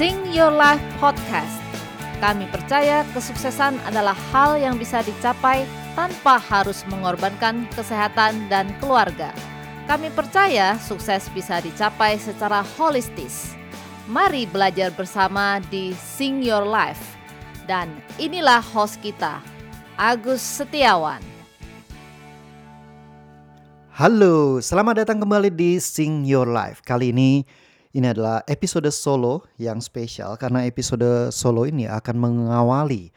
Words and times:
Sing 0.00 0.32
Your 0.32 0.48
Life 0.48 0.80
Podcast. 0.96 1.60
Kami 2.24 2.48
percaya 2.48 3.04
kesuksesan 3.12 3.76
adalah 3.84 4.16
hal 4.32 4.56
yang 4.56 4.80
bisa 4.80 5.04
dicapai 5.04 5.68
tanpa 5.92 6.40
harus 6.40 6.88
mengorbankan 6.88 7.68
kesehatan 7.76 8.48
dan 8.48 8.72
keluarga. 8.80 9.28
Kami 9.84 10.08
percaya 10.16 10.80
sukses 10.80 11.28
bisa 11.36 11.60
dicapai 11.60 12.16
secara 12.16 12.64
holistis. 12.80 13.52
Mari 14.08 14.48
belajar 14.48 14.88
bersama 14.88 15.60
di 15.68 15.92
Sing 15.92 16.40
Your 16.40 16.64
Life. 16.64 17.20
Dan 17.68 17.92
inilah 18.16 18.64
host 18.64 19.04
kita, 19.04 19.44
Agus 20.00 20.40
Setiawan. 20.40 21.20
Halo, 23.92 24.64
selamat 24.64 25.04
datang 25.04 25.20
kembali 25.20 25.52
di 25.52 25.76
Sing 25.76 26.24
Your 26.24 26.48
Life. 26.48 26.80
Kali 26.88 27.12
ini 27.12 27.44
ini 27.90 28.06
adalah 28.06 28.46
episode 28.46 28.86
solo 28.94 29.46
yang 29.58 29.82
spesial 29.82 30.38
karena 30.38 30.62
episode 30.62 31.34
solo 31.34 31.66
ini 31.66 31.90
akan 31.90 32.16
mengawali 32.16 33.10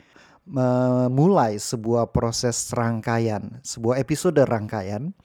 memulai 0.44 1.56
sebuah 1.56 2.12
proses 2.12 2.72
rangkaian, 2.76 3.64
sebuah 3.64 3.96
episode 4.02 4.44
rangkaian 4.44 5.16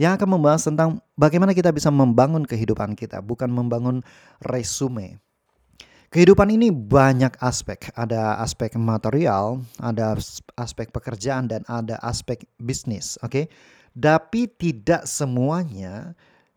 yang 0.00 0.16
akan 0.18 0.38
membahas 0.38 0.66
tentang 0.66 0.98
bagaimana 1.14 1.52
kita 1.52 1.70
bisa 1.70 1.92
membangun 1.92 2.42
kehidupan 2.42 2.96
kita, 2.98 3.20
bukan 3.20 3.52
membangun 3.52 4.00
resume. 4.42 5.20
Kehidupan 6.10 6.46
ini 6.54 6.70
banyak 6.70 7.34
aspek, 7.42 7.90
ada 7.98 8.38
aspek 8.38 8.78
material, 8.78 9.66
ada 9.82 10.14
aspek 10.54 10.94
pekerjaan 10.94 11.50
dan 11.50 11.66
ada 11.66 11.98
aspek 12.06 12.46
bisnis, 12.62 13.18
oke? 13.20 13.34
Okay? 13.34 13.44
Tapi 13.94 14.50
tidak 14.50 15.06
semuanya 15.06 16.14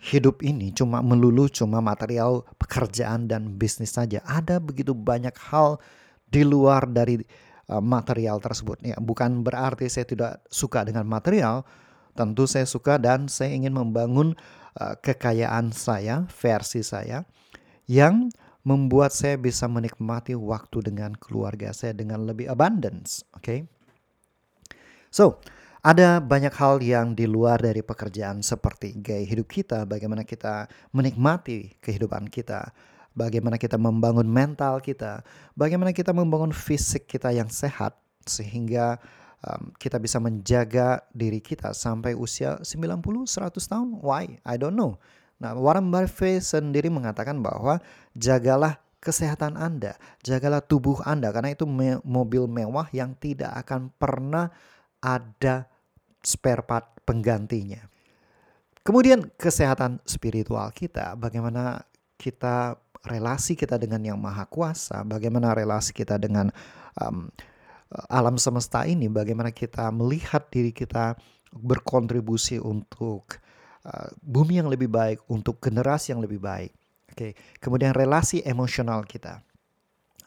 hidup 0.07 0.39
ini 0.39 0.71
cuma 0.71 1.03
melulu 1.03 1.51
cuma 1.51 1.83
material 1.83 2.47
pekerjaan 2.55 3.27
dan 3.27 3.59
bisnis 3.59 3.91
saja. 3.91 4.23
Ada 4.23 4.63
begitu 4.63 4.95
banyak 4.95 5.35
hal 5.51 5.83
di 6.31 6.47
luar 6.47 6.87
dari 6.87 7.19
uh, 7.67 7.83
material 7.83 8.39
tersebut. 8.39 8.79
Ya, 8.87 8.95
bukan 8.99 9.43
berarti 9.43 9.91
saya 9.91 10.07
tidak 10.07 10.31
suka 10.47 10.87
dengan 10.87 11.03
material. 11.03 11.67
Tentu 12.15 12.49
saya 12.49 12.65
suka 12.65 12.97
dan 12.97 13.29
saya 13.29 13.53
ingin 13.53 13.75
membangun 13.75 14.33
uh, 14.79 14.95
kekayaan 14.97 15.75
saya, 15.75 16.25
versi 16.31 16.81
saya 16.81 17.27
yang 17.85 18.31
membuat 18.67 19.15
saya 19.15 19.39
bisa 19.39 19.63
menikmati 19.71 20.35
waktu 20.35 20.91
dengan 20.91 21.15
keluarga 21.15 21.71
saya 21.71 21.95
dengan 21.95 22.27
lebih 22.27 22.51
abundance, 22.51 23.23
oke? 23.31 23.43
Okay? 23.43 23.59
So, 25.07 25.39
ada 25.85 26.17
banyak 26.17 26.53
hal 26.57 26.81
yang 26.81 27.13
di 27.13 27.29
luar 27.29 27.61
dari 27.61 27.85
pekerjaan 27.85 28.41
seperti 28.41 28.97
gaya 28.97 29.23
hidup 29.23 29.47
kita, 29.49 29.85
bagaimana 29.85 30.25
kita 30.25 30.65
menikmati 30.93 31.77
kehidupan 31.79 32.29
kita, 32.33 32.73
bagaimana 33.13 33.57
kita 33.57 33.77
membangun 33.77 34.25
mental 34.25 34.81
kita, 34.81 35.21
bagaimana 35.53 35.93
kita 35.93 36.13
membangun 36.13 36.53
fisik 36.53 37.09
kita 37.09 37.33
yang 37.33 37.49
sehat 37.49 37.97
sehingga 38.25 39.01
um, 39.45 39.73
kita 39.77 39.97
bisa 39.97 40.17
menjaga 40.17 41.01
diri 41.13 41.41
kita 41.41 41.73
sampai 41.73 42.13
usia 42.13 42.61
90 42.61 43.25
100 43.25 43.57
tahun. 43.57 43.87
Why? 44.01 44.37
I 44.45 44.55
don't 44.57 44.77
know. 44.77 45.01
Nah, 45.37 45.53
Warren 45.53 45.93
Buffett 45.93 46.41
sendiri 46.41 46.89
mengatakan 46.89 47.37
bahwa 47.45 47.77
jagalah 48.17 48.81
kesehatan 48.97 49.53
Anda, 49.53 49.93
jagalah 50.25 50.65
tubuh 50.65 51.05
Anda 51.05 51.29
karena 51.29 51.53
itu 51.53 51.69
me 51.69 52.01
mobil 52.01 52.49
mewah 52.49 52.89
yang 52.89 53.13
tidak 53.13 53.53
akan 53.65 53.93
pernah 54.01 54.49
ada 55.07 55.71
spare 56.19 56.67
part 56.67 56.99
penggantinya. 57.07 57.79
Kemudian 58.83 59.31
kesehatan 59.39 60.03
spiritual 60.03 60.67
kita, 60.75 61.15
bagaimana 61.15 61.87
kita 62.19 62.75
relasi 63.07 63.55
kita 63.55 63.79
dengan 63.79 64.03
yang 64.03 64.19
maha 64.19 64.43
kuasa, 64.43 65.07
bagaimana 65.07 65.55
relasi 65.55 65.95
kita 65.95 66.19
dengan 66.19 66.51
um, 66.99 67.31
alam 68.11 68.35
semesta 68.35 68.83
ini, 68.83 69.07
bagaimana 69.07 69.55
kita 69.55 69.87
melihat 69.95 70.51
diri 70.51 70.75
kita 70.75 71.15
berkontribusi 71.55 72.59
untuk 72.59 73.39
Uh, 73.87 74.11
bumi 74.19 74.59
yang 74.59 74.67
lebih 74.67 74.91
baik, 74.91 75.23
untuk 75.31 75.63
generasi 75.63 76.11
yang 76.11 76.19
lebih 76.19 76.43
baik. 76.43 76.75
Oke, 77.07 77.15
okay. 77.15 77.31
kemudian 77.63 77.95
relasi 77.95 78.43
emosional 78.43 79.07
kita. 79.07 79.39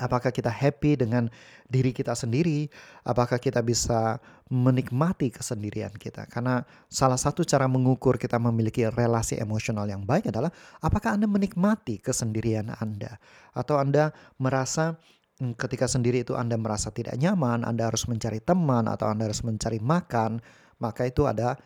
Apakah 0.01 0.33
kita 0.33 0.49
happy 0.49 0.97
dengan 0.97 1.29
diri 1.69 1.93
kita 1.93 2.17
sendiri? 2.17 2.67
Apakah 3.05 3.37
kita 3.37 3.61
bisa 3.61 4.17
menikmati 4.49 5.29
kesendirian 5.29 5.93
kita? 5.93 6.25
Karena 6.27 6.65
salah 6.89 7.21
satu 7.21 7.45
cara 7.45 7.69
mengukur 7.69 8.17
kita 8.17 8.41
memiliki 8.41 8.89
relasi 8.89 9.37
emosional 9.37 9.85
yang 9.85 10.09
baik 10.09 10.33
adalah 10.33 10.49
apakah 10.81 11.21
Anda 11.21 11.29
menikmati 11.29 12.01
kesendirian 12.01 12.73
Anda? 12.81 13.21
Atau 13.53 13.77
Anda 13.77 14.17
merasa 14.41 14.97
hmm, 15.39 15.61
ketika 15.61 15.85
sendiri 15.85 16.25
itu 16.25 16.33
Anda 16.33 16.57
merasa 16.57 16.89
tidak 16.89 17.21
nyaman, 17.21 17.69
Anda 17.69 17.93
harus 17.93 18.09
mencari 18.09 18.41
teman 18.41 18.89
atau 18.89 19.13
Anda 19.13 19.29
harus 19.29 19.45
mencari 19.45 19.79
makan, 19.79 20.41
maka 20.81 21.05
itu 21.05 21.29
ada 21.29 21.61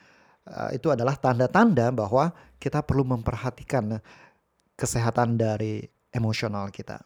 Eh, 0.44 0.76
itu 0.76 0.92
adalah 0.92 1.16
tanda-tanda 1.16 1.88
bahwa 1.88 2.28
kita 2.60 2.84
perlu 2.84 3.00
memperhatikan 3.08 3.96
kesehatan 4.76 5.40
dari 5.40 5.80
emosional 6.12 6.68
kita. 6.68 7.00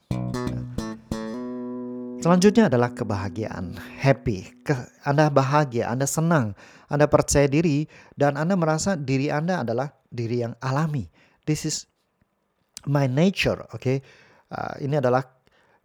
Selanjutnya 2.29 2.69
adalah 2.69 2.93
kebahagiaan, 2.93 3.73
happy. 4.05 4.61
Ke, 4.61 4.77
anda 5.01 5.33
bahagia, 5.33 5.89
Anda 5.89 6.05
senang, 6.05 6.53
Anda 6.93 7.09
percaya 7.09 7.49
diri, 7.49 7.89
dan 8.21 8.37
Anda 8.37 8.53
merasa 8.53 9.01
diri 9.01 9.33
Anda 9.33 9.65
adalah 9.65 9.97
diri 10.13 10.45
yang 10.45 10.53
alami. 10.61 11.09
This 11.49 11.65
is 11.65 11.89
my 12.85 13.09
nature, 13.09 13.65
oke? 13.73 13.81
Okay? 13.81 14.05
Uh, 14.53 14.77
ini 14.85 15.01
adalah 15.01 15.25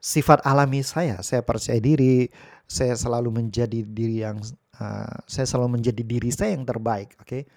sifat 0.03 0.43
alami 0.43 0.83
saya. 0.83 1.23
Saya 1.23 1.47
percaya 1.47 1.79
diri, 1.79 2.27
saya 2.67 2.99
selalu 2.99 3.31
menjadi 3.31 3.79
diri 3.87 4.27
yang 4.27 4.43
uh, 4.83 5.15
saya 5.23 5.47
selalu 5.47 5.79
menjadi 5.79 6.03
diri 6.03 6.27
saya 6.27 6.59
yang 6.59 6.67
terbaik, 6.67 7.15
oke? 7.23 7.39
Okay? 7.39 7.47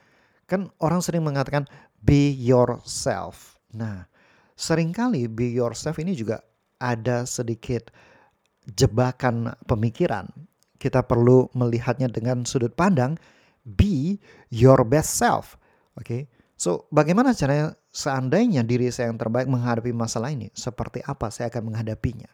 Kan 0.47 0.71
orang 0.79 1.03
sering 1.03 1.27
mengatakan 1.27 1.67
be 2.07 2.31
yourself. 2.39 3.59
Nah, 3.75 4.07
sering 4.55 4.95
kali 4.95 5.27
be 5.27 5.51
yourself 5.51 5.99
ini 5.99 6.15
juga 6.15 6.39
ada 6.79 7.27
sedikit 7.27 7.91
jebakan 8.67 9.55
pemikiran. 9.65 10.27
Kita 10.77 11.07
perlu 11.07 11.49
melihatnya 11.57 12.11
dengan 12.11 12.45
sudut 12.45 12.75
pandang 12.75 13.17
be 13.65 14.19
your 14.53 14.83
best 14.87 15.17
self. 15.17 15.59
Oke. 15.97 16.05
Okay? 16.05 16.23
So, 16.57 16.89
bagaimana 16.89 17.37
caranya 17.37 17.77
seandainya 17.93 18.65
diri 18.65 18.89
saya 18.89 19.13
yang 19.13 19.21
terbaik 19.21 19.45
menghadapi 19.45 19.93
masalah 19.93 20.33
ini? 20.33 20.49
Seperti 20.57 21.05
apa 21.05 21.29
saya 21.29 21.53
akan 21.53 21.69
menghadapinya? 21.69 22.33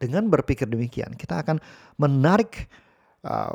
Dengan 0.00 0.26
berpikir 0.32 0.64
demikian, 0.64 1.12
kita 1.14 1.44
akan 1.44 1.60
menarik 2.00 2.66
uh, 3.28 3.52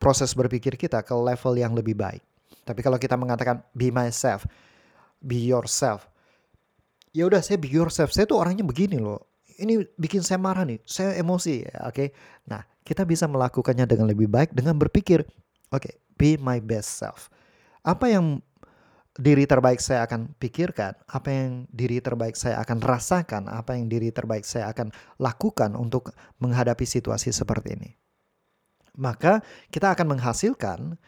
proses 0.00 0.32
berpikir 0.32 0.80
kita 0.80 1.04
ke 1.04 1.12
level 1.12 1.54
yang 1.54 1.76
lebih 1.76 1.92
baik. 1.92 2.24
Tapi 2.64 2.80
kalau 2.80 2.96
kita 2.96 3.14
mengatakan 3.20 3.60
be 3.76 3.92
myself, 3.92 4.48
be 5.20 5.38
yourself, 5.38 6.08
ya 7.12 7.28
udah 7.28 7.44
saya 7.44 7.60
be 7.60 7.68
yourself. 7.68 8.10
Saya 8.10 8.24
tuh 8.24 8.40
orangnya 8.40 8.64
begini 8.64 8.96
loh. 8.96 9.31
Ini 9.62 9.86
bikin 9.94 10.26
saya 10.26 10.42
marah 10.42 10.66
nih. 10.66 10.82
Saya 10.82 11.14
emosi, 11.22 11.62
oke. 11.86 11.94
Okay? 11.94 12.08
Nah, 12.50 12.66
kita 12.82 13.06
bisa 13.06 13.30
melakukannya 13.30 13.86
dengan 13.86 14.10
lebih 14.10 14.26
baik 14.26 14.50
dengan 14.50 14.74
berpikir, 14.74 15.22
oke, 15.70 15.78
okay, 15.78 16.02
be 16.18 16.34
my 16.42 16.58
best 16.58 16.98
self. 16.98 17.30
Apa 17.86 18.10
yang 18.10 18.42
diri 19.14 19.46
terbaik 19.46 19.78
saya 19.78 20.02
akan 20.10 20.34
pikirkan, 20.42 20.98
apa 21.06 21.28
yang 21.30 21.70
diri 21.70 22.02
terbaik 22.02 22.34
saya 22.34 22.58
akan 22.58 22.82
rasakan, 22.82 23.46
apa 23.46 23.78
yang 23.78 23.86
diri 23.86 24.10
terbaik 24.10 24.42
saya 24.42 24.74
akan 24.74 24.90
lakukan 25.22 25.78
untuk 25.78 26.10
menghadapi 26.42 26.82
situasi 26.82 27.30
seperti 27.30 27.78
ini 27.78 27.90
maka 28.96 29.40
kita 29.72 29.92
akan 29.96 30.16
menghasilkan 30.16 31.00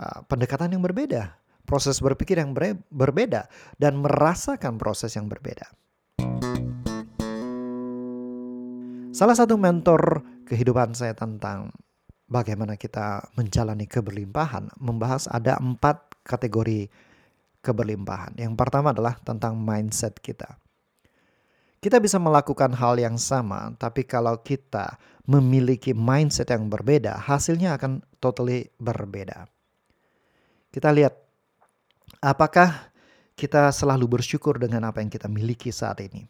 uh, 0.00 0.18
pendekatan 0.28 0.72
yang 0.72 0.82
berbeda, 0.84 1.36
proses 1.68 2.00
berpikir 2.00 2.40
yang 2.40 2.56
ber 2.56 2.80
berbeda, 2.88 3.48
dan 3.76 4.00
merasakan 4.00 4.80
proses 4.80 5.12
yang 5.16 5.28
berbeda. 5.28 5.68
Salah 9.16 9.32
satu 9.32 9.56
mentor 9.56 10.20
kehidupan 10.44 10.92
saya 10.92 11.16
tentang 11.16 11.72
bagaimana 12.28 12.76
kita 12.76 13.24
menjalani 13.32 13.88
keberlimpahan 13.88 14.68
membahas 14.76 15.24
ada 15.32 15.56
empat 15.56 16.20
kategori 16.20 16.92
keberlimpahan. 17.64 18.36
Yang 18.36 18.60
pertama 18.60 18.92
adalah 18.92 19.16
tentang 19.24 19.56
mindset 19.56 20.20
kita. 20.20 20.60
Kita 21.80 21.96
bisa 21.96 22.20
melakukan 22.20 22.76
hal 22.76 23.00
yang 23.00 23.16
sama, 23.16 23.72
tapi 23.80 24.04
kalau 24.04 24.36
kita 24.44 25.00
memiliki 25.24 25.96
mindset 25.96 26.52
yang 26.52 26.68
berbeda, 26.68 27.16
hasilnya 27.16 27.80
akan 27.80 28.04
totally 28.20 28.68
berbeda. 28.76 29.48
Kita 30.68 30.92
lihat 30.92 31.16
apakah 32.20 32.92
kita 33.32 33.72
selalu 33.72 34.20
bersyukur 34.20 34.60
dengan 34.60 34.84
apa 34.84 35.00
yang 35.00 35.08
kita 35.08 35.24
miliki 35.24 35.72
saat 35.72 36.04
ini. 36.04 36.28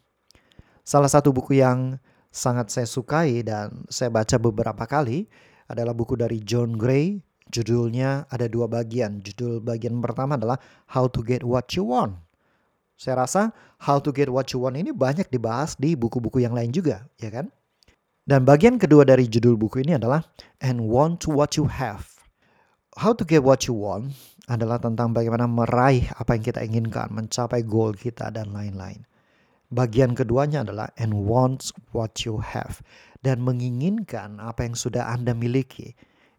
Salah 0.87 1.11
satu 1.11 1.35
buku 1.35 1.59
yang 1.59 1.99
sangat 2.37 2.69
saya 2.69 2.85
sukai 2.85 3.41
dan 3.41 3.89
saya 3.89 4.13
baca 4.13 4.37
beberapa 4.37 4.85
kali 4.85 5.25
adalah 5.65 5.97
buku 5.97 6.13
dari 6.13 6.37
John 6.45 6.77
Gray. 6.77 7.17
Judulnya 7.49 8.29
ada 8.29 8.45
dua 8.45 8.69
bagian. 8.69 9.25
Judul 9.25 9.57
bagian 9.63 9.97
pertama 9.97 10.37
adalah 10.37 10.61
How 10.93 11.09
to 11.09 11.25
Get 11.25 11.41
What 11.41 11.73
You 11.73 11.89
Want. 11.89 12.27
Saya 12.97 13.21
rasa 13.21 13.53
how 13.77 14.01
to 14.01 14.09
get 14.09 14.25
what 14.25 14.49
you 14.49 14.57
want 14.57 14.73
ini 14.73 14.89
banyak 14.89 15.29
dibahas 15.29 15.77
di 15.77 15.93
buku-buku 15.93 16.41
yang 16.41 16.57
lain 16.57 16.73
juga, 16.73 17.05
ya 17.21 17.29
kan? 17.29 17.53
Dan 18.25 18.41
bagian 18.41 18.81
kedua 18.81 19.05
dari 19.05 19.29
judul 19.29 19.53
buku 19.53 19.85
ini 19.85 20.01
adalah 20.01 20.25
and 20.59 20.81
want 20.81 21.21
to 21.21 21.29
what 21.29 21.53
you 21.55 21.69
have. 21.69 22.09
How 22.97 23.13
to 23.13 23.21
get 23.21 23.45
what 23.45 23.69
you 23.69 23.77
want 23.77 24.17
adalah 24.49 24.81
tentang 24.81 25.13
bagaimana 25.13 25.45
meraih 25.45 26.09
apa 26.17 26.33
yang 26.33 26.43
kita 26.43 26.59
inginkan, 26.65 27.13
mencapai 27.13 27.61
goal 27.61 27.93
kita 27.93 28.33
dan 28.33 28.49
lain-lain. 28.49 29.05
Bagian 29.67 30.15
keduanya 30.15 30.63
adalah 30.63 30.87
and 30.95 31.11
want 31.27 31.75
what 31.91 32.23
you 32.23 32.39
have 32.39 32.79
dan 33.19 33.43
menginginkan 33.43 34.39
apa 34.39 34.63
yang 34.63 34.79
sudah 34.79 35.11
Anda 35.11 35.35
miliki. 35.35 35.91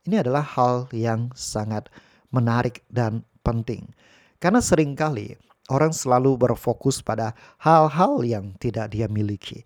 Ini 0.09 0.25
adalah 0.25 0.41
hal 0.41 0.89
yang 0.97 1.29
sangat 1.37 1.93
menarik 2.33 2.81
dan 2.89 3.29
penting. 3.45 3.93
Karena 4.41 4.65
sering 4.65 4.97
kali 4.97 5.37
orang 5.69 5.93
selalu 5.93 6.41
berfokus 6.41 7.05
pada 7.05 7.37
hal-hal 7.61 8.25
yang 8.25 8.57
tidak 8.57 8.97
dia 8.97 9.07
miliki. 9.07 9.61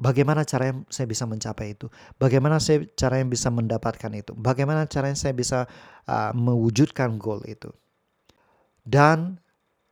Bagaimana 0.00 0.48
cara 0.48 0.72
yang 0.72 0.88
saya 0.88 1.04
bisa 1.04 1.28
mencapai 1.28 1.76
itu? 1.76 1.92
Bagaimana 2.16 2.56
saya 2.56 2.88
cara 2.96 3.20
yang 3.20 3.28
bisa 3.28 3.52
mendapatkan 3.52 4.08
itu? 4.16 4.32
Bagaimana 4.32 4.88
cara 4.88 5.12
yang 5.12 5.20
saya 5.20 5.36
bisa 5.36 5.68
uh, 6.08 6.32
mewujudkan 6.32 7.20
goal 7.20 7.44
itu? 7.44 7.68
Dan 8.80 9.36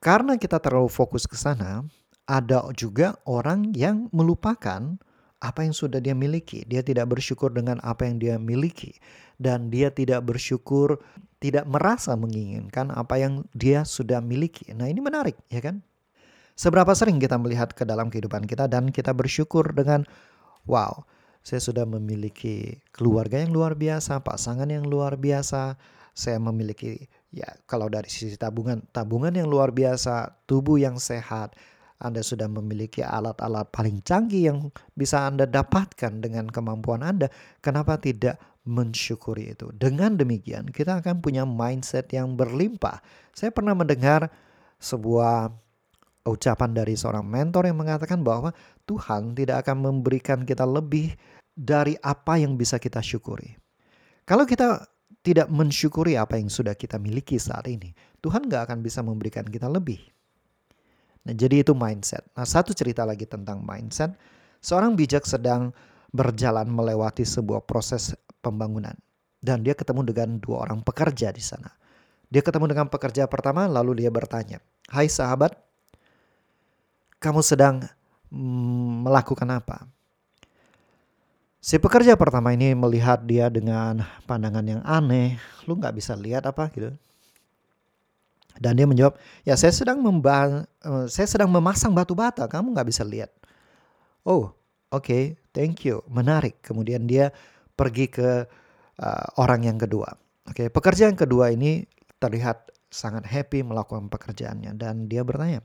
karena 0.00 0.41
kita 0.41 0.56
terlalu 0.64 0.88
fokus 0.88 1.29
ke 1.29 1.37
sana, 1.37 1.84
ada 2.29 2.69
juga 2.77 3.17
orang 3.25 3.73
yang 3.73 4.13
melupakan 4.13 5.01
apa 5.41 5.61
yang 5.65 5.73
sudah 5.73 5.99
dia 5.99 6.13
miliki. 6.13 6.69
Dia 6.69 6.85
tidak 6.85 7.17
bersyukur 7.17 7.49
dengan 7.51 7.81
apa 7.81 8.05
yang 8.05 8.21
dia 8.21 8.37
miliki 8.37 8.93
dan 9.41 9.73
dia 9.73 9.89
tidak 9.89 10.29
bersyukur 10.29 11.01
tidak 11.39 11.65
merasa 11.71 12.19
menginginkan 12.19 12.91
apa 12.91 13.17
yang 13.17 13.47
dia 13.55 13.87
sudah 13.87 14.19
miliki. 14.19 14.69
Nah, 14.75 14.91
ini 14.91 14.99
menarik, 14.99 15.39
ya 15.49 15.63
kan? 15.63 15.81
Seberapa 16.59 16.91
sering 16.91 17.23
kita 17.23 17.39
melihat 17.39 17.71
ke 17.71 17.87
dalam 17.87 18.11
kehidupan 18.11 18.45
kita 18.51 18.67
dan 18.67 18.91
kita 18.91 19.15
bersyukur 19.15 19.71
dengan 19.71 20.03
wow, 20.67 21.07
saya 21.47 21.63
sudah 21.63 21.87
memiliki 21.87 22.83
keluarga 22.91 23.39
yang 23.39 23.55
luar 23.55 23.79
biasa, 23.79 24.27
pasangan 24.27 24.67
yang 24.67 24.83
luar 24.83 25.15
biasa, 25.15 25.79
saya 26.19 26.43
memiliki 26.43 27.07
ya 27.31 27.47
kalau 27.71 27.87
dari 27.87 28.11
sisi 28.11 28.35
tabungan, 28.35 28.83
tabungan 28.91 29.31
yang 29.31 29.47
luar 29.47 29.71
biasa, 29.71 30.43
tubuh 30.51 30.83
yang 30.83 30.99
sehat, 30.99 31.55
anda 31.99 32.23
sudah 32.23 32.47
memiliki 32.47 33.03
alat-alat 33.03 33.75
paling 33.75 33.99
canggih 34.06 34.55
yang 34.55 34.71
bisa 34.95 35.27
Anda 35.27 35.50
dapatkan 35.50 36.23
dengan 36.23 36.47
kemampuan 36.47 37.03
Anda. 37.03 37.27
Kenapa 37.59 37.99
tidak 37.99 38.39
mensyukuri 38.69 39.56
itu. 39.56 39.73
Dengan 39.75 40.15
demikian, 40.15 40.69
kita 40.69 41.00
akan 41.00 41.25
punya 41.25 41.49
mindset 41.49 42.12
yang 42.12 42.37
berlimpah. 42.37 43.00
Saya 43.33 43.50
pernah 43.50 43.73
mendengar 43.73 44.29
sebuah 44.79 45.50
ucapan 46.29 46.71
dari 46.77 46.95
seorang 46.95 47.25
mentor 47.25 47.67
yang 47.67 47.81
mengatakan 47.81 48.21
bahwa 48.21 48.53
Tuhan 48.85 49.33
tidak 49.33 49.65
akan 49.65 49.89
memberikan 49.89 50.44
kita 50.44 50.69
lebih 50.69 51.17
dari 51.56 51.97
apa 52.05 52.37
yang 52.37 52.55
bisa 52.61 52.77
kita 52.77 53.01
syukuri. 53.01 53.56
Kalau 54.29 54.44
kita 54.44 54.85
tidak 55.25 55.49
mensyukuri 55.49 56.21
apa 56.21 56.37
yang 56.37 56.53
sudah 56.53 56.77
kita 56.77 57.01
miliki 57.01 57.41
saat 57.41 57.67
ini, 57.67 57.91
Tuhan 58.21 58.47
gak 58.47 58.71
akan 58.71 58.85
bisa 58.85 59.01
memberikan 59.01 59.49
kita 59.49 59.67
lebih. 59.67 59.99
Nah, 61.26 61.35
jadi 61.35 61.67
itu 61.67 61.73
mindset. 61.75 62.23
Nah, 62.37 62.47
satu 62.47 62.70
cerita 62.76 63.03
lagi 63.03 63.26
tentang 63.26 63.65
mindset. 63.65 64.15
Seorang 64.62 64.94
bijak 64.94 65.26
sedang 65.26 65.75
berjalan 66.11 66.67
melewati 66.69 67.23
sebuah 67.26 67.65
proses 67.67 68.15
pembangunan. 68.41 68.94
Dan 69.38 69.62
dia 69.62 69.75
ketemu 69.75 70.03
dengan 70.03 70.29
dua 70.43 70.67
orang 70.67 70.82
pekerja 70.82 71.31
di 71.31 71.43
sana. 71.43 71.70
Dia 72.29 72.43
ketemu 72.43 72.69
dengan 72.69 72.87
pekerja 72.91 73.25
pertama 73.31 73.65
lalu 73.70 74.05
dia 74.05 74.11
bertanya, 74.12 74.61
"Hai 74.91 75.09
sahabat, 75.09 75.55
kamu 77.23 77.41
sedang 77.41 77.87
mm, 78.29 79.06
melakukan 79.06 79.49
apa?" 79.49 79.87
Si 81.59 81.76
pekerja 81.79 82.15
pertama 82.15 82.55
ini 82.55 82.75
melihat 82.75 83.23
dia 83.26 83.50
dengan 83.50 84.06
pandangan 84.31 84.62
yang 84.62 84.82
aneh. 84.87 85.38
Lu 85.67 85.75
nggak 85.75 85.94
bisa 85.99 86.15
lihat 86.15 86.47
apa 86.47 86.70
gitu. 86.70 86.94
Dan 88.58 88.75
dia 88.75 88.87
menjawab, 88.90 89.14
ya 89.46 89.55
saya 89.55 89.70
sedang 89.70 90.02
membang, 90.02 90.66
uh, 90.82 91.06
saya 91.06 91.31
sedang 91.31 91.49
memasang 91.49 91.94
batu 91.94 92.12
bata. 92.19 92.50
Kamu 92.50 92.75
nggak 92.75 92.88
bisa 92.90 93.06
lihat. 93.06 93.31
Oh, 94.26 94.50
oke, 94.90 95.06
okay, 95.06 95.22
thank 95.55 95.87
you, 95.87 96.02
menarik. 96.10 96.58
Kemudian 96.60 97.06
dia 97.06 97.31
pergi 97.78 98.10
ke 98.10 98.44
uh, 98.99 99.26
orang 99.38 99.62
yang 99.64 99.78
kedua. 99.78 100.10
Oke, 100.50 100.66
okay, 100.66 100.69
pekerja 100.69 101.06
kedua 101.14 101.55
ini 101.55 101.87
terlihat 102.19 102.75
sangat 102.90 103.28
happy 103.28 103.62
melakukan 103.62 104.10
pekerjaannya 104.10 104.75
dan 104.75 105.06
dia 105.06 105.22
bertanya, 105.22 105.62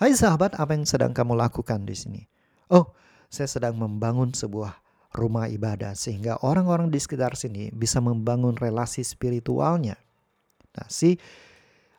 "Hai 0.00 0.14
sahabat, 0.14 0.56
apa 0.56 0.72
yang 0.72 0.88
sedang 0.88 1.12
kamu 1.12 1.36
lakukan 1.36 1.84
di 1.84 1.92
sini?" 1.92 2.22
"Oh, 2.70 2.94
saya 3.28 3.50
sedang 3.50 3.76
membangun 3.76 4.32
sebuah 4.32 4.80
rumah 5.14 5.50
ibadah 5.50 5.94
sehingga 5.94 6.40
orang-orang 6.42 6.90
di 6.90 6.98
sekitar 6.98 7.36
sini 7.36 7.68
bisa 7.74 8.00
membangun 8.00 8.56
relasi 8.56 9.02
spiritualnya." 9.02 9.98
Nah, 10.74 10.86
si 10.90 11.18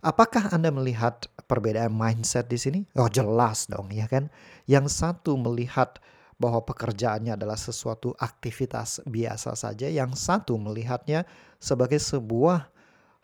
apakah 0.06 0.54
Anda 0.54 0.70
melihat 0.70 1.26
perbedaan 1.50 1.90
mindset 1.90 2.46
di 2.46 2.62
sini? 2.62 2.80
Oh, 2.94 3.10
jelas 3.10 3.66
dong, 3.66 3.90
ya 3.90 4.06
kan? 4.06 4.30
Yang 4.70 4.94
satu 4.94 5.34
melihat 5.34 5.98
bahwa 6.38 6.62
pekerjaannya 6.62 7.34
adalah 7.34 7.58
sesuatu 7.58 8.14
aktivitas 8.22 9.02
biasa 9.10 9.58
saja, 9.58 9.90
yang 9.90 10.14
satu 10.14 10.62
melihatnya 10.62 11.26
sebagai 11.58 11.98
sebuah 11.98 12.70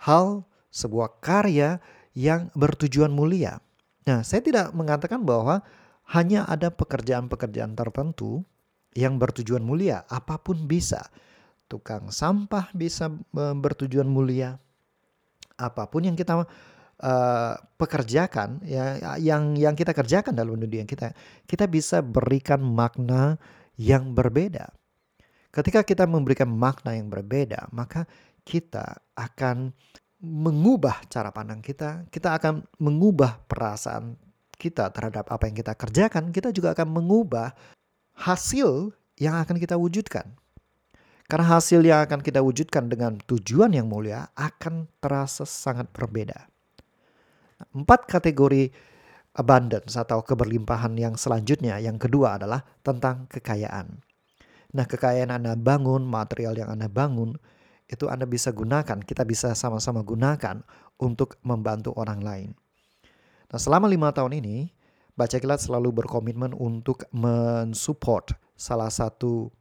hal, 0.01 0.42
sebuah 0.74 1.22
karya 1.22 1.78
yang 2.18 2.50
bertujuan 2.57 3.13
mulia. 3.13 3.62
Nah, 4.10 4.25
saya 4.25 4.42
tidak 4.42 4.74
mengatakan 4.74 5.22
bahwa 5.22 5.62
hanya 6.12 6.50
ada 6.50 6.74
pekerjaan-pekerjaan 6.74 7.77
tertentu 7.77 8.42
yang 8.98 9.22
bertujuan 9.22 9.63
mulia, 9.63 10.04
apa 10.12 10.42
pun 10.42 10.68
bisa. 10.68 11.06
Tukang 11.72 12.12
sampah 12.12 12.68
bisa 12.75 13.07
bertujuan 13.31 14.07
mulia. 14.07 14.60
Apa 15.56 15.88
pun 15.88 16.04
yang 16.04 16.18
kita 16.19 16.44
uh, 17.01 17.57
pekerjakan 17.75 18.62
ya 18.63 19.18
yang 19.18 19.57
yang 19.57 19.74
kita 19.74 19.92
kerjakan 19.92 20.38
dalam 20.38 20.56
dunia 20.56 20.86
kita 20.86 21.12
kita 21.50 21.65
bisa 21.65 22.00
berikan 22.00 22.62
makna 22.62 23.42
yang 23.75 24.13
berbeda. 24.13 24.69
Ketika 25.51 25.83
kita 25.83 26.07
memberikan 26.07 26.48
makna 26.48 26.95
yang 26.95 27.12
berbeda, 27.12 27.68
maka 27.75 28.07
kita 28.48 29.03
akan 29.19 29.75
mengubah 30.21 31.03
cara 31.12 31.33
pandang 31.33 31.59
kita, 31.59 32.07
kita 32.07 32.38
akan 32.39 32.63
mengubah 32.80 33.42
perasaan 33.50 34.15
kita 34.56 34.94
terhadap 34.94 35.27
apa 35.27 35.50
yang 35.50 35.57
kita 35.57 35.74
kerjakan, 35.74 36.30
kita 36.30 36.53
juga 36.53 36.77
akan 36.77 36.88
mengubah 36.94 37.51
hasil 38.15 38.93
yang 39.17 39.41
akan 39.41 39.58
kita 39.58 39.75
wujudkan. 39.75 40.38
Karena 41.25 41.58
hasil 41.58 41.81
yang 41.81 42.05
akan 42.05 42.22
kita 42.22 42.43
wujudkan 42.43 42.91
dengan 42.91 43.17
tujuan 43.24 43.74
yang 43.74 43.88
mulia 43.89 44.29
akan 44.36 44.86
terasa 45.01 45.48
sangat 45.48 45.89
berbeda. 45.89 46.50
Empat 47.72 48.10
kategori 48.10 48.74
abundance 49.38 49.96
atau 49.96 50.20
keberlimpahan 50.25 50.91
yang 51.00 51.15
selanjutnya, 51.15 51.80
yang 51.80 51.96
kedua 51.96 52.36
adalah 52.36 52.65
tentang 52.84 53.30
kekayaan. 53.32 54.03
Nah, 54.72 54.86
kekayaan 54.88 55.32
Anda 55.32 55.56
bangun, 55.56 56.03
material 56.03 56.56
yang 56.56 56.72
Anda 56.72 56.88
bangun, 56.88 57.36
itu 57.91 58.08
Anda 58.08 58.24
bisa 58.24 58.56
gunakan, 58.56 59.03
kita 59.03 59.27
bisa 59.27 59.51
sama-sama 59.51 60.03
gunakan 60.03 60.63
untuk 61.00 61.36
membantu 61.44 61.91
orang 62.00 62.20
lain. 62.24 62.50
Nah, 63.51 63.60
selama 63.60 63.91
lima 63.91 64.15
tahun 64.15 64.39
ini, 64.39 64.72
Baca 65.12 65.38
Kilat 65.44 65.60
selalu 65.60 65.91
berkomitmen 65.91 66.56
untuk 66.56 67.03
mensupport 67.12 68.32
salah 68.56 68.88
satu 68.88 69.51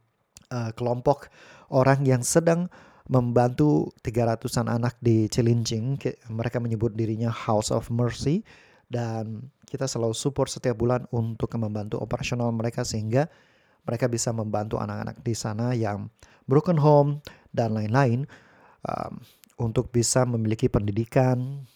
uh, 0.47 0.71
kelompok 0.71 1.27
orang 1.67 2.07
yang 2.07 2.23
sedang 2.23 2.71
membantu 3.11 3.91
300-an 4.07 4.71
anak 4.71 4.95
di 5.03 5.27
Cilincing. 5.27 5.99
Mereka 6.31 6.63
menyebut 6.63 6.95
dirinya 6.95 7.27
House 7.27 7.67
of 7.67 7.91
Mercy 7.91 8.47
dan 8.87 9.51
kita 9.67 9.83
selalu 9.83 10.15
support 10.15 10.47
setiap 10.47 10.79
bulan 10.79 11.03
untuk 11.11 11.51
membantu 11.59 11.99
operasional 11.99 12.55
mereka 12.55 12.87
sehingga 12.87 13.27
mereka 13.83 14.07
bisa 14.07 14.31
membantu 14.31 14.79
anak-anak 14.79 15.19
di 15.19 15.35
sana 15.35 15.75
yang 15.75 16.07
broken 16.47 16.79
home 16.79 17.19
dan 17.51 17.75
lain-lain 17.75 18.23
um, 18.87 19.19
untuk 19.59 19.91
bisa 19.91 20.23
memiliki 20.23 20.71
pendidikan, 20.71 21.67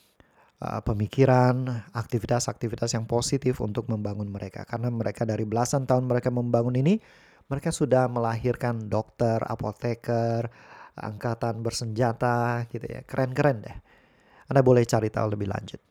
uh, 0.64 0.82
pemikiran, 0.88 1.84
aktivitas-aktivitas 1.92 2.96
yang 2.96 3.04
positif 3.04 3.60
untuk 3.60 3.92
membangun 3.92 4.32
mereka. 4.32 4.64
Karena 4.64 4.88
mereka 4.88 5.28
dari 5.28 5.44
belasan 5.44 5.84
tahun 5.84 6.08
mereka 6.08 6.32
membangun 6.32 6.80
ini, 6.80 7.00
mereka 7.52 7.70
sudah 7.70 8.10
melahirkan 8.10 8.88
dokter, 8.90 9.38
apoteker, 9.46 10.50
angkatan 10.96 11.60
bersenjata 11.60 12.66
gitu 12.72 12.88
ya. 12.88 13.04
Keren-keren 13.04 13.64
deh. 13.64 13.78
Anda 14.50 14.62
boleh 14.62 14.88
cari 14.88 15.12
tahu 15.12 15.36
lebih 15.36 15.52
lanjut. 15.52 15.82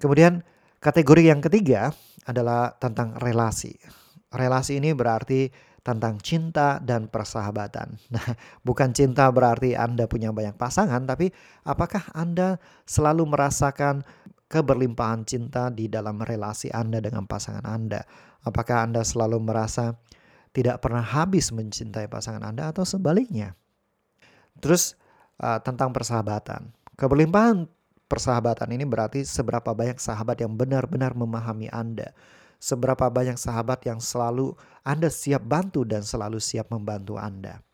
Kemudian 0.00 0.40
kategori 0.80 1.22
yang 1.28 1.40
ketiga 1.44 1.92
adalah 2.24 2.72
tentang 2.78 3.18
relasi. 3.18 3.76
Relasi 4.30 4.78
ini 4.78 4.94
berarti 4.94 5.50
tentang 5.80 6.20
cinta 6.20 6.78
dan 6.80 7.08
persahabatan. 7.08 7.96
Nah, 8.14 8.36
bukan 8.62 8.92
cinta 8.92 9.26
berarti 9.32 9.74
Anda 9.74 10.04
punya 10.06 10.30
banyak 10.30 10.60
pasangan, 10.60 11.08
tapi 11.08 11.32
apakah 11.64 12.12
Anda 12.12 12.60
selalu 12.84 13.24
merasakan 13.26 14.04
keberlimpahan 14.50 15.24
cinta 15.24 15.70
di 15.70 15.86
dalam 15.86 16.20
relasi 16.20 16.68
Anda 16.74 17.00
dengan 17.00 17.24
pasangan 17.24 17.64
Anda? 17.64 18.04
Apakah 18.44 18.84
Anda 18.84 19.06
selalu 19.06 19.40
merasa 19.40 19.96
tidak 20.50 20.82
pernah 20.82 21.04
habis 21.06 21.54
mencintai 21.54 22.10
pasangan 22.10 22.42
Anda 22.42 22.74
atau 22.74 22.82
sebaliknya? 22.82 23.54
Terus 24.60 24.94
uh, 25.40 25.58
tentang 25.64 25.90
persahabatan. 25.90 26.70
Keberlimpahan 27.00 27.64
persahabatan 28.06 28.68
ini 28.76 28.84
berarti 28.84 29.24
seberapa 29.24 29.72
banyak 29.72 29.96
sahabat 29.96 30.44
yang 30.44 30.52
benar-benar 30.54 31.16
memahami 31.16 31.72
Anda. 31.72 32.12
Seberapa 32.60 33.08
banyak 33.08 33.40
sahabat 33.40 33.88
yang 33.88 34.04
selalu 34.04 34.52
Anda 34.84 35.08
siap 35.08 35.48
bantu 35.48 35.88
dan 35.88 36.04
selalu 36.04 36.36
siap 36.38 36.68
membantu 36.68 37.16
Anda. 37.16 37.64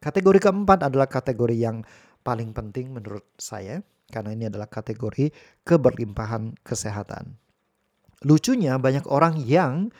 Kategori 0.00 0.40
keempat 0.40 0.88
adalah 0.88 1.10
kategori 1.10 1.58
yang 1.58 1.84
paling 2.24 2.56
penting 2.56 2.96
menurut 2.96 3.26
saya 3.36 3.84
karena 4.08 4.32
ini 4.32 4.48
adalah 4.48 4.70
kategori 4.70 5.28
keberlimpahan 5.66 6.56
kesehatan. 6.64 7.36
Lucunya 8.24 8.80
banyak 8.80 9.04
orang 9.06 9.36
yang 9.44 9.92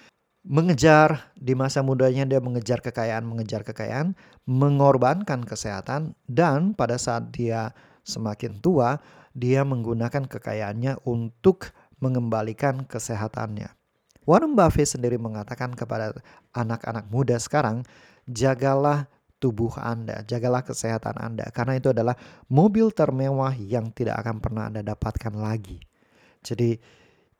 mengejar 0.48 1.28
di 1.36 1.52
masa 1.52 1.84
mudanya 1.84 2.24
dia 2.24 2.40
mengejar 2.40 2.80
kekayaan, 2.80 3.28
mengejar 3.28 3.68
kekayaan, 3.68 4.16
mengorbankan 4.48 5.44
kesehatan 5.44 6.16
dan 6.24 6.72
pada 6.72 6.96
saat 6.96 7.28
dia 7.28 7.76
semakin 8.00 8.56
tua 8.64 8.96
dia 9.36 9.60
menggunakan 9.62 10.24
kekayaannya 10.24 11.04
untuk 11.04 11.68
mengembalikan 12.00 12.88
kesehatannya. 12.88 13.68
Warren 14.24 14.56
Buffett 14.56 14.88
sendiri 14.88 15.20
mengatakan 15.20 15.76
kepada 15.76 16.16
anak-anak 16.56 17.12
muda 17.12 17.36
sekarang, 17.36 17.84
jagalah 18.24 19.04
tubuh 19.36 19.76
Anda, 19.76 20.24
jagalah 20.24 20.64
kesehatan 20.64 21.20
Anda 21.20 21.52
karena 21.52 21.76
itu 21.76 21.92
adalah 21.92 22.16
mobil 22.48 22.88
termewah 22.90 23.52
yang 23.52 23.92
tidak 23.92 24.24
akan 24.24 24.40
pernah 24.40 24.72
Anda 24.72 24.80
dapatkan 24.80 25.36
lagi. 25.36 25.78
Jadi 26.40 26.80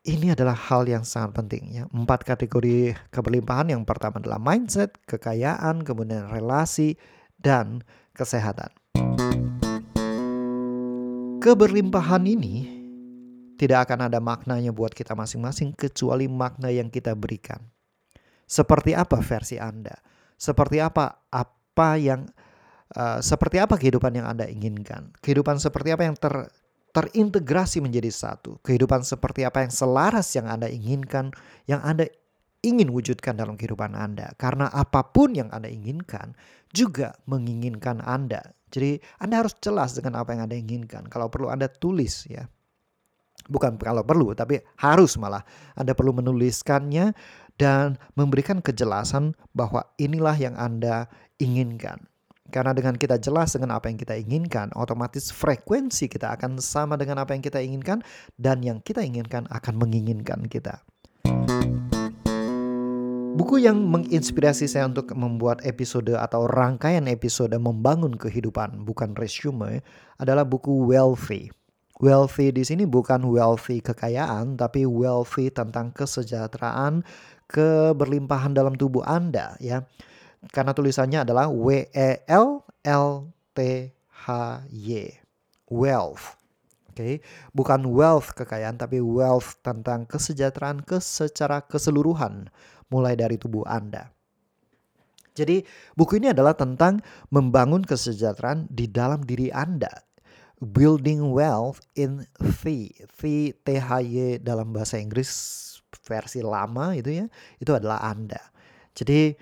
ini 0.08 0.32
adalah 0.32 0.56
hal 0.56 0.88
yang 0.88 1.04
sangat 1.04 1.36
penting 1.36 1.68
ya. 1.68 1.84
Empat 1.92 2.24
kategori 2.24 2.96
keberlimpahan 3.12 3.76
yang 3.76 3.84
pertama 3.84 4.16
adalah 4.16 4.40
mindset, 4.40 4.96
kekayaan, 5.04 5.84
kemudian 5.84 6.32
relasi, 6.32 6.96
dan 7.36 7.84
kesehatan. 8.16 8.72
Keberlimpahan 11.38 12.24
ini 12.24 12.66
tidak 13.60 13.86
akan 13.86 14.08
ada 14.08 14.18
maknanya 14.18 14.72
buat 14.72 14.96
kita 14.96 15.12
masing-masing 15.12 15.76
kecuali 15.76 16.24
makna 16.26 16.72
yang 16.72 16.88
kita 16.88 17.12
berikan. 17.12 17.60
Seperti 18.48 18.96
apa 18.96 19.20
versi 19.20 19.60
Anda? 19.60 19.92
Seperti 20.40 20.80
apa 20.80 21.28
apa 21.28 21.90
yang 22.00 22.24
uh, 22.96 23.20
seperti 23.20 23.60
apa 23.60 23.76
kehidupan 23.76 24.16
yang 24.16 24.26
Anda 24.26 24.48
inginkan? 24.48 25.12
Kehidupan 25.20 25.60
seperti 25.60 25.92
apa 25.92 26.08
yang 26.08 26.16
ter 26.16 26.48
terintegrasi 26.98 27.78
menjadi 27.78 28.10
satu. 28.10 28.58
Kehidupan 28.66 29.06
seperti 29.06 29.46
apa 29.46 29.62
yang 29.62 29.70
selaras 29.70 30.34
yang 30.34 30.50
Anda 30.50 30.66
inginkan, 30.66 31.30
yang 31.70 31.78
Anda 31.86 32.10
ingin 32.66 32.90
wujudkan 32.90 33.38
dalam 33.38 33.54
kehidupan 33.54 33.94
Anda. 33.94 34.34
Karena 34.34 34.66
apa 34.74 35.06
pun 35.06 35.38
yang 35.38 35.46
Anda 35.54 35.70
inginkan 35.70 36.34
juga 36.74 37.14
menginginkan 37.30 38.02
Anda. 38.02 38.42
Jadi 38.74 38.98
Anda 39.22 39.46
harus 39.46 39.54
jelas 39.62 39.94
dengan 39.94 40.18
apa 40.18 40.34
yang 40.34 40.50
Anda 40.50 40.58
inginkan. 40.58 41.06
Kalau 41.06 41.30
perlu 41.30 41.46
Anda 41.46 41.70
tulis 41.70 42.26
ya. 42.26 42.50
Bukan 43.48 43.78
kalau 43.78 44.02
perlu, 44.02 44.34
tapi 44.34 44.60
harus 44.82 45.14
malah. 45.16 45.40
Anda 45.78 45.94
perlu 45.94 46.12
menuliskannya 46.12 47.14
dan 47.56 47.96
memberikan 48.18 48.58
kejelasan 48.58 49.38
bahwa 49.54 49.86
inilah 49.96 50.34
yang 50.36 50.58
Anda 50.58 51.06
inginkan. 51.38 52.10
Karena 52.48 52.72
dengan 52.72 52.96
kita 52.96 53.20
jelas 53.20 53.52
dengan 53.52 53.76
apa 53.76 53.92
yang 53.92 54.00
kita 54.00 54.16
inginkan, 54.16 54.72
otomatis 54.72 55.28
frekuensi 55.28 56.08
kita 56.08 56.32
akan 56.32 56.56
sama 56.64 56.96
dengan 56.96 57.20
apa 57.20 57.36
yang 57.36 57.44
kita 57.44 57.60
inginkan 57.60 58.00
dan 58.40 58.64
yang 58.64 58.80
kita 58.80 59.04
inginkan 59.04 59.44
akan 59.52 59.76
menginginkan 59.76 60.48
kita. 60.48 60.80
Buku 63.38 63.60
yang 63.60 63.84
menginspirasi 63.86 64.66
saya 64.66 64.88
untuk 64.88 65.12
membuat 65.12 65.62
episode 65.62 66.10
atau 66.16 66.48
rangkaian 66.48 67.04
episode 67.06 67.54
membangun 67.54 68.16
kehidupan 68.16 68.82
bukan 68.82 69.12
resume 69.14 69.84
adalah 70.16 70.42
buku 70.42 70.88
Wealthy. 70.88 71.52
Wealthy 72.00 72.54
di 72.54 72.62
sini 72.62 72.86
bukan 72.86 73.26
wealthy 73.26 73.82
kekayaan 73.82 74.54
tapi 74.54 74.86
wealthy 74.86 75.50
tentang 75.50 75.90
kesejahteraan, 75.90 77.02
keberlimpahan 77.50 78.54
dalam 78.54 78.78
tubuh 78.78 79.02
Anda 79.02 79.58
ya 79.58 79.82
karena 80.50 80.72
tulisannya 80.72 81.26
adalah 81.26 81.50
W 81.50 81.88
E 81.90 82.22
L 82.30 82.62
L 82.86 83.06
T 83.52 83.58
H 84.26 84.28
Y. 84.70 85.10
Wealth. 85.68 86.38
Oke, 86.88 86.96
okay? 86.96 87.14
bukan 87.54 87.86
wealth 87.94 88.34
kekayaan 88.34 88.74
tapi 88.74 88.98
wealth 88.98 89.60
tentang 89.62 90.02
kesejahteraan 90.08 90.82
ke 90.82 90.98
secara 90.98 91.62
keseluruhan 91.62 92.50
mulai 92.90 93.14
dari 93.14 93.38
tubuh 93.38 93.62
Anda. 93.68 94.10
Jadi, 95.38 95.62
buku 95.94 96.18
ini 96.18 96.34
adalah 96.34 96.58
tentang 96.58 96.98
membangun 97.30 97.86
kesejahteraan 97.86 98.66
di 98.66 98.90
dalam 98.90 99.22
diri 99.22 99.54
Anda. 99.54 100.02
Building 100.58 101.30
wealth 101.30 101.86
in 101.94 102.26
the, 102.42 102.90
the 103.22 103.54
THY 103.62 104.42
dalam 104.42 104.74
bahasa 104.74 104.98
Inggris 104.98 105.30
versi 106.02 106.42
lama 106.42 106.98
itu 106.98 107.22
ya, 107.22 107.30
itu 107.62 107.70
adalah 107.70 108.02
Anda. 108.02 108.42
Jadi 108.98 109.38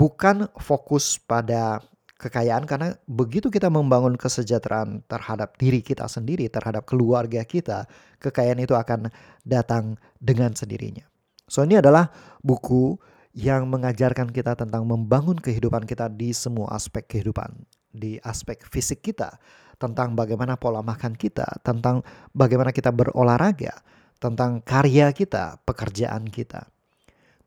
bukan 0.00 0.48
fokus 0.56 1.20
pada 1.20 1.84
kekayaan 2.16 2.64
karena 2.64 2.96
begitu 3.04 3.52
kita 3.52 3.68
membangun 3.68 4.16
kesejahteraan 4.16 5.04
terhadap 5.04 5.60
diri 5.60 5.84
kita 5.84 6.08
sendiri, 6.08 6.48
terhadap 6.48 6.88
keluarga 6.88 7.44
kita, 7.44 7.84
kekayaan 8.16 8.64
itu 8.64 8.72
akan 8.72 9.12
datang 9.44 10.00
dengan 10.16 10.56
sendirinya. 10.56 11.04
So 11.44 11.68
ini 11.68 11.76
adalah 11.76 12.08
buku 12.40 12.96
yang 13.36 13.68
mengajarkan 13.68 14.32
kita 14.32 14.56
tentang 14.56 14.88
membangun 14.88 15.36
kehidupan 15.36 15.84
kita 15.84 16.08
di 16.08 16.32
semua 16.32 16.72
aspek 16.72 17.04
kehidupan, 17.04 17.52
di 17.92 18.16
aspek 18.24 18.64
fisik 18.64 19.04
kita, 19.04 19.36
tentang 19.76 20.16
bagaimana 20.16 20.56
pola 20.56 20.80
makan 20.80 21.12
kita, 21.12 21.60
tentang 21.60 22.00
bagaimana 22.32 22.72
kita 22.72 22.92
berolahraga, 22.92 23.80
tentang 24.16 24.64
karya 24.64 25.12
kita, 25.12 25.60
pekerjaan 25.64 26.28
kita 26.28 26.68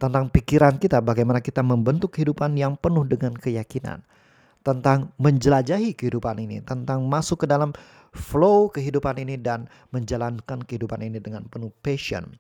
tentang 0.04 0.28
pikiran 0.28 0.84
kita, 0.84 1.00
bagaimana 1.00 1.40
kita 1.40 1.64
membentuk 1.64 2.20
kehidupan 2.20 2.60
yang 2.60 2.76
penuh 2.76 3.08
dengan 3.08 3.32
keyakinan, 3.32 4.04
tentang 4.60 5.16
menjelajahi 5.16 5.96
kehidupan 5.96 6.44
ini, 6.44 6.60
tentang 6.60 7.08
masuk 7.08 7.44
ke 7.44 7.48
dalam 7.48 7.72
flow 8.12 8.68
kehidupan 8.68 9.16
ini 9.24 9.40
dan 9.40 9.72
menjalankan 9.96 10.60
kehidupan 10.68 11.00
ini 11.08 11.24
dengan 11.24 11.48
penuh 11.48 11.72
passion, 11.80 12.36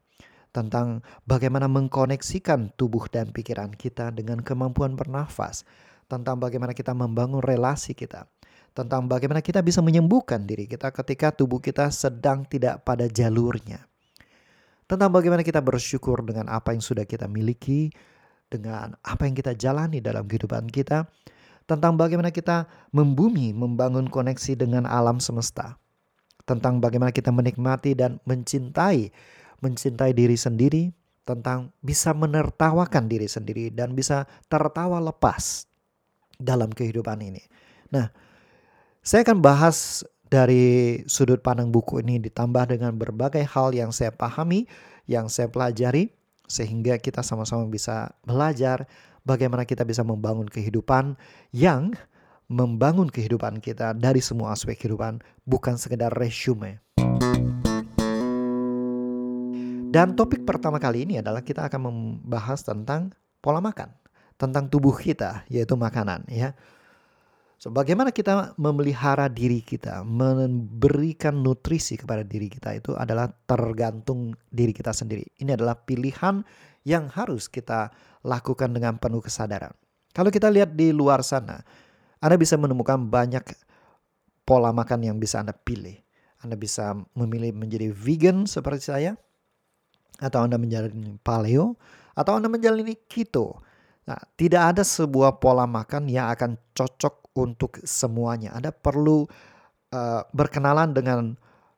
tentang 0.51 1.07
bagaimana 1.23 1.71
mengkoneksikan 1.71 2.75
tubuh 2.75 3.07
dan 3.07 3.31
pikiran 3.31 3.71
kita 3.71 4.11
dengan 4.11 4.43
kemampuan 4.43 4.99
bernafas, 4.99 5.63
tentang 6.11 6.43
bagaimana 6.43 6.75
kita 6.75 6.91
membangun 6.91 7.39
relasi 7.39 7.95
kita, 7.95 8.27
tentang 8.75 9.07
bagaimana 9.07 9.39
kita 9.39 9.63
bisa 9.63 9.79
menyembuhkan 9.79 10.43
diri 10.43 10.67
kita 10.67 10.91
ketika 10.91 11.31
tubuh 11.31 11.63
kita 11.63 11.87
sedang 11.95 12.43
tidak 12.43 12.83
pada 12.83 13.07
jalurnya 13.07 13.87
tentang 14.93 15.09
bagaimana 15.09 15.41
kita 15.41 15.57
bersyukur 15.57 16.21
dengan 16.21 16.45
apa 16.53 16.69
yang 16.69 16.85
sudah 16.85 17.01
kita 17.01 17.25
miliki, 17.25 17.89
dengan 18.45 18.93
apa 19.01 19.25
yang 19.25 19.33
kita 19.33 19.57
jalani 19.57 19.97
dalam 19.97 20.29
kehidupan 20.29 20.69
kita, 20.69 21.09
tentang 21.65 21.97
bagaimana 21.97 22.29
kita 22.29 22.69
membumi, 22.93 23.57
membangun 23.57 24.05
koneksi 24.05 24.53
dengan 24.53 24.85
alam 24.85 25.17
semesta, 25.17 25.81
tentang 26.45 26.77
bagaimana 26.77 27.09
kita 27.09 27.33
menikmati 27.33 27.97
dan 27.97 28.21
mencintai, 28.29 29.09
mencintai 29.65 30.13
diri 30.13 30.37
sendiri, 30.37 30.93
tentang 31.25 31.73
bisa 31.81 32.13
menertawakan 32.13 33.09
diri 33.09 33.25
sendiri 33.25 33.73
dan 33.73 33.97
bisa 33.97 34.29
tertawa 34.45 35.01
lepas 35.01 35.65
dalam 36.37 36.69
kehidupan 36.69 37.17
ini. 37.17 37.41
Nah, 37.89 38.13
saya 39.01 39.25
akan 39.25 39.41
bahas 39.41 40.05
dari 40.33 40.97
sudut 41.05 41.45
pandang 41.45 41.69
buku 41.69 42.01
ini 42.01 42.17
ditambah 42.17 42.73
dengan 42.73 42.97
berbagai 42.97 43.45
hal 43.45 43.69
yang 43.77 43.93
saya 43.93 44.09
pahami, 44.09 44.65
yang 45.05 45.29
saya 45.29 45.45
pelajari, 45.45 46.09
sehingga 46.49 46.97
kita 46.97 47.21
sama-sama 47.21 47.69
bisa 47.69 48.17
belajar 48.25 48.89
bagaimana 49.21 49.61
kita 49.61 49.85
bisa 49.85 50.01
membangun 50.01 50.49
kehidupan 50.49 51.13
yang 51.53 51.93
membangun 52.49 53.13
kehidupan 53.13 53.61
kita 53.61 53.93
dari 53.93 54.25
semua 54.25 54.57
aspek 54.57 54.73
kehidupan, 54.73 55.21
bukan 55.45 55.77
sekedar 55.77 56.09
resume. 56.09 56.81
Dan 59.93 60.17
topik 60.17 60.49
pertama 60.49 60.81
kali 60.81 61.05
ini 61.05 61.21
adalah 61.21 61.45
kita 61.45 61.69
akan 61.69 61.81
membahas 61.93 62.65
tentang 62.65 63.13
pola 63.37 63.61
makan, 63.61 63.93
tentang 64.41 64.65
tubuh 64.65 64.97
kita, 64.97 65.45
yaitu 65.45 65.77
makanan 65.77 66.25
ya. 66.25 66.57
So, 67.63 67.71
bagaimana 67.71 68.11
kita 68.11 68.59
memelihara 68.59 69.31
diri 69.31 69.63
kita, 69.63 70.03
memberikan 70.03 71.39
nutrisi 71.39 71.95
kepada 71.95 72.19
diri 72.19 72.51
kita 72.51 72.75
itu 72.75 72.91
adalah 72.91 73.31
tergantung 73.47 74.35
diri 74.51 74.75
kita 74.75 74.91
sendiri. 74.91 75.23
Ini 75.39 75.55
adalah 75.55 75.79
pilihan 75.79 76.43
yang 76.83 77.07
harus 77.07 77.47
kita 77.47 77.87
lakukan 78.27 78.67
dengan 78.75 78.99
penuh 78.99 79.23
kesadaran. 79.23 79.71
Kalau 80.11 80.27
kita 80.27 80.51
lihat 80.51 80.75
di 80.75 80.91
luar 80.91 81.23
sana, 81.23 81.63
Anda 82.19 82.35
bisa 82.35 82.59
menemukan 82.59 83.07
banyak 83.07 83.55
pola 84.43 84.75
makan 84.75 84.99
yang 85.07 85.15
bisa 85.15 85.39
Anda 85.39 85.55
pilih. 85.55 85.95
Anda 86.43 86.59
bisa 86.59 86.91
memilih 87.15 87.55
menjadi 87.55 87.95
vegan 87.95 88.43
seperti 88.43 88.91
saya, 88.91 89.15
atau 90.19 90.43
Anda 90.43 90.59
menjalani 90.59 91.15
paleo, 91.23 91.79
atau 92.11 92.43
Anda 92.43 92.51
menjalani 92.51 92.99
keto. 93.07 93.63
Nah, 94.03 94.19
tidak 94.35 94.75
ada 94.75 94.83
sebuah 94.83 95.39
pola 95.39 95.63
makan 95.63 96.11
yang 96.11 96.27
akan 96.27 96.59
cocok 96.75 97.22
untuk 97.33 97.81
semuanya. 97.83 98.53
Anda 98.53 98.69
perlu 98.69 99.25
uh, 99.93 100.21
berkenalan 100.33 100.93
dengan 100.93 101.33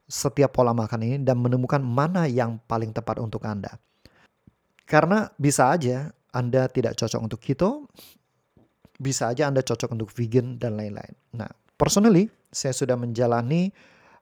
setiap 0.06 0.54
pola 0.54 0.72
makan 0.72 1.02
ini 1.02 1.18
dan 1.26 1.42
menemukan 1.42 1.82
mana 1.82 2.30
yang 2.30 2.62
paling 2.70 2.94
tepat 2.94 3.18
untuk 3.18 3.42
Anda. 3.44 3.74
Karena 4.86 5.26
bisa 5.36 5.74
aja 5.74 6.14
Anda 6.30 6.70
tidak 6.70 6.94
cocok 6.94 7.22
untuk 7.26 7.42
keto, 7.42 7.90
bisa 9.02 9.34
aja 9.34 9.50
Anda 9.50 9.66
cocok 9.66 9.98
untuk 9.98 10.14
vegan 10.14 10.62
dan 10.62 10.78
lain-lain. 10.78 11.16
Nah, 11.34 11.50
personally 11.74 12.30
saya 12.54 12.72
sudah 12.72 12.94
menjalani 12.94 13.74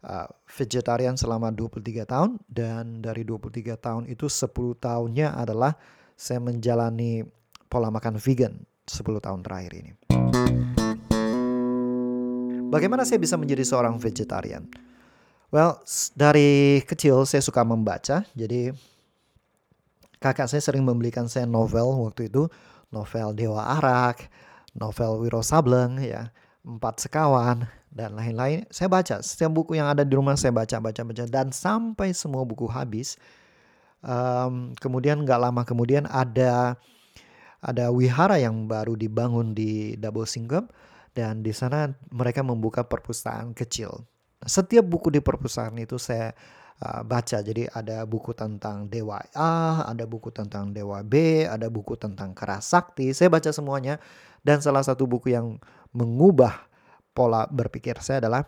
uh, 0.08 0.28
vegetarian 0.48 1.20
selama 1.20 1.52
23 1.52 2.08
tahun 2.08 2.40
dan 2.48 3.04
dari 3.04 3.28
23 3.28 3.76
tahun 3.76 4.04
itu 4.08 4.32
10 4.32 4.50
tahunnya 4.80 5.36
adalah 5.36 5.76
saya 6.16 6.40
menjalani 6.40 7.28
pola 7.68 7.92
makan 7.92 8.16
vegan 8.22 8.56
10 8.88 9.04
tahun 9.20 9.40
terakhir 9.44 9.72
ini. 9.84 9.92
Bagaimana 12.74 13.06
saya 13.06 13.22
bisa 13.22 13.38
menjadi 13.38 13.62
seorang 13.62 14.02
vegetarian? 14.02 14.66
Well, 15.54 15.78
dari 16.18 16.82
kecil 16.82 17.22
saya 17.30 17.46
suka 17.46 17.62
membaca, 17.62 18.26
jadi 18.34 18.74
kakak 20.18 20.50
saya 20.50 20.58
sering 20.58 20.82
membelikan 20.82 21.30
saya 21.30 21.46
novel 21.46 21.94
waktu 22.02 22.34
itu, 22.34 22.50
novel 22.90 23.38
Dewa 23.38 23.78
Arak, 23.78 24.26
novel 24.74 25.22
Wiro 25.22 25.46
Sableng 25.46 26.02
ya, 26.02 26.34
Empat 26.66 27.06
Sekawan 27.06 27.70
dan 27.94 28.18
lain-lain. 28.18 28.66
Saya 28.74 28.90
baca 28.90 29.22
setiap 29.22 29.54
buku 29.54 29.78
yang 29.78 29.94
ada 29.94 30.02
di 30.02 30.18
rumah 30.18 30.34
saya 30.34 30.50
baca 30.50 30.82
baca 30.82 31.02
baca 31.06 31.24
dan 31.30 31.54
sampai 31.54 32.10
semua 32.18 32.42
buku 32.42 32.66
habis. 32.66 33.22
Um, 34.02 34.74
kemudian 34.82 35.22
nggak 35.22 35.38
lama 35.38 35.62
kemudian 35.62 36.10
ada 36.10 36.76
ada 37.62 37.86
wihara 37.94 38.42
yang 38.42 38.66
baru 38.66 38.98
dibangun 38.98 39.54
di 39.54 39.94
Double 40.02 40.26
Singkep 40.26 40.68
dan 41.14 41.46
di 41.46 41.54
sana 41.54 41.94
mereka 42.10 42.42
membuka 42.42 42.82
perpustakaan 42.86 43.54
kecil. 43.54 44.06
Setiap 44.44 44.84
buku 44.84 45.14
di 45.14 45.24
perpustakaan 45.24 45.80
itu 45.80 45.96
saya 46.02 46.34
uh, 46.84 47.02
baca. 47.06 47.40
Jadi 47.40 47.70
ada 47.70 48.04
buku 48.04 48.36
tentang 48.36 48.90
Dewa 48.90 49.22
A, 49.38 49.88
ada 49.88 50.04
buku 50.04 50.34
tentang 50.34 50.74
Dewa 50.74 51.00
B, 51.06 51.46
ada 51.48 51.70
buku 51.70 51.96
tentang 51.96 52.36
Kerasakti. 52.36 53.14
Saya 53.16 53.32
baca 53.32 53.54
semuanya 53.54 54.02
dan 54.44 54.60
salah 54.60 54.84
satu 54.84 55.08
buku 55.08 55.32
yang 55.32 55.62
mengubah 55.96 56.68
pola 57.14 57.46
berpikir 57.46 58.02
saya 58.02 58.26
adalah 58.26 58.44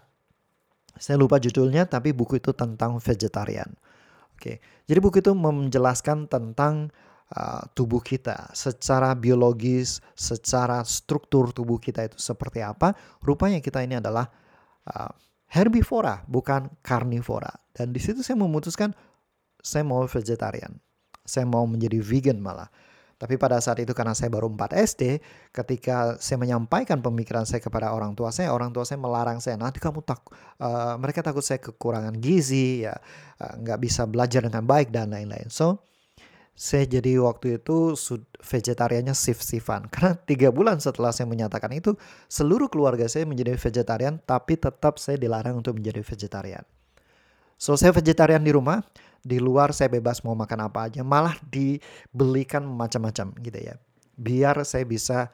saya 0.98 1.22
lupa 1.22 1.38
judulnya 1.38 1.86
tapi 1.86 2.12
buku 2.12 2.42
itu 2.42 2.52
tentang 2.52 2.98
vegetarian. 2.98 3.70
Oke. 4.36 4.60
Jadi 4.90 5.00
buku 5.00 5.24
itu 5.24 5.32
menjelaskan 5.32 6.28
tentang 6.28 6.92
uh, 7.34 7.64
tubuh 7.74 8.04
kita 8.04 8.54
secara 8.54 9.16
biologis, 9.18 10.04
secara 10.14 10.86
struktur 10.86 11.50
tubuh 11.50 11.82
kita 11.82 12.06
itu 12.06 12.18
seperti 12.22 12.62
apa. 12.62 12.94
Rupanya 13.24 13.58
kita 13.64 13.82
ini 13.82 13.98
adalah 13.98 14.30
uh, 14.90 15.12
herbivora, 15.50 16.22
bukan 16.30 16.70
karnivora. 16.86 17.52
Dan 17.74 17.96
di 17.96 18.02
situ 18.04 18.22
saya 18.22 18.38
memutuskan 18.38 18.94
saya 19.66 19.82
mau 19.82 20.06
vegetarian. 20.06 20.78
Saya 21.26 21.50
mau 21.50 21.66
menjadi 21.66 21.98
vegan 22.06 22.38
malah. 22.38 22.70
Tapi 23.16 23.40
pada 23.40 23.64
saat 23.64 23.80
itu 23.80 23.96
karena 23.96 24.12
saya 24.12 24.28
baru 24.28 24.52
4 24.52 24.76
SD, 24.76 25.24
ketika 25.56 26.20
saya 26.20 26.36
menyampaikan 26.36 27.00
pemikiran 27.00 27.48
saya 27.48 27.64
kepada 27.64 27.96
orang 27.96 28.12
tua 28.12 28.28
saya, 28.28 28.52
orang 28.52 28.76
tua 28.76 28.84
saya 28.84 29.00
melarang 29.00 29.40
saya, 29.40 29.56
nanti 29.56 29.80
kamu 29.80 30.04
tak, 30.04 30.20
uh, 30.60 31.00
mereka 31.00 31.24
takut 31.24 31.40
saya 31.40 31.64
kekurangan 31.64 32.20
gizi, 32.20 32.84
ya 32.84 32.92
uh, 33.40 33.54
nggak 33.64 33.80
bisa 33.80 34.04
belajar 34.04 34.44
dengan 34.44 34.68
baik 34.68 34.92
dan 34.92 35.16
lain-lain. 35.16 35.48
So, 35.48 35.80
saya 36.56 36.88
jadi 36.88 37.20
waktu 37.20 37.60
itu 37.60 38.00
vegetariannya 38.40 39.12
sif-sifan. 39.12 39.88
Karena 39.94 40.16
tiga 40.16 40.50
bulan 40.56 40.80
setelah 40.80 41.12
saya 41.12 41.28
menyatakan 41.28 41.70
itu, 41.76 42.00
seluruh 42.32 42.72
keluarga 42.72 43.06
saya 43.12 43.28
menjadi 43.28 43.60
vegetarian, 43.60 44.24
tapi 44.24 44.56
tetap 44.56 44.96
saya 44.96 45.20
dilarang 45.20 45.60
untuk 45.60 45.76
menjadi 45.76 46.00
vegetarian. 46.00 46.64
So, 47.60 47.76
saya 47.76 47.92
vegetarian 47.92 48.44
di 48.44 48.56
rumah, 48.56 48.84
di 49.20 49.40
luar 49.40 49.76
saya 49.76 49.92
bebas 49.92 50.24
mau 50.24 50.36
makan 50.36 50.72
apa 50.72 50.88
aja, 50.88 51.04
malah 51.04 51.36
dibelikan 51.44 52.64
macam-macam 52.64 53.36
gitu 53.44 53.60
ya. 53.60 53.76
Biar 54.16 54.56
saya 54.64 54.88
bisa 54.88 55.32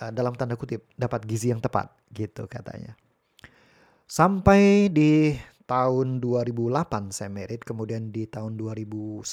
uh, 0.00 0.12
dalam 0.12 0.32
tanda 0.36 0.56
kutip 0.56 0.88
dapat 0.96 1.24
gizi 1.28 1.52
yang 1.52 1.60
tepat 1.60 1.92
gitu 2.12 2.48
katanya. 2.48 2.96
Sampai 4.08 4.92
di 4.92 5.36
tahun 5.64 6.20
2008 6.20 7.12
saya 7.12 7.32
merit, 7.32 7.64
kemudian 7.64 8.12
di 8.12 8.28
tahun 8.28 8.60
2010 8.60 9.24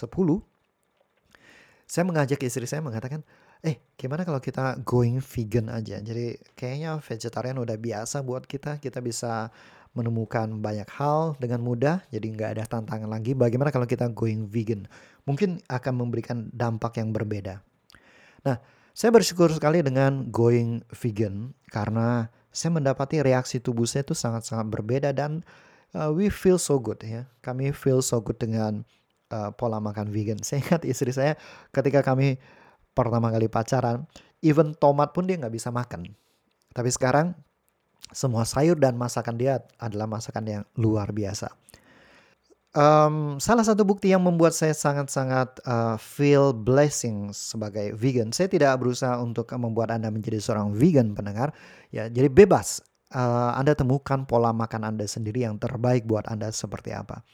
saya 1.90 2.06
mengajak 2.06 2.38
istri 2.46 2.70
saya 2.70 2.86
mengatakan, 2.86 3.26
eh 3.66 3.82
gimana 3.98 4.22
kalau 4.22 4.38
kita 4.38 4.78
going 4.86 5.18
vegan 5.26 5.74
aja. 5.74 5.98
Jadi 5.98 6.38
kayaknya 6.54 7.02
vegetarian 7.02 7.58
udah 7.58 7.82
biasa 7.82 8.22
buat 8.22 8.46
kita, 8.46 8.78
kita 8.78 9.02
bisa 9.02 9.50
menemukan 9.98 10.62
banyak 10.62 10.86
hal 11.02 11.34
dengan 11.42 11.66
mudah, 11.66 12.06
jadi 12.14 12.22
nggak 12.30 12.50
ada 12.54 12.64
tantangan 12.70 13.10
lagi. 13.10 13.34
Bagaimana 13.34 13.74
kalau 13.74 13.90
kita 13.90 14.06
going 14.14 14.46
vegan? 14.46 14.86
Mungkin 15.26 15.66
akan 15.66 15.94
memberikan 15.98 16.54
dampak 16.54 17.02
yang 17.02 17.10
berbeda. 17.10 17.66
Nah, 18.46 18.62
saya 18.94 19.10
bersyukur 19.10 19.50
sekali 19.50 19.82
dengan 19.82 20.30
going 20.30 20.86
vegan 20.94 21.58
karena 21.74 22.30
saya 22.54 22.70
mendapati 22.70 23.26
reaksi 23.26 23.58
tubuh 23.58 23.90
saya 23.90 24.06
itu 24.06 24.14
sangat-sangat 24.14 24.70
berbeda 24.70 25.10
dan 25.10 25.42
uh, 25.98 26.14
we 26.14 26.30
feel 26.30 26.62
so 26.62 26.78
good 26.78 27.02
ya. 27.02 27.26
Kami 27.42 27.74
feel 27.74 28.06
so 28.06 28.22
good 28.22 28.38
dengan 28.38 28.86
uh, 29.32 29.50
pola 29.56 29.82
makan 29.82 30.10
vegan. 30.10 30.40
Saya 30.46 30.62
ingat 30.66 30.84
istri 30.86 31.14
saya 31.14 31.38
ketika 31.74 32.06
kami 32.06 32.38
pertama 32.94 33.32
kali 33.32 33.48
pacaran, 33.48 34.04
even 34.44 34.76
tomat 34.76 35.16
pun 35.16 35.26
dia 35.26 35.40
nggak 35.40 35.54
bisa 35.54 35.72
makan. 35.72 36.12
Tapi 36.76 36.90
sekarang 36.92 37.34
semua 38.12 38.46
sayur 38.46 38.78
dan 38.78 38.98
masakan 38.98 39.38
dia 39.38 39.62
adalah 39.78 40.10
masakan 40.10 40.44
yang 40.46 40.64
luar 40.78 41.14
biasa. 41.14 41.54
Um, 42.70 43.42
salah 43.42 43.66
satu 43.66 43.82
bukti 43.82 44.14
yang 44.14 44.22
membuat 44.22 44.54
saya 44.54 44.78
sangat-sangat 44.78 45.58
uh, 45.66 45.98
feel 45.98 46.54
blessing 46.54 47.34
sebagai 47.34 47.98
vegan, 47.98 48.30
saya 48.30 48.46
tidak 48.46 48.78
berusaha 48.78 49.18
untuk 49.18 49.50
membuat 49.58 49.90
Anda 49.90 50.14
menjadi 50.14 50.38
seorang 50.38 50.78
vegan 50.78 51.18
pendengar, 51.18 51.50
ya. 51.90 52.06
Jadi 52.06 52.30
bebas, 52.30 52.86
uh, 53.10 53.58
Anda 53.58 53.74
temukan 53.74 54.22
pola 54.30 54.54
makan 54.54 54.86
Anda 54.86 55.10
sendiri 55.10 55.50
yang 55.50 55.58
terbaik 55.58 56.06
buat 56.06 56.30
Anda 56.30 56.54
seperti 56.54 56.94
apa. 56.94 57.26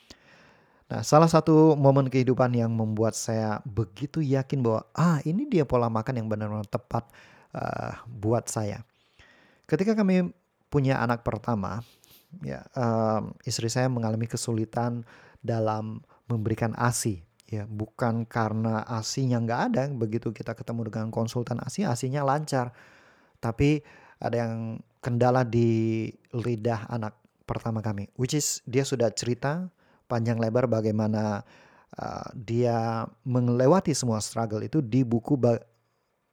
Nah, 0.86 1.02
salah 1.02 1.26
satu 1.26 1.74
momen 1.74 2.14
kehidupan 2.14 2.54
yang 2.54 2.70
membuat 2.70 3.18
saya 3.18 3.58
begitu 3.66 4.22
yakin 4.22 4.62
bahwa 4.62 4.86
ah 4.94 5.18
ini 5.26 5.50
dia 5.50 5.66
pola 5.66 5.90
makan 5.90 6.22
yang 6.22 6.28
benar-benar 6.30 6.70
tepat 6.70 7.10
uh, 7.58 8.06
buat 8.06 8.46
saya. 8.46 8.86
Ketika 9.66 9.98
kami 9.98 10.30
punya 10.70 11.02
anak 11.02 11.26
pertama, 11.26 11.82
ya 12.46 12.62
um, 12.78 13.34
istri 13.50 13.66
saya 13.66 13.90
mengalami 13.90 14.30
kesulitan 14.30 15.02
dalam 15.42 16.06
memberikan 16.30 16.78
ASI. 16.78 17.26
Ya, 17.46 17.70
bukan 17.70 18.26
karena 18.26 18.82
ASINya 18.90 19.38
nggak 19.38 19.62
ada, 19.70 19.86
begitu 19.94 20.34
kita 20.34 20.58
ketemu 20.58 20.90
dengan 20.90 21.10
konsultan 21.14 21.62
ASI, 21.62 21.86
ASINya 21.86 22.26
lancar. 22.26 22.74
Tapi 23.38 23.86
ada 24.18 24.38
yang 24.38 24.82
kendala 25.02 25.46
di 25.46 26.10
lidah 26.34 26.90
anak 26.90 27.14
pertama 27.46 27.86
kami, 27.86 28.10
which 28.18 28.34
is 28.34 28.66
dia 28.66 28.82
sudah 28.82 29.14
cerita 29.14 29.70
panjang 30.06 30.38
lebar 30.38 30.70
bagaimana 30.70 31.42
uh, 31.98 32.28
dia 32.34 33.06
melewati 33.26 33.92
semua 33.92 34.22
struggle 34.22 34.62
itu 34.64 34.80
di 34.82 35.02
buku 35.02 35.38
ba 35.38 35.58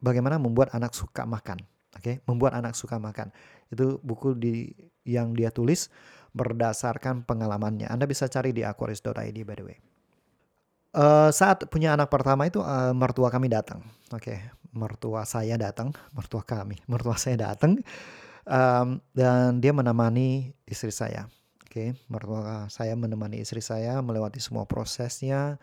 bagaimana 0.02 0.36
membuat 0.36 0.74
anak 0.74 0.92
suka 0.92 1.24
makan. 1.24 1.62
Oke, 1.92 2.00
okay? 2.00 2.16
membuat 2.24 2.56
anak 2.56 2.72
suka 2.72 2.96
makan. 2.96 3.28
Itu 3.68 4.00
buku 4.00 4.32
di 4.32 4.72
yang 5.04 5.36
dia 5.36 5.52
tulis 5.52 5.92
berdasarkan 6.32 7.28
pengalamannya. 7.28 7.86
Anda 7.92 8.08
bisa 8.08 8.26
cari 8.32 8.56
di 8.56 8.64
aquaris.id 8.64 9.38
by 9.44 9.56
the 9.56 9.64
way. 9.64 9.78
Uh, 10.92 11.32
saat 11.32 11.64
punya 11.72 11.96
anak 11.96 12.12
pertama 12.12 12.44
itu 12.48 12.60
uh, 12.60 12.92
mertua 12.92 13.32
kami 13.32 13.48
datang. 13.48 13.80
Oke, 14.12 14.28
okay. 14.28 14.38
mertua 14.76 15.24
saya 15.24 15.56
datang, 15.56 15.92
mertua 16.12 16.44
kami, 16.44 16.80
mertua 16.92 17.16
saya 17.16 17.52
datang 17.52 17.80
um, 18.48 19.00
dan 19.12 19.60
dia 19.60 19.72
menemani 19.72 20.52
istri 20.68 20.92
saya. 20.92 21.28
Oke, 21.72 21.88
okay. 21.88 22.04
mertua 22.12 22.68
saya 22.68 22.92
menemani 22.92 23.40
istri 23.40 23.64
saya 23.64 23.96
melewati 24.04 24.36
semua 24.36 24.68
prosesnya 24.68 25.56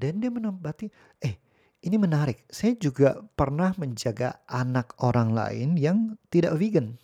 dan 0.00 0.16
dia 0.16 0.32
menempati 0.32 0.88
eh 1.20 1.36
ini 1.84 2.00
menarik. 2.00 2.40
Saya 2.48 2.72
juga 2.80 3.20
pernah 3.36 3.76
menjaga 3.76 4.40
anak 4.48 4.96
orang 5.04 5.36
lain 5.36 5.76
yang 5.76 6.16
tidak 6.32 6.56
vegan. 6.56 6.96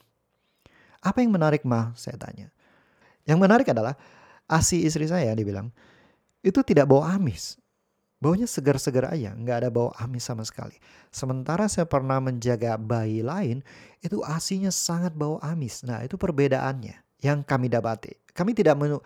Apa 1.04 1.20
yang 1.20 1.36
menarik 1.36 1.60
mah? 1.68 1.92
Saya 1.92 2.16
tanya. 2.16 2.48
Yang 3.28 3.36
menarik 3.36 3.68
adalah 3.68 4.00
asi 4.48 4.80
istri 4.80 5.04
saya 5.04 5.36
dibilang 5.36 5.68
itu 6.40 6.64
tidak 6.64 6.88
bau 6.88 7.04
amis. 7.04 7.60
Baunya 8.16 8.48
segar-segar 8.48 9.12
aja, 9.12 9.36
nggak 9.36 9.56
ada 9.60 9.68
bau 9.68 9.92
amis 10.00 10.24
sama 10.24 10.40
sekali. 10.48 10.80
Sementara 11.12 11.68
saya 11.68 11.84
pernah 11.84 12.16
menjaga 12.16 12.80
bayi 12.80 13.20
lain, 13.20 13.60
itu 14.00 14.24
asinya 14.24 14.72
sangat 14.72 15.12
bau 15.12 15.36
amis. 15.44 15.84
Nah 15.84 16.00
itu 16.00 16.16
perbedaannya 16.16 17.07
yang 17.22 17.42
kami 17.42 17.66
dapati. 17.70 18.14
Kami 18.30 18.54
tidak 18.54 18.78
men, 18.78 18.98
uh, 18.98 19.00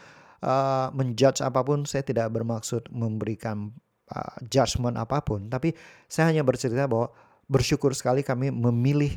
menjudge 0.92 1.40
apa 1.40 1.64
pun, 1.64 1.88
saya 1.88 2.05
tidak 2.05 2.29
bermaksud 2.33 2.92
memberikan 2.92 3.72
uh, 4.12 4.37
judgement 4.44 4.96
apa 5.01 5.25
pun, 5.25 5.48
tapi 5.48 5.72
saya 6.09 6.29
hanya 6.33 6.44
bercerita 6.44 6.85
bahwa 6.85 7.09
bersyukur 7.48 7.96
sekali 7.96 8.20
kami 8.20 8.53
memilih 8.53 9.16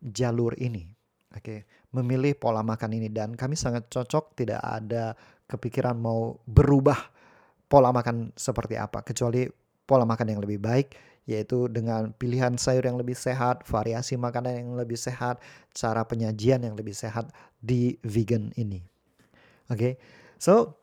jalur 0.00 0.54
ini. 0.58 0.86
Oke, 1.34 1.42
okay. 1.42 1.60
memilih 1.92 2.38
pola 2.38 2.62
makan 2.62 2.96
ini 2.96 3.10
dan 3.10 3.34
kami 3.34 3.58
sangat 3.58 3.90
cocok, 3.90 4.38
tidak 4.38 4.62
ada 4.62 5.12
kepikiran 5.46 5.98
mau 5.98 6.38
berubah 6.46 6.96
pola 7.66 7.90
makan 7.90 8.30
seperti 8.34 8.78
apa 8.78 9.02
kecuali 9.02 9.46
pola 9.86 10.06
makan 10.06 10.26
yang 10.34 10.40
lebih 10.42 10.58
baik 10.62 11.15
yaitu 11.26 11.66
dengan 11.66 12.14
pilihan 12.14 12.54
sayur 12.54 12.86
yang 12.86 12.94
lebih 12.96 13.18
sehat, 13.18 13.66
variasi 13.66 14.14
makanan 14.14 14.62
yang 14.62 14.70
lebih 14.78 14.94
sehat, 14.94 15.42
cara 15.74 16.06
penyajian 16.06 16.62
yang 16.62 16.78
lebih 16.78 16.94
sehat 16.94 17.28
di 17.58 17.98
vegan 18.06 18.54
ini. 18.54 18.80
Oke. 19.66 19.74
Okay? 19.74 19.92
So 20.38 20.78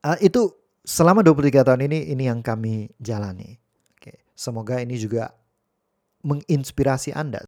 uh, 0.00 0.16
itu 0.24 0.48
selama 0.80 1.20
23 1.20 1.60
tahun 1.60 1.84
ini 1.92 2.08
ini 2.08 2.24
yang 2.24 2.40
kami 2.40 2.88
jalani. 2.96 3.60
Oke. 3.94 4.16
Okay. 4.16 4.16
Semoga 4.32 4.80
ini 4.80 4.96
juga 4.96 5.28
menginspirasi 6.24 7.12
Anda. 7.12 7.44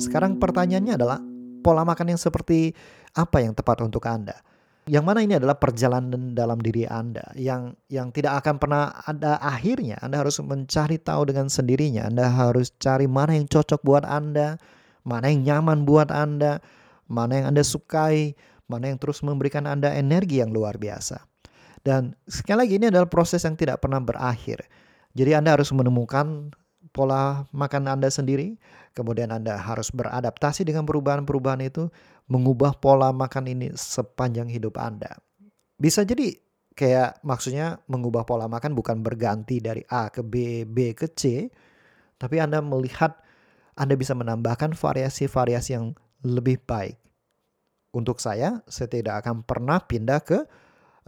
Sekarang 0.00 0.40
pertanyaannya 0.40 0.94
adalah 0.96 1.18
pola 1.60 1.84
makan 1.84 2.16
yang 2.16 2.20
seperti 2.20 2.72
apa 3.12 3.42
yang 3.44 3.52
tepat 3.52 3.84
untuk 3.84 4.06
Anda? 4.06 4.38
Yang 4.90 5.04
mana 5.06 5.22
ini 5.22 5.38
adalah 5.38 5.54
perjalanan 5.54 6.34
dalam 6.34 6.58
diri 6.58 6.82
Anda 6.82 7.22
yang 7.38 7.78
yang 7.86 8.10
tidak 8.10 8.42
akan 8.42 8.58
pernah 8.58 8.90
ada 9.06 9.38
akhirnya. 9.38 10.02
Anda 10.02 10.26
harus 10.26 10.42
mencari 10.42 10.98
tahu 10.98 11.30
dengan 11.30 11.46
sendirinya. 11.46 12.10
Anda 12.10 12.26
harus 12.26 12.74
cari 12.82 13.06
mana 13.06 13.38
yang 13.38 13.46
cocok 13.46 13.86
buat 13.86 14.02
Anda, 14.02 14.58
mana 15.06 15.30
yang 15.30 15.46
nyaman 15.46 15.86
buat 15.86 16.10
Anda, 16.10 16.58
mana 17.06 17.38
yang 17.38 17.46
Anda 17.54 17.62
sukai, 17.62 18.34
mana 18.66 18.90
yang 18.90 18.98
terus 18.98 19.22
memberikan 19.22 19.70
Anda 19.70 19.94
energi 19.94 20.42
yang 20.42 20.50
luar 20.50 20.74
biasa. 20.74 21.22
Dan 21.86 22.18
sekali 22.26 22.66
lagi 22.66 22.74
ini 22.82 22.90
adalah 22.90 23.06
proses 23.06 23.46
yang 23.46 23.54
tidak 23.54 23.78
pernah 23.86 24.02
berakhir. 24.02 24.66
Jadi 25.14 25.38
Anda 25.38 25.54
harus 25.54 25.70
menemukan 25.70 26.50
pola 26.90 27.46
makan 27.54 27.86
Anda 27.86 28.10
sendiri, 28.10 28.58
kemudian 28.98 29.30
Anda 29.30 29.54
harus 29.54 29.94
beradaptasi 29.94 30.66
dengan 30.66 30.82
perubahan-perubahan 30.82 31.62
itu, 31.62 31.88
mengubah 32.30 32.78
pola 32.78 33.10
makan 33.10 33.50
ini 33.50 33.74
sepanjang 33.74 34.46
hidup 34.46 34.78
Anda. 34.78 35.18
Bisa 35.74 36.06
jadi 36.06 36.30
kayak 36.78 37.26
maksudnya 37.26 37.82
mengubah 37.90 38.22
pola 38.22 38.46
makan 38.46 38.72
bukan 38.78 39.02
berganti 39.02 39.58
dari 39.58 39.82
A 39.90 40.08
ke 40.08 40.22
B, 40.22 40.64
B 40.64 40.94
ke 40.94 41.10
C, 41.10 41.50
tapi 42.16 42.38
Anda 42.38 42.62
melihat 42.62 43.18
Anda 43.74 43.98
bisa 43.98 44.14
menambahkan 44.14 44.78
variasi-variasi 44.78 45.70
yang 45.74 45.98
lebih 46.22 46.62
baik. 46.62 46.96
Untuk 47.90 48.22
saya, 48.22 48.62
saya 48.70 48.86
tidak 48.86 49.26
akan 49.26 49.42
pernah 49.42 49.82
pindah 49.82 50.22
ke 50.22 50.38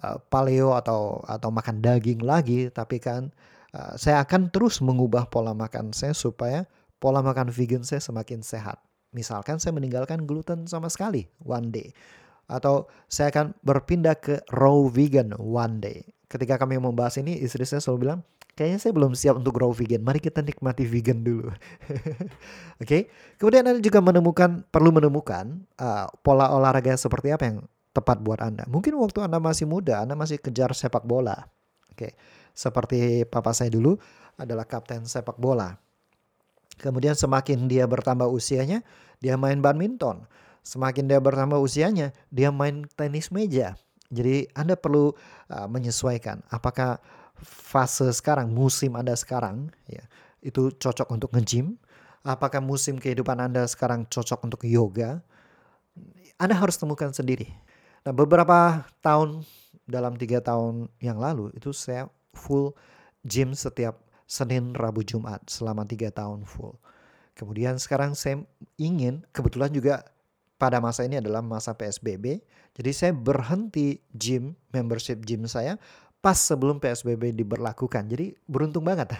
uh, 0.03 0.19
paleo 0.27 0.75
atau 0.75 1.23
atau 1.23 1.49
makan 1.55 1.79
daging 1.79 2.27
lagi, 2.27 2.67
tapi 2.75 2.99
kan 2.99 3.31
uh, 3.71 3.95
saya 3.95 4.19
akan 4.27 4.51
terus 4.51 4.83
mengubah 4.83 5.31
pola 5.31 5.55
makan 5.55 5.95
saya 5.95 6.11
supaya 6.11 6.67
pola 6.99 7.23
makan 7.23 7.55
vegan 7.55 7.87
saya 7.87 8.03
semakin 8.03 8.43
sehat. 8.43 8.83
Misalkan 9.13 9.61
saya 9.61 9.77
meninggalkan 9.77 10.25
gluten 10.25 10.65
sama 10.65 10.89
sekali 10.89 11.29
one 11.45 11.69
day. 11.69 11.89
Atau 12.49 12.89
saya 13.09 13.29
akan 13.29 13.57
berpindah 13.61 14.17
ke 14.17 14.41
raw 14.53 14.77
vegan 14.89 15.37
one 15.37 15.81
day. 15.81 16.05
Ketika 16.29 16.57
kami 16.57 16.81
membahas 16.81 17.21
ini, 17.21 17.37
istri 17.37 17.65
saya 17.69 17.85
selalu 17.85 18.09
bilang, 18.09 18.21
kayaknya 18.57 18.81
saya 18.81 18.93
belum 18.97 19.13
siap 19.13 19.37
untuk 19.37 19.61
raw 19.61 19.69
vegan. 19.69 20.01
Mari 20.01 20.21
kita 20.21 20.41
nikmati 20.41 20.89
vegan 20.89 21.21
dulu. 21.21 21.49
Oke. 21.53 22.25
okay? 22.81 23.03
Kemudian 23.37 23.69
Anda 23.69 23.81
juga 23.85 24.01
menemukan, 24.01 24.65
perlu 24.73 24.91
menemukan 24.97 25.61
uh, 25.77 26.09
pola 26.25 26.49
olahraga 26.53 26.97
seperti 26.97 27.37
apa 27.37 27.45
yang 27.53 27.59
tepat 27.93 28.25
buat 28.25 28.41
Anda. 28.41 28.65
Mungkin 28.65 28.97
waktu 28.97 29.29
Anda 29.29 29.37
masih 29.37 29.69
muda, 29.69 30.09
Anda 30.09 30.17
masih 30.17 30.41
kejar 30.41 30.73
sepak 30.73 31.05
bola. 31.05 31.53
Oke. 31.93 32.09
Okay. 32.09 32.13
Seperti 32.53 33.25
papa 33.29 33.57
saya 33.57 33.73
dulu 33.73 33.97
adalah 34.37 34.69
kapten 34.69 35.09
sepak 35.09 35.41
bola. 35.41 35.77
Kemudian 36.81 37.13
semakin 37.17 37.69
dia 37.69 37.85
bertambah 37.85 38.29
usianya, 38.29 38.81
dia 39.21 39.37
main 39.37 39.61
badminton. 39.61 40.25
Semakin 40.63 41.11
dia 41.11 41.19
bertambah 41.19 41.59
usianya, 41.59 42.15
dia 42.31 42.55
main 42.55 42.87
tenis 42.95 43.35
meja. 43.35 43.75
Jadi 44.13 44.47
Anda 44.53 44.77
perlu 44.77 45.17
uh, 45.49 45.67
menyesuaikan 45.67 46.45
apakah 46.53 47.01
fase 47.43 48.07
sekarang, 48.13 48.53
musim 48.53 48.95
Anda 48.95 49.17
sekarang 49.17 49.73
ya, 49.89 50.05
itu 50.45 50.71
cocok 50.77 51.09
untuk 51.11 51.33
nge-gym, 51.35 51.81
apakah 52.23 52.63
musim 52.63 53.01
kehidupan 53.01 53.41
Anda 53.41 53.67
sekarang 53.67 54.07
cocok 54.07 54.47
untuk 54.47 54.63
yoga. 54.69 55.25
Anda 56.39 56.55
harus 56.59 56.79
temukan 56.79 57.11
sendiri. 57.11 57.51
Nah, 58.03 58.11
beberapa 58.11 58.83
tahun 58.99 59.47
dalam 59.87 60.15
tiga 60.19 60.43
tahun 60.43 60.91
yang 61.03 61.19
lalu 61.19 61.55
itu 61.55 61.71
saya 61.75 62.07
full 62.35 62.75
gym 63.23 63.55
setiap 63.55 63.99
Senin, 64.33 64.73
Rabu, 64.73 65.05
Jumat 65.05 65.45
selama 65.45 65.85
tiga 65.85 66.09
tahun 66.09 66.49
full. 66.49 66.73
Kemudian 67.37 67.77
sekarang 67.77 68.17
saya 68.17 68.41
ingin, 68.81 69.21
kebetulan 69.37 69.69
juga 69.69 70.09
pada 70.57 70.81
masa 70.81 71.05
ini 71.05 71.21
adalah 71.21 71.45
masa 71.45 71.77
PSBB, 71.77 72.41
jadi 72.73 72.91
saya 72.97 73.13
berhenti 73.13 74.01
gym, 74.17 74.57
membership 74.73 75.21
gym 75.29 75.45
saya 75.45 75.77
pas 76.25 76.39
sebelum 76.39 76.81
PSBB 76.81 77.37
diberlakukan. 77.37 78.09
Jadi 78.09 78.33
beruntung 78.49 78.87
banget. 78.87 79.13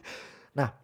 nah, 0.58 0.76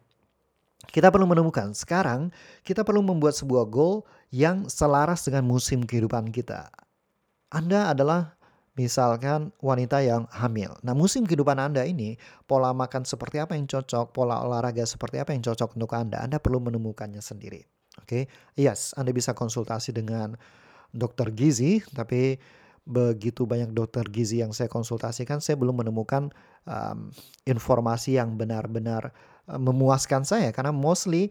kita 0.89 1.11
perlu 1.13 1.27
menemukan 1.29 1.75
sekarang 1.77 2.33
kita 2.63 2.87
perlu 2.87 3.03
membuat 3.05 3.37
sebuah 3.37 3.69
goal 3.69 4.07
yang 4.33 4.71
selaras 4.71 5.27
dengan 5.29 5.45
musim 5.45 5.85
kehidupan 5.85 6.33
kita. 6.33 6.71
Anda 7.51 7.93
adalah 7.93 8.36
Misalkan 8.77 9.57
wanita 9.65 10.05
yang 10.05 10.29
hamil. 10.29 10.77
Nah 10.85 10.93
musim 10.93 11.25
kehidupan 11.25 11.57
Anda 11.57 11.89
ini 11.89 12.21
pola 12.45 12.77
makan 12.77 13.09
seperti 13.09 13.41
apa 13.41 13.57
yang 13.57 13.65
cocok, 13.65 14.13
pola 14.13 14.45
olahraga 14.45 14.85
seperti 14.85 15.17
apa 15.17 15.33
yang 15.33 15.41
cocok 15.41 15.81
untuk 15.81 15.97
Anda. 15.97 16.21
Anda 16.21 16.37
perlu 16.37 16.61
menemukannya 16.61 17.25
sendiri. 17.25 17.65
Oke, 17.97 18.29
okay? 18.29 18.61
yes, 18.61 18.93
Anda 19.01 19.17
bisa 19.17 19.33
konsultasi 19.33 19.97
dengan 19.97 20.37
dokter 20.93 21.33
gizi, 21.33 21.81
tapi 21.97 22.37
begitu 22.87 23.49
banyak 23.49 23.73
dokter 23.73 24.05
gizi 24.07 24.45
yang 24.45 24.53
saya 24.53 24.71
konsultasikan, 24.71 25.43
saya 25.43 25.59
belum 25.59 25.83
menemukan 25.83 26.31
um, 26.69 27.11
informasi 27.49 28.21
yang 28.21 28.39
benar-benar 28.39 29.11
memuaskan 29.47 30.27
saya 30.27 30.51
karena 30.51 30.75
mostly 30.75 31.31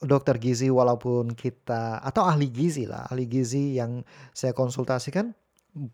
dokter 0.00 0.38
gizi 0.40 0.70
walaupun 0.70 1.34
kita 1.34 2.00
atau 2.00 2.24
ahli 2.24 2.48
gizi 2.48 2.86
lah, 2.86 3.06
ahli 3.10 3.26
gizi 3.26 3.76
yang 3.76 4.06
saya 4.30 4.54
konsultasikan 4.54 5.34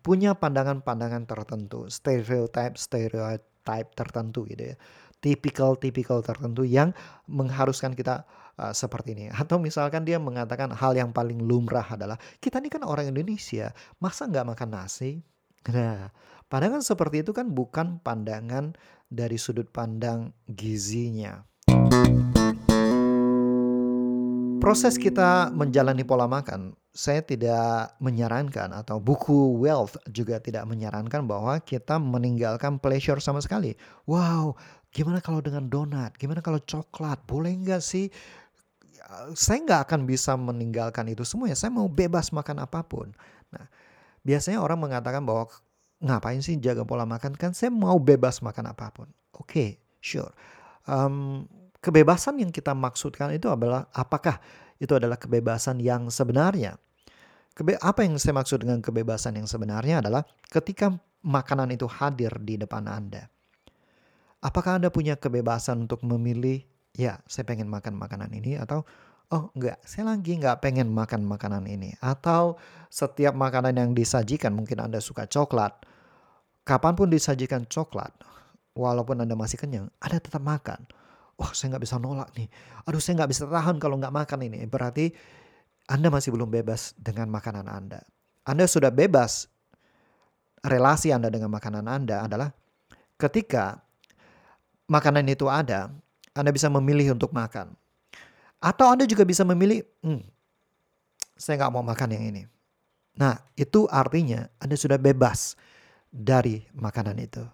punya 0.01 0.37
pandangan-pandangan 0.37 1.29
tertentu, 1.29 1.89
stereotype 1.93 2.77
stereotype 2.81 3.89
tertentu 3.93 4.49
gitu 4.49 4.75
ya. 4.75 4.77
Tipikal-tipikal 5.21 6.21
tertentu 6.21 6.63
yang 6.63 6.93
mengharuskan 7.27 7.97
kita 7.97 8.29
uh, 8.61 8.73
seperti 8.73 9.17
ini. 9.17 9.27
Atau 9.33 9.57
misalkan 9.59 10.05
dia 10.05 10.21
mengatakan 10.21 10.73
hal 10.73 10.93
yang 10.97 11.11
paling 11.11 11.41
lumrah 11.41 11.85
adalah 11.85 12.21
kita 12.39 12.61
ini 12.61 12.69
kan 12.69 12.85
orang 12.85 13.11
Indonesia, 13.11 13.73
masa 13.99 14.29
nggak 14.29 14.57
makan 14.57 14.69
nasi? 14.71 15.25
Nah, 15.67 16.15
pandangan 16.47 16.85
seperti 16.85 17.27
itu 17.27 17.35
kan 17.35 17.51
bukan 17.51 17.99
pandangan 18.01 18.77
dari 19.11 19.35
sudut 19.35 19.67
pandang 19.73 20.31
gizinya. 20.47 21.43
Proses 24.63 24.99
kita 24.99 25.55
menjalani 25.55 26.03
pola 26.03 26.27
makan 26.27 26.75
saya 26.97 27.21
tidak 27.21 27.93
menyarankan 28.01 28.73
atau 28.73 28.97
buku 28.97 29.61
Wealth 29.61 30.01
juga 30.09 30.41
tidak 30.41 30.65
menyarankan 30.65 31.29
bahwa 31.29 31.61
kita 31.61 32.01
meninggalkan 32.01 32.81
pleasure 32.81 33.21
sama 33.21 33.45
sekali. 33.45 33.77
Wow, 34.09 34.57
gimana 34.97 35.21
kalau 35.21 35.45
dengan 35.45 35.69
donat? 35.69 36.17
Gimana 36.17 36.41
kalau 36.41 36.57
coklat? 36.57 37.21
Boleh 37.29 37.53
nggak 37.53 37.85
sih? 37.85 38.09
Saya 39.37 39.61
nggak 39.61 39.93
akan 39.93 40.09
bisa 40.09 40.41
meninggalkan 40.41 41.05
itu 41.13 41.21
semua 41.29 41.53
ya. 41.53 41.57
Saya 41.61 41.69
mau 41.69 41.85
bebas 41.85 42.33
makan 42.33 42.65
apa 42.65 42.81
pun. 42.81 43.13
Nah, 43.53 43.69
biasanya 44.25 44.65
orang 44.65 44.81
mengatakan 44.81 45.21
bahwa 45.21 45.53
ngapain 46.01 46.41
sih 46.41 46.57
jaga 46.57 46.89
pola 46.89 47.05
makan? 47.05 47.37
Kan 47.37 47.53
saya 47.53 47.69
mau 47.69 48.01
bebas 48.01 48.41
makan 48.41 48.73
apa 48.73 48.89
pun. 48.89 49.13
Oke, 49.37 49.45
okay, 49.45 49.71
sure. 50.01 50.33
Um, 50.89 51.45
kebebasan 51.85 52.41
yang 52.41 52.49
kita 52.49 52.73
maksudkan 52.73 53.37
itu 53.37 53.53
adalah 53.53 53.85
apakah 53.93 54.41
itu 54.81 54.97
adalah 54.97 55.21
kebebasan 55.21 55.77
yang 55.77 56.09
sebenarnya? 56.09 56.81
Kebe 57.57 57.81
apa 57.81 58.05
yang 58.05 58.21
saya 58.21 58.37
maksud 58.37 58.61
dengan 58.61 58.85
kebebasan 58.85 59.41
yang 59.41 59.49
sebenarnya 59.49 60.05
adalah 60.05 60.29
ketika 60.53 60.93
makanan 61.25 61.73
itu 61.73 61.89
hadir 61.89 62.29
di 62.45 62.61
depan 62.61 62.85
Anda. 62.85 63.33
Apakah 64.45 64.77
Anda 64.77 64.93
punya 64.93 65.17
kebebasan 65.17 65.89
untuk 65.89 66.05
memilih, 66.05 66.61
ya 66.93 67.17
saya 67.25 67.49
pengen 67.49 67.73
makan 67.73 67.97
makanan 67.97 68.29
ini 68.37 68.61
atau 68.61 68.85
oh 69.33 69.49
enggak, 69.57 69.81
saya 69.89 70.13
lagi 70.13 70.37
enggak 70.37 70.61
pengen 70.61 70.93
makan 70.93 71.25
makanan 71.25 71.65
ini. 71.65 71.97
Atau 72.05 72.61
setiap 72.93 73.33
makanan 73.33 73.73
yang 73.73 73.91
disajikan, 73.97 74.53
mungkin 74.53 74.77
Anda 74.77 75.01
suka 75.01 75.25
coklat, 75.25 75.81
kapan 76.69 76.93
pun 76.93 77.09
disajikan 77.09 77.65
coklat, 77.65 78.13
walaupun 78.77 79.25
Anda 79.25 79.33
masih 79.33 79.57
kenyang, 79.57 79.89
Anda 80.05 80.21
tetap 80.21 80.45
makan. 80.45 80.85
Wah 81.41 81.57
saya 81.57 81.73
nggak 81.73 81.85
bisa 81.89 81.97
nolak 81.97 82.33
nih. 82.37 82.49
Aduh 82.85 83.01
saya 83.01 83.25
nggak 83.25 83.31
bisa 83.33 83.49
tahan 83.49 83.81
kalau 83.81 83.97
nggak 83.97 84.13
makan 84.13 84.45
ini. 84.45 84.65
Berarti 84.69 85.13
anda 85.87 86.11
masih 86.11 86.35
belum 86.35 86.51
bebas 86.51 86.99
dengan 86.99 87.31
makanan 87.31 87.71
Anda. 87.71 88.03
Anda 88.43 88.67
sudah 88.67 88.91
bebas 88.91 89.47
relasi 90.67 91.15
Anda 91.15 91.31
dengan 91.31 91.51
makanan 91.51 91.87
Anda 91.87 92.27
adalah 92.27 92.51
ketika 93.15 93.79
makanan 94.91 95.31
itu 95.31 95.47
ada, 95.47 95.91
Anda 96.35 96.51
bisa 96.51 96.67
memilih 96.67 97.15
untuk 97.15 97.31
makan. 97.31 97.71
Atau 98.59 98.91
Anda 98.91 99.07
juga 99.07 99.23
bisa 99.23 99.47
memilih, 99.47 99.87
hmm, 100.03 100.23
saya 101.39 101.63
nggak 101.63 101.73
mau 101.75 101.87
makan 101.87 102.19
yang 102.19 102.25
ini. 102.35 102.43
Nah, 103.15 103.39
itu 103.55 103.87
artinya 103.87 104.51
Anda 104.59 104.75
sudah 104.75 104.99
bebas 104.99 105.55
dari 106.11 106.67
makanan 106.75 107.17
itu. 107.23 107.47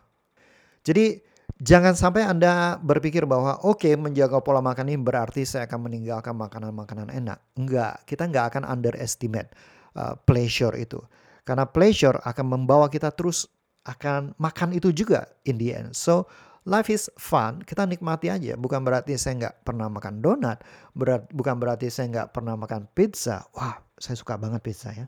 Jadi, 0.82 1.20
jangan 1.62 1.94
sampai 1.94 2.26
Anda 2.26 2.76
berpikir 2.82 3.22
bahwa 3.22 3.62
oke 3.62 3.86
okay, 3.86 3.94
menjaga 3.94 4.42
pola 4.42 4.58
makan 4.58 4.90
ini 4.90 4.98
berarti 4.98 5.46
saya 5.46 5.70
akan 5.70 5.86
meninggalkan 5.86 6.34
makanan-makanan 6.34 7.14
enak. 7.14 7.38
Enggak, 7.54 8.02
kita 8.04 8.26
nggak 8.26 8.44
akan 8.52 8.62
underestimate 8.66 9.54
uh, 9.94 10.18
pleasure 10.26 10.74
itu. 10.74 10.98
Karena 11.46 11.66
pleasure 11.66 12.18
akan 12.22 12.46
membawa 12.58 12.90
kita 12.90 13.14
terus 13.14 13.46
akan 13.86 14.34
makan 14.38 14.74
itu 14.74 14.90
juga 14.90 15.30
in 15.46 15.58
the 15.58 15.74
end. 15.74 15.94
So 15.94 16.26
life 16.66 16.90
is 16.90 17.10
fun, 17.18 17.62
kita 17.62 17.86
nikmati 17.86 18.30
aja. 18.30 18.58
Bukan 18.58 18.82
berarti 18.82 19.14
saya 19.18 19.46
nggak 19.46 19.66
pernah 19.66 19.86
makan 19.90 20.22
donat, 20.22 20.62
berat, 20.94 21.26
bukan 21.30 21.58
berarti 21.58 21.90
saya 21.90 22.10
nggak 22.10 22.28
pernah 22.34 22.58
makan 22.58 22.90
pizza. 22.94 23.46
Wah, 23.54 23.78
saya 23.98 24.18
suka 24.18 24.38
banget 24.38 24.62
pizza 24.62 24.90
ya. 24.94 25.06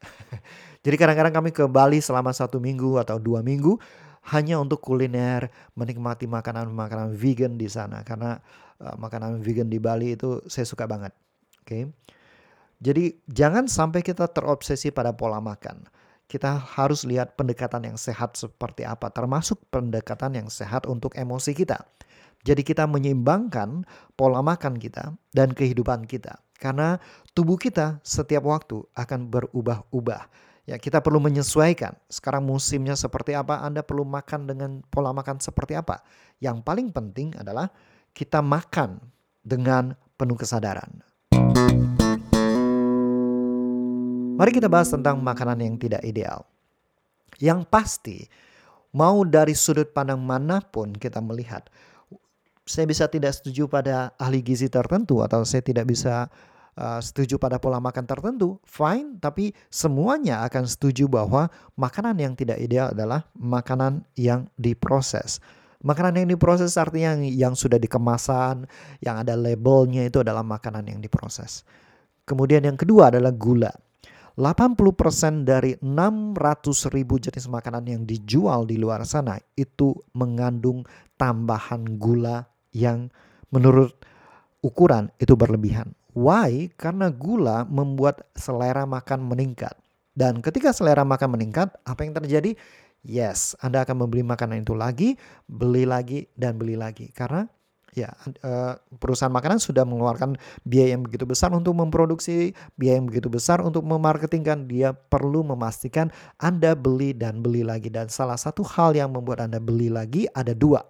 Jadi 0.84 0.96
kadang-kadang 0.96 1.34
kami 1.44 1.50
ke 1.52 1.64
Bali 1.68 2.00
selama 2.00 2.32
satu 2.32 2.56
minggu 2.56 2.96
atau 2.96 3.20
dua 3.20 3.44
minggu 3.44 3.76
hanya 4.28 4.60
untuk 4.60 4.84
kuliner, 4.84 5.48
menikmati 5.72 6.28
makanan-makanan 6.28 7.16
vegan 7.16 7.56
di 7.56 7.66
sana. 7.66 8.04
Karena 8.04 8.36
uh, 8.80 8.96
makanan 9.00 9.40
vegan 9.40 9.72
di 9.72 9.80
Bali 9.80 10.12
itu 10.16 10.44
saya 10.44 10.68
suka 10.68 10.84
banget. 10.84 11.16
Oke. 11.64 11.66
Okay? 11.66 11.82
Jadi 12.80 13.12
jangan 13.28 13.68
sampai 13.68 14.00
kita 14.00 14.28
terobsesi 14.32 14.88
pada 14.88 15.12
pola 15.12 15.40
makan. 15.40 15.84
Kita 16.30 16.56
harus 16.56 17.04
lihat 17.04 17.34
pendekatan 17.36 17.84
yang 17.90 17.98
sehat 17.98 18.38
seperti 18.38 18.86
apa, 18.86 19.10
termasuk 19.10 19.60
pendekatan 19.68 20.38
yang 20.38 20.48
sehat 20.48 20.86
untuk 20.86 21.12
emosi 21.18 21.52
kita. 21.52 21.76
Jadi 22.40 22.64
kita 22.64 22.88
menyeimbangkan 22.88 23.84
pola 24.16 24.40
makan 24.40 24.80
kita 24.80 25.12
dan 25.36 25.52
kehidupan 25.52 26.08
kita. 26.08 26.40
Karena 26.56 26.96
tubuh 27.36 27.60
kita 27.60 28.00
setiap 28.00 28.48
waktu 28.48 28.80
akan 28.96 29.28
berubah-ubah. 29.28 30.22
Ya, 30.70 30.78
kita 30.78 31.02
perlu 31.02 31.18
menyesuaikan. 31.18 31.98
Sekarang 32.06 32.46
musimnya 32.46 32.94
seperti 32.94 33.34
apa, 33.34 33.58
Anda 33.58 33.82
perlu 33.82 34.06
makan 34.06 34.46
dengan 34.46 34.70
pola 34.86 35.10
makan 35.10 35.42
seperti 35.42 35.74
apa. 35.74 35.98
Yang 36.38 36.62
paling 36.62 36.94
penting 36.94 37.34
adalah 37.34 37.74
kita 38.14 38.38
makan 38.38 39.02
dengan 39.42 39.98
penuh 40.14 40.38
kesadaran. 40.38 41.02
Mari 44.38 44.50
kita 44.54 44.70
bahas 44.70 44.94
tentang 44.94 45.18
makanan 45.18 45.58
yang 45.58 45.74
tidak 45.74 46.06
ideal. 46.06 46.46
Yang 47.42 47.66
pasti, 47.66 48.18
mau 48.94 49.26
dari 49.26 49.58
sudut 49.58 49.90
pandang 49.90 50.22
mana 50.22 50.62
pun 50.62 50.94
kita 50.94 51.18
melihat, 51.18 51.66
saya 52.62 52.86
bisa 52.86 53.10
tidak 53.10 53.34
setuju 53.34 53.66
pada 53.66 54.14
ahli 54.22 54.38
gizi 54.38 54.70
tertentu 54.70 55.18
atau 55.26 55.42
saya 55.42 55.66
tidak 55.66 55.90
bisa 55.90 56.30
uh, 56.76 57.00
setuju 57.02 57.40
pada 57.40 57.58
pola 57.58 57.82
makan 57.82 58.04
tertentu, 58.06 58.60
fine, 58.62 59.18
tapi 59.18 59.56
semuanya 59.72 60.44
akan 60.46 60.68
setuju 60.68 61.08
bahwa 61.10 61.50
makanan 61.74 62.18
yang 62.20 62.34
tidak 62.36 62.60
ideal 62.60 62.92
adalah 62.92 63.26
makanan 63.34 64.04
yang 64.14 64.46
diproses. 64.60 65.42
Makanan 65.80 66.24
yang 66.24 66.28
diproses 66.36 66.76
artinya 66.76 67.16
yang, 67.16 67.22
yang 67.24 67.54
sudah 67.56 67.80
dikemasan, 67.80 68.68
yang 69.00 69.16
ada 69.16 69.32
labelnya 69.32 70.04
itu 70.04 70.20
adalah 70.20 70.44
makanan 70.44 70.84
yang 70.84 71.00
diproses. 71.00 71.64
Kemudian 72.28 72.68
yang 72.68 72.76
kedua 72.76 73.08
adalah 73.08 73.32
gula. 73.32 73.72
80% 74.36 75.44
dari 75.44 75.76
600 75.80 76.94
ribu 76.94 77.20
jenis 77.20 77.50
makanan 77.50 77.84
yang 77.84 78.02
dijual 78.08 78.64
di 78.64 78.80
luar 78.80 79.04
sana 79.04 79.36
itu 79.52 79.92
mengandung 80.16 80.86
tambahan 81.20 82.00
gula 82.00 82.48
yang 82.72 83.10
menurut 83.50 83.92
ukuran 84.62 85.12
itu 85.20 85.34
berlebihan. 85.36 85.92
Why? 86.16 86.70
Karena 86.74 87.10
gula 87.10 87.66
membuat 87.66 88.26
selera 88.34 88.84
makan 88.84 89.26
meningkat. 89.26 89.74
Dan 90.14 90.42
ketika 90.42 90.74
selera 90.74 91.06
makan 91.06 91.38
meningkat, 91.38 91.70
apa 91.86 92.02
yang 92.02 92.12
terjadi? 92.12 92.58
Yes, 93.00 93.56
Anda 93.64 93.86
akan 93.88 94.04
membeli 94.04 94.20
makanan 94.20 94.66
itu 94.66 94.76
lagi, 94.76 95.16
beli 95.48 95.88
lagi, 95.88 96.28
dan 96.36 96.60
beli 96.60 96.76
lagi. 96.76 97.08
Karena 97.14 97.48
ya 97.90 98.06
uh, 98.46 98.78
perusahaan 99.02 99.34
makanan 99.34 99.58
sudah 99.58 99.82
mengeluarkan 99.82 100.38
biaya 100.62 100.94
yang 100.94 101.02
begitu 101.02 101.26
besar 101.26 101.50
untuk 101.50 101.74
memproduksi, 101.74 102.52
biaya 102.76 103.00
yang 103.00 103.08
begitu 103.08 103.32
besar 103.32 103.64
untuk 103.64 103.82
memarketingkan, 103.86 104.68
dia 104.68 104.92
perlu 104.94 105.42
memastikan 105.42 106.12
Anda 106.38 106.76
beli 106.76 107.16
dan 107.16 107.40
beli 107.40 107.64
lagi 107.66 107.88
dan 107.90 108.12
salah 108.12 108.38
satu 108.38 108.62
hal 108.62 108.94
yang 108.94 109.10
membuat 109.10 109.48
Anda 109.48 109.58
beli 109.58 109.88
lagi 109.90 110.28
ada 110.36 110.52
dua. 110.52 110.84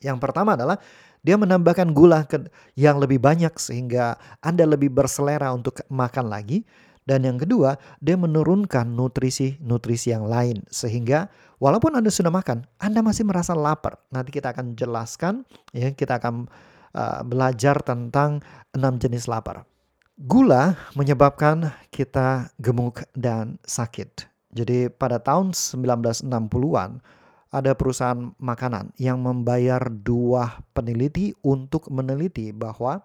Yang 0.00 0.18
pertama 0.18 0.56
adalah 0.56 0.80
dia 1.20 1.36
menambahkan 1.36 1.92
gula 1.92 2.24
yang 2.76 2.96
lebih 2.96 3.20
banyak 3.20 3.52
sehingga 3.60 4.16
Anda 4.40 4.64
lebih 4.64 4.92
berselera 4.92 5.52
untuk 5.52 5.84
makan 5.92 6.32
lagi. 6.32 6.64
Dan 7.04 7.26
yang 7.26 7.40
kedua, 7.40 7.80
dia 7.98 8.14
menurunkan 8.14 8.86
nutrisi-nutrisi 8.94 10.14
yang 10.14 10.28
lain 10.28 10.62
sehingga 10.70 11.26
walaupun 11.58 11.96
Anda 11.96 12.12
sudah 12.12 12.30
makan, 12.30 12.68
Anda 12.78 13.00
masih 13.02 13.26
merasa 13.26 13.56
lapar. 13.56 13.98
Nanti 14.14 14.30
kita 14.30 14.54
akan 14.54 14.78
jelaskan 14.78 15.42
ya, 15.74 15.90
kita 15.90 16.20
akan 16.22 16.46
uh, 16.94 17.20
belajar 17.26 17.82
tentang 17.82 18.44
enam 18.76 19.00
jenis 19.00 19.26
lapar. 19.26 19.66
Gula 20.20 20.76
menyebabkan 20.92 21.72
kita 21.88 22.52
gemuk 22.60 23.02
dan 23.16 23.56
sakit. 23.64 24.28
Jadi 24.52 24.92
pada 24.92 25.16
tahun 25.16 25.56
1960-an 25.56 27.00
ada 27.50 27.74
perusahaan 27.74 28.30
makanan 28.38 28.94
yang 28.94 29.18
membayar 29.18 29.82
dua 29.90 30.62
peneliti 30.70 31.34
untuk 31.42 31.90
meneliti 31.90 32.54
bahwa 32.54 33.02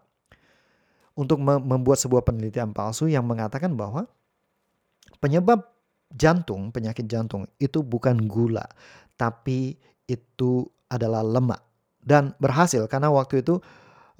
untuk 1.18 1.42
membuat 1.42 1.98
sebuah 1.98 2.22
penelitian 2.22 2.76
palsu 2.76 3.10
yang 3.10 3.26
mengatakan 3.26 3.74
bahwa 3.74 4.06
penyebab 5.18 5.66
jantung, 6.14 6.70
penyakit 6.70 7.10
jantung 7.10 7.50
itu 7.58 7.82
bukan 7.82 8.30
gula, 8.30 8.68
tapi 9.18 9.80
itu 10.06 10.68
adalah 10.92 11.26
lemak. 11.26 11.64
Dan 11.98 12.38
berhasil 12.38 12.86
karena 12.86 13.10
waktu 13.10 13.42
itu 13.42 13.58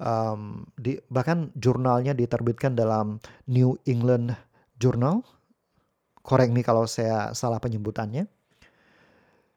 um, 0.02 0.66
di, 0.74 0.98
bahkan 1.06 1.54
jurnalnya 1.54 2.12
diterbitkan 2.18 2.74
dalam 2.74 3.22
New 3.46 3.78
England 3.86 4.34
Journal. 4.76 5.22
Correct 6.26 6.50
me 6.50 6.66
kalau 6.66 6.90
saya 6.90 7.30
salah 7.38 7.62
penyebutannya. 7.62 8.26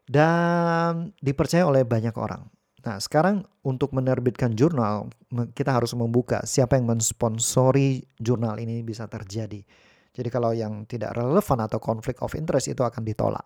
Dan 0.09 1.13
dipercaya 1.21 1.69
oleh 1.69 1.85
banyak 1.85 2.17
orang. 2.17 2.49
Nah, 2.81 2.97
sekarang 2.97 3.45
untuk 3.61 3.93
menerbitkan 3.93 4.57
jurnal, 4.57 5.13
kita 5.53 5.69
harus 5.69 5.93
membuka 5.93 6.41
siapa 6.49 6.81
yang 6.81 6.89
mensponsori 6.89 8.01
jurnal 8.17 8.57
ini 8.57 8.81
bisa 8.81 9.05
terjadi. 9.05 9.61
Jadi 10.09 10.29
kalau 10.33 10.49
yang 10.57 10.89
tidak 10.89 11.13
relevan 11.13 11.59
atau 11.61 11.77
konflik 11.77 12.17
of 12.25 12.33
interest 12.33 12.73
itu 12.73 12.81
akan 12.81 13.05
ditolak. 13.05 13.45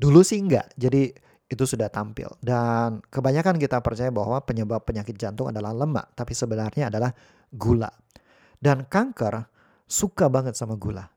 Dulu 0.00 0.24
sih 0.24 0.40
enggak, 0.40 0.72
jadi 0.80 1.12
itu 1.46 1.64
sudah 1.68 1.92
tampil. 1.92 2.32
Dan 2.40 3.04
kebanyakan 3.06 3.60
kita 3.60 3.84
percaya 3.84 4.08
bahwa 4.08 4.40
penyebab 4.42 4.82
penyakit 4.82 5.14
jantung 5.20 5.52
adalah 5.52 5.76
lemak, 5.76 6.16
tapi 6.16 6.32
sebenarnya 6.32 6.88
adalah 6.88 7.12
gula. 7.52 7.90
Dan 8.56 8.88
kanker 8.88 9.44
suka 9.84 10.26
banget 10.32 10.56
sama 10.56 10.74
gula. 10.80 11.15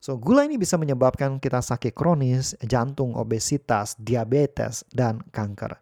So, 0.00 0.16
gula 0.16 0.48
ini 0.48 0.56
bisa 0.56 0.80
menyebabkan 0.80 1.36
kita 1.36 1.60
sakit 1.60 1.92
kronis, 1.92 2.56
jantung, 2.64 3.12
obesitas, 3.12 3.94
diabetes, 4.00 4.82
dan 4.96 5.20
kanker. 5.30 5.76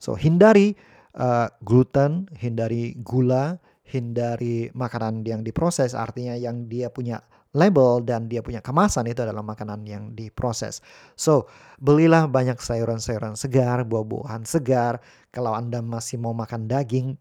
So 0.00 0.16
hindari 0.16 0.74
uh, 1.14 1.52
gluten, 1.60 2.26
hindari 2.40 2.96
gula, 3.04 3.60
hindari 3.84 4.72
makanan 4.72 5.22
yang 5.28 5.44
diproses 5.44 5.92
artinya 5.92 6.34
yang 6.34 6.66
dia 6.66 6.88
punya 6.88 7.20
label 7.52 8.00
dan 8.00 8.26
dia 8.26 8.40
punya 8.40 8.64
kemasan 8.64 9.12
itu 9.12 9.20
adalah 9.20 9.44
makanan 9.44 9.84
yang 9.84 10.16
diproses. 10.16 10.80
So, 11.18 11.50
belilah 11.82 12.30
banyak 12.30 12.56
sayuran-sayuran 12.62 13.34
segar, 13.34 13.82
buah-buahan 13.84 14.46
segar. 14.46 15.02
Kalau 15.34 15.52
Anda 15.52 15.82
masih 15.82 16.22
mau 16.22 16.30
makan 16.30 16.70
daging, 16.70 17.18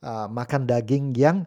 uh, 0.00 0.26
makan 0.32 0.64
daging 0.64 1.12
yang 1.12 1.44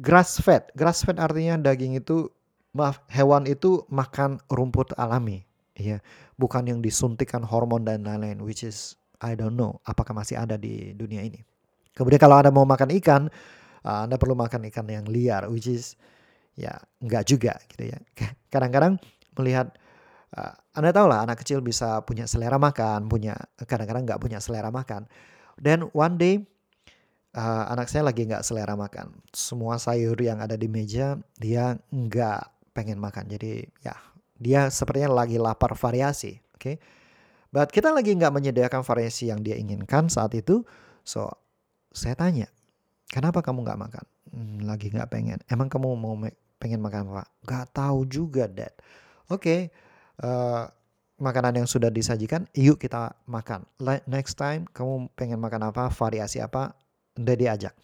grass 0.00 0.40
fed. 0.40 0.72
Grass 0.72 1.04
fed 1.04 1.20
artinya 1.20 1.60
daging 1.60 2.00
itu 2.00 2.32
maaf, 2.72 3.04
hewan 3.12 3.44
itu 3.48 3.84
makan 3.92 4.40
rumput 4.48 4.96
alami, 4.96 5.44
ya, 5.76 6.00
bukan 6.40 6.68
yang 6.68 6.80
disuntikan 6.80 7.44
hormon 7.44 7.84
dan 7.84 8.04
lain-lain 8.04 8.40
which 8.42 8.64
is 8.64 8.96
I 9.22 9.38
don't 9.38 9.54
know 9.54 9.78
apakah 9.86 10.12
masih 10.16 10.40
ada 10.40 10.58
di 10.58 10.96
dunia 10.98 11.22
ini. 11.22 11.40
Kemudian 11.92 12.18
kalau 12.18 12.40
Anda 12.40 12.50
mau 12.50 12.64
makan 12.64 12.90
ikan, 12.98 13.28
uh, 13.84 14.00
Anda 14.08 14.16
perlu 14.16 14.32
makan 14.32 14.66
ikan 14.72 14.88
yang 14.88 15.06
liar, 15.06 15.46
which 15.52 15.68
is 15.68 15.94
ya 16.56 16.72
enggak 17.00 17.28
juga 17.28 17.56
gitu 17.68 17.92
ya. 17.92 17.98
Kadang-kadang 18.52 18.96
melihat 19.36 19.76
uh, 20.34 20.56
Anda 20.72 20.90
tahu 20.90 21.06
lah 21.06 21.28
anak 21.28 21.44
kecil 21.44 21.60
bisa 21.60 22.00
punya 22.02 22.24
selera 22.24 22.56
makan, 22.56 23.06
punya 23.06 23.36
kadang-kadang 23.68 24.08
nggak 24.08 24.20
punya 24.20 24.40
selera 24.40 24.72
makan. 24.72 25.04
Dan 25.60 25.86
one 25.92 26.16
day 26.16 26.34
uh, 27.36 27.64
anak 27.72 27.92
saya 27.92 28.08
lagi 28.08 28.24
nggak 28.24 28.44
selera 28.44 28.72
makan. 28.72 29.12
Semua 29.32 29.76
sayur 29.76 30.16
yang 30.16 30.40
ada 30.40 30.56
di 30.56 30.66
meja 30.66 31.20
dia 31.36 31.76
nggak 31.92 32.51
pengen 32.72 32.98
makan. 32.98 33.28
Jadi 33.28 33.64
ya 33.84 33.94
dia 34.36 34.68
sepertinya 34.68 35.24
lagi 35.24 35.38
lapar 35.38 35.76
variasi. 35.78 36.40
Oke. 36.56 36.58
Okay? 36.58 36.76
But 37.52 37.68
kita 37.68 37.92
lagi 37.92 38.16
nggak 38.16 38.32
menyediakan 38.32 38.80
variasi 38.80 39.28
yang 39.28 39.44
dia 39.44 39.60
inginkan 39.60 40.08
saat 40.08 40.32
itu. 40.32 40.64
So 41.04 41.28
saya 41.92 42.16
tanya, 42.16 42.48
kenapa 43.12 43.44
kamu 43.44 43.60
nggak 43.62 43.80
makan? 43.80 44.04
Hmm, 44.32 44.58
lagi 44.64 44.88
nggak 44.88 45.12
pengen. 45.12 45.38
Emang 45.52 45.68
kamu 45.68 45.92
mau 45.92 46.16
pengen 46.56 46.80
makan 46.80 47.12
apa? 47.12 47.28
Gak 47.44 47.66
tahu 47.76 48.08
juga, 48.08 48.48
Dad. 48.48 48.72
Oke, 49.28 49.36
okay, 49.36 49.60
uh, 50.24 50.28
eh, 50.28 50.64
makanan 51.20 51.62
yang 51.62 51.68
sudah 51.68 51.92
disajikan, 51.92 52.48
yuk 52.56 52.80
kita 52.80 53.12
makan. 53.28 53.68
Next 54.08 54.40
time 54.40 54.64
kamu 54.72 55.12
pengen 55.12 55.42
makan 55.42 55.68
apa, 55.68 55.92
variasi 55.92 56.40
apa, 56.40 56.72
udah 57.20 57.36
diajak. 57.36 57.74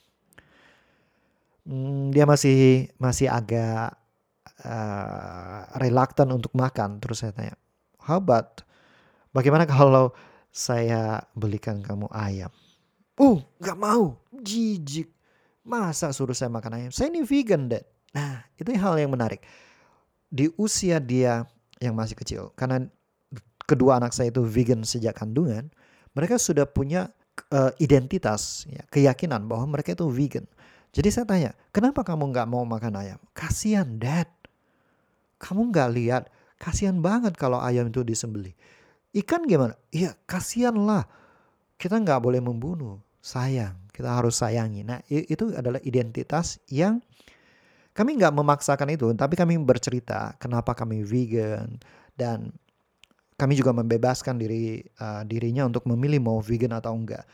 Hmm, 1.68 2.08
dia 2.08 2.24
masih 2.24 2.88
masih 2.96 3.28
agak 3.28 3.92
uh, 4.64 5.68
reluctant 5.78 6.30
untuk 6.34 6.50
makan. 6.54 6.98
Terus 6.98 7.22
saya 7.22 7.32
tanya, 7.34 7.54
how 8.02 8.18
about 8.18 8.62
bagaimana 9.30 9.68
kalau 9.68 10.10
saya 10.50 11.22
belikan 11.36 11.84
kamu 11.84 12.08
ayam? 12.10 12.50
Uh, 13.18 13.42
nggak 13.58 13.78
mau, 13.78 14.14
jijik. 14.30 15.10
Masa 15.66 16.14
suruh 16.14 16.32
saya 16.32 16.48
makan 16.48 16.80
ayam? 16.80 16.90
Saya 16.94 17.12
ini 17.12 17.26
vegan, 17.26 17.68
dad. 17.68 17.84
Nah, 18.16 18.40
itu 18.56 18.72
hal 18.72 18.96
yang 18.96 19.12
menarik. 19.12 19.44
Di 20.32 20.48
usia 20.56 20.96
dia 20.96 21.44
yang 21.76 21.92
masih 21.92 22.16
kecil, 22.16 22.54
karena 22.56 22.88
kedua 23.68 24.00
anak 24.00 24.16
saya 24.16 24.32
itu 24.32 24.40
vegan 24.46 24.80
sejak 24.80 25.12
kandungan, 25.12 25.68
mereka 26.16 26.40
sudah 26.40 26.64
punya 26.64 27.12
uh, 27.52 27.68
identitas, 27.76 28.64
ya, 28.64 28.80
keyakinan 28.88 29.44
bahwa 29.44 29.76
mereka 29.76 29.92
itu 29.92 30.08
vegan. 30.08 30.48
Jadi 30.88 31.08
saya 31.12 31.26
tanya, 31.28 31.50
kenapa 31.68 32.00
kamu 32.00 32.32
nggak 32.32 32.48
mau 32.48 32.64
makan 32.64 32.96
ayam? 32.96 33.20
Kasihan, 33.36 34.00
Dad. 34.00 34.37
Kamu 35.38 35.70
nggak 35.70 35.90
lihat, 35.94 36.22
kasihan 36.58 36.98
banget 36.98 37.38
kalau 37.38 37.62
ayam 37.62 37.88
itu 37.88 38.02
disembeli. 38.02 38.52
Ikan 39.14 39.46
gimana? 39.48 39.74
Iya, 39.94 40.14
kasihan 40.28 40.74
lah. 40.74 41.06
Kita 41.78 41.96
nggak 41.96 42.20
boleh 42.20 42.42
membunuh. 42.42 42.98
Sayang, 43.18 43.74
kita 43.90 44.14
harus 44.14 44.38
sayangi. 44.38 44.86
Nah, 44.86 45.02
itu 45.10 45.50
adalah 45.54 45.82
identitas 45.82 46.62
yang 46.70 47.02
kami 47.98 48.14
nggak 48.14 48.30
memaksakan 48.30 48.94
itu, 48.94 49.10
tapi 49.18 49.34
kami 49.34 49.58
bercerita 49.58 50.38
kenapa 50.38 50.70
kami 50.70 51.02
vegan 51.02 51.82
dan 52.14 52.54
kami 53.34 53.58
juga 53.58 53.74
membebaskan 53.74 54.38
diri 54.38 54.82
uh, 55.02 55.26
dirinya 55.26 55.66
untuk 55.66 55.82
memilih 55.86 56.22
mau 56.22 56.38
vegan 56.38 56.78
atau 56.78 56.94
enggak. 56.94 57.26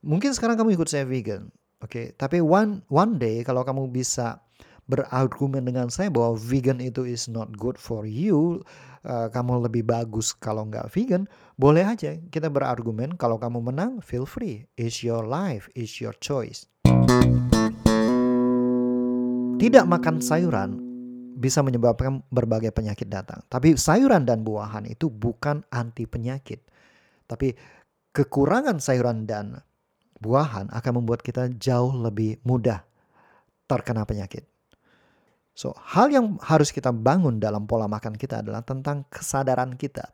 Mungkin 0.00 0.32
sekarang 0.32 0.56
kamu 0.56 0.80
ikut 0.80 0.88
saya 0.88 1.04
vegan, 1.04 1.52
oke? 1.84 1.92
Okay? 1.92 2.06
Tapi 2.16 2.40
one 2.40 2.80
one 2.88 3.20
day 3.20 3.44
kalau 3.44 3.60
kamu 3.68 3.88
bisa 3.92 4.40
berargumen 4.88 5.68
dengan 5.68 5.92
saya 5.92 6.08
bahwa 6.08 6.34
vegan 6.40 6.80
itu 6.80 7.04
is 7.04 7.28
not 7.28 7.52
good 7.60 7.76
for 7.76 8.08
you, 8.08 8.64
uh, 9.04 9.28
kamu 9.28 9.68
lebih 9.68 9.84
bagus 9.84 10.32
kalau 10.32 10.64
nggak 10.64 10.88
vegan, 10.90 11.28
boleh 11.60 11.84
aja 11.84 12.16
kita 12.32 12.48
berargumen. 12.48 13.14
Kalau 13.20 13.36
kamu 13.36 13.60
menang, 13.68 14.00
feel 14.00 14.24
free. 14.24 14.64
It's 14.80 15.04
your 15.04 15.22
life, 15.28 15.68
it's 15.76 16.00
your 16.00 16.16
choice. 16.18 16.64
Tidak 19.58 19.84
makan 19.84 20.24
sayuran 20.24 20.80
bisa 21.38 21.62
menyebabkan 21.62 22.24
berbagai 22.32 22.72
penyakit 22.72 23.06
datang. 23.06 23.44
Tapi 23.46 23.78
sayuran 23.78 24.26
dan 24.26 24.42
buahan 24.42 24.88
itu 24.88 25.06
bukan 25.12 25.62
anti 25.70 26.08
penyakit. 26.08 26.64
Tapi 27.28 27.52
kekurangan 28.16 28.80
sayuran 28.80 29.28
dan 29.28 29.60
buahan 30.18 30.72
akan 30.74 30.92
membuat 31.02 31.22
kita 31.22 31.52
jauh 31.60 31.94
lebih 31.94 32.42
mudah 32.42 32.82
terkena 33.70 34.02
penyakit. 34.02 34.48
So, 35.58 35.74
hal 35.74 36.14
yang 36.14 36.38
harus 36.38 36.70
kita 36.70 36.94
bangun 36.94 37.42
dalam 37.42 37.66
pola 37.66 37.90
makan 37.90 38.14
kita 38.14 38.46
adalah 38.46 38.62
tentang 38.62 39.02
kesadaran 39.10 39.74
kita. 39.74 40.06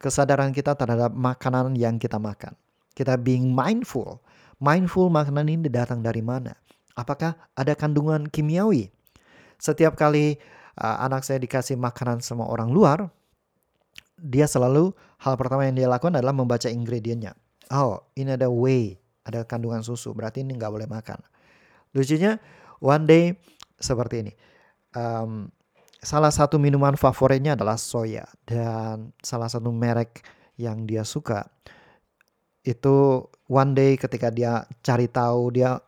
Kesadaran 0.00 0.56
kita 0.56 0.72
terhadap 0.72 1.12
makanan 1.12 1.76
yang 1.76 2.00
kita 2.00 2.16
makan. 2.16 2.56
Kita 2.96 3.20
being 3.20 3.52
mindful. 3.52 4.24
Mindful 4.56 5.12
makanan 5.12 5.52
ini 5.52 5.68
datang 5.68 6.00
dari 6.00 6.24
mana? 6.24 6.56
Apakah 6.96 7.36
ada 7.52 7.76
kandungan 7.76 8.24
kimiawi 8.32 8.88
setiap 9.62 9.94
kali 9.94 10.42
uh, 10.74 11.06
anak 11.06 11.22
saya 11.22 11.38
dikasih 11.38 11.78
makanan 11.78 12.18
sama 12.18 12.42
orang 12.50 12.74
luar, 12.74 13.06
dia 14.18 14.50
selalu 14.50 14.90
hal 15.22 15.38
pertama 15.38 15.70
yang 15.70 15.78
dia 15.78 15.86
lakukan 15.86 16.18
adalah 16.18 16.34
membaca 16.34 16.66
ingredientnya. 16.66 17.38
Oh, 17.70 18.02
ini 18.18 18.34
ada 18.34 18.50
whey, 18.50 18.98
ada 19.22 19.46
kandungan 19.46 19.86
susu, 19.86 20.10
berarti 20.10 20.42
ini 20.42 20.58
nggak 20.58 20.72
boleh 20.74 20.90
makan. 20.90 21.22
Lucunya, 21.94 22.42
one 22.82 23.06
day 23.06 23.24
seperti 23.78 24.26
ini. 24.26 24.32
Um, 24.92 25.48
salah 26.02 26.28
satu 26.34 26.60
minuman 26.60 26.98
favoritnya 26.98 27.56
adalah 27.56 27.80
soya 27.80 28.28
dan 28.44 29.14
salah 29.24 29.48
satu 29.48 29.72
merek 29.72 30.20
yang 30.60 30.84
dia 30.84 31.06
suka 31.06 31.48
itu 32.62 33.24
one 33.48 33.72
day 33.72 33.96
ketika 33.96 34.28
dia 34.28 34.68
cari 34.84 35.08
tahu 35.08 35.54
dia 35.54 35.80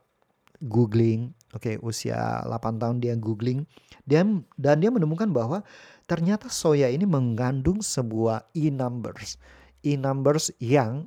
googling 0.64 1.35
Oke, 1.55 1.79
usia 1.87 2.43
8 2.51 2.83
tahun 2.83 2.99
dia 2.99 3.14
googling 3.14 3.62
dia 4.03 4.27
dan 4.59 4.77
dia 4.83 4.90
menemukan 4.90 5.31
bahwa 5.31 5.62
ternyata 6.11 6.51
soya 6.51 6.90
ini 6.90 7.07
mengandung 7.07 7.79
sebuah 7.79 8.51
e-numbers. 8.59 9.38
E-numbers 9.87 10.51
yang 10.59 11.07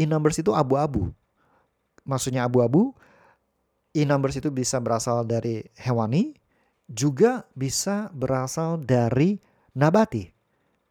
e-numbers 0.00 0.40
itu 0.40 0.56
abu-abu. 0.56 1.12
Maksudnya 2.08 2.48
abu-abu, 2.48 2.96
e-numbers 3.92 4.40
itu 4.40 4.48
bisa 4.48 4.80
berasal 4.80 5.28
dari 5.28 5.60
hewani, 5.76 6.32
juga 6.92 7.48
bisa 7.56 8.12
berasal 8.12 8.76
dari 8.84 9.40
nabati. 9.72 10.28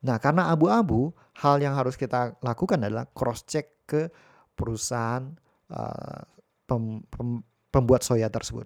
Nah, 0.02 0.18
karena 0.18 0.50
abu-abu, 0.50 1.14
hal 1.38 1.62
yang 1.62 1.78
harus 1.78 1.94
kita 1.94 2.34
lakukan 2.42 2.82
adalah 2.82 3.06
cross 3.14 3.46
check 3.46 3.86
ke 3.86 4.10
perusahaan 4.58 5.30
uh, 5.70 6.26
pem, 6.66 7.06
pem, 7.06 7.46
pembuat 7.70 8.02
soya 8.02 8.28
tersebut. 8.34 8.66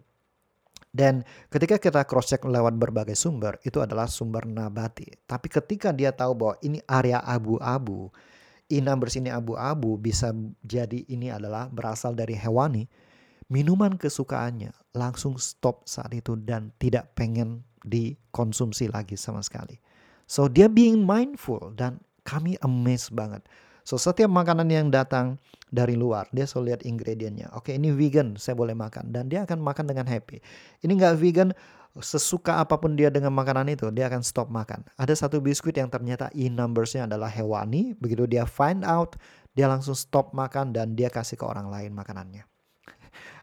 Dan 0.96 1.28
ketika 1.52 1.76
kita 1.76 2.08
cross 2.08 2.32
check 2.32 2.48
lewat 2.48 2.80
berbagai 2.80 3.20
sumber, 3.20 3.60
itu 3.68 3.84
adalah 3.84 4.08
sumber 4.08 4.48
nabati. 4.48 5.12
Tapi 5.28 5.52
ketika 5.52 5.92
dia 5.92 6.16
tahu 6.16 6.32
bahwa 6.40 6.56
ini 6.64 6.80
area 6.88 7.20
abu-abu, 7.20 8.16
ina 8.72 8.96
bersini 8.96 9.28
abu-abu 9.28 10.00
bisa 10.00 10.32
jadi 10.64 11.04
ini 11.12 11.28
adalah 11.28 11.68
berasal 11.68 12.16
dari 12.16 12.40
hewani, 12.40 12.88
minuman 13.52 13.96
kesukaannya 14.00 14.74
langsung 14.98 15.38
stop 15.38 15.86
saat 15.86 16.12
itu 16.16 16.34
dan 16.40 16.74
tidak 16.82 17.14
pengen 17.14 17.62
dikonsumsi 17.86 18.90
lagi 18.90 19.14
sama 19.20 19.46
sekali. 19.46 19.78
So 20.26 20.50
dia 20.50 20.66
being 20.66 21.06
mindful 21.06 21.74
dan 21.78 22.02
kami 22.26 22.58
amazed 22.66 23.14
banget. 23.14 23.46
So 23.86 24.02
setiap 24.02 24.34
makanan 24.34 24.74
yang 24.74 24.90
datang 24.90 25.38
dari 25.70 25.94
luar, 25.94 26.26
dia 26.34 26.50
selalu 26.50 26.74
lihat 26.74 26.82
ingredientnya. 26.90 27.54
Oke 27.54 27.78
ini 27.78 27.94
vegan, 27.94 28.34
saya 28.34 28.58
boleh 28.58 28.74
makan. 28.74 29.14
Dan 29.14 29.30
dia 29.30 29.46
akan 29.46 29.62
makan 29.62 29.86
dengan 29.86 30.10
happy. 30.10 30.42
Ini 30.82 30.90
nggak 30.98 31.22
vegan, 31.22 31.54
sesuka 32.02 32.58
apa 32.58 32.82
pun 32.82 32.98
dia 32.98 33.14
dengan 33.14 33.30
makanan 33.38 33.70
itu, 33.70 33.94
dia 33.94 34.10
akan 34.10 34.26
stop 34.26 34.50
makan. 34.50 34.82
Ada 34.98 35.30
satu 35.30 35.38
biskuit 35.38 35.78
yang 35.78 35.94
ternyata 35.94 36.34
e-numbersnya 36.34 37.06
adalah 37.06 37.30
hewani. 37.30 37.94
Begitu 38.02 38.26
dia 38.26 38.50
find 38.50 38.82
out, 38.82 39.22
dia 39.54 39.70
langsung 39.70 39.94
stop 39.94 40.34
makan 40.34 40.74
dan 40.74 40.98
dia 40.98 41.14
kasih 41.14 41.38
ke 41.38 41.46
orang 41.46 41.70
lain 41.70 41.94
makanannya. 41.94 42.55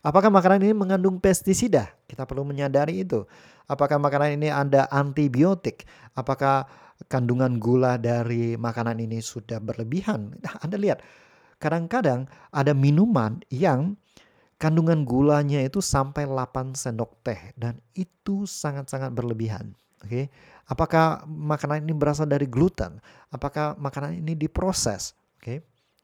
Apakah 0.03 0.35
makanan 0.35 0.67
ini 0.67 0.75
mengandung 0.75 1.23
pestisida? 1.23 1.95
Kita 2.11 2.27
perlu 2.27 2.43
menyadari 2.43 3.07
itu. 3.07 3.23
Apakah 3.71 4.03
makanan 4.03 4.35
ini 4.35 4.51
ada 4.51 4.91
antibiotik? 4.91 5.87
Apakah 6.19 6.67
kandungan 7.11 7.59
gula 7.59 7.99
dari 7.99 8.55
makanan 8.55 9.03
ini 9.03 9.19
sudah 9.23 9.59
berlebihan. 9.59 10.35
Nah, 10.43 10.55
Anda 10.63 10.77
lihat, 10.79 11.03
kadang-kadang 11.59 12.31
ada 12.55 12.73
minuman 12.75 13.43
yang 13.51 13.99
kandungan 14.59 15.03
gulanya 15.03 15.59
itu 15.63 15.83
sampai 15.83 16.29
8 16.29 16.79
sendok 16.79 17.19
teh 17.27 17.41
dan 17.59 17.83
itu 17.99 18.47
sangat-sangat 18.47 19.11
berlebihan. 19.11 19.75
Oke, 20.03 20.11
okay? 20.11 20.25
apakah 20.67 21.23
makanan 21.31 21.87
ini 21.87 21.95
berasal 21.95 22.27
dari 22.27 22.51
gluten? 22.51 22.99
Apakah 23.31 23.79
makanan 23.79 24.19
ini 24.19 24.35
diproses? 24.35 25.15
Oke, 25.39 25.43
okay? 25.43 25.59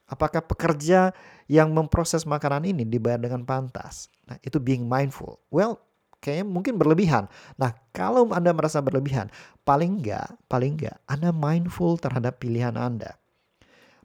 apakah 0.07 0.39
pekerja 0.47 1.11
yang 1.49 1.73
memproses 1.73 2.29
makanan 2.29 2.69
ini 2.69 2.85
dibayar 2.85 3.19
dengan 3.19 3.43
pantas? 3.43 4.13
Nah, 4.29 4.37
itu 4.45 4.61
being 4.61 4.85
mindful. 4.85 5.41
Well, 5.49 5.81
kayaknya 6.21 6.47
mungkin 6.47 6.75
berlebihan. 6.77 7.27
Nah, 7.57 7.75
kalau 7.97 8.29
Anda 8.31 8.53
merasa 8.53 8.85
berlebihan, 8.85 9.33
paling 9.65 10.03
enggak, 10.03 10.29
paling 10.47 10.79
enggak 10.79 11.01
Anda 11.09 11.33
mindful 11.33 11.97
terhadap 11.99 12.39
pilihan 12.39 12.77
Anda. 12.77 13.17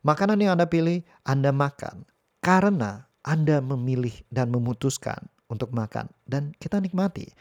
Makanan 0.03 0.39
yang 0.39 0.55
Anda 0.59 0.67
pilih, 0.67 1.03
Anda 1.27 1.51
makan 1.51 2.07
karena 2.43 3.07
Anda 3.23 3.63
memilih 3.63 4.15
dan 4.31 4.51
memutuskan 4.51 5.31
untuk 5.47 5.71
makan 5.71 6.11
dan 6.27 6.51
kita 6.59 6.79
nikmati. 6.79 7.31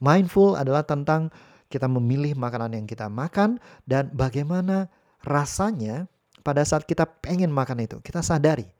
Mindful 0.00 0.56
adalah 0.56 0.84
tentang 0.84 1.28
kita 1.70 1.86
memilih 1.86 2.34
makanan 2.34 2.76
yang 2.76 2.86
kita 2.88 3.06
makan 3.06 3.60
dan 3.84 4.10
bagaimana 4.12 4.90
rasanya 5.22 6.08
pada 6.40 6.64
saat 6.64 6.88
kita 6.88 7.04
pengen 7.20 7.52
makan 7.52 7.84
itu. 7.84 8.00
Kita 8.00 8.24
sadari 8.24 8.79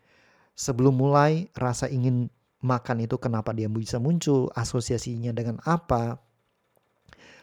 sebelum 0.61 0.93
mulai 1.01 1.49
rasa 1.57 1.89
ingin 1.89 2.29
makan 2.61 3.09
itu 3.09 3.17
kenapa 3.17 3.57
dia 3.57 3.65
bisa 3.73 3.97
muncul, 3.97 4.53
asosiasinya 4.53 5.33
dengan 5.33 5.57
apa. 5.65 6.21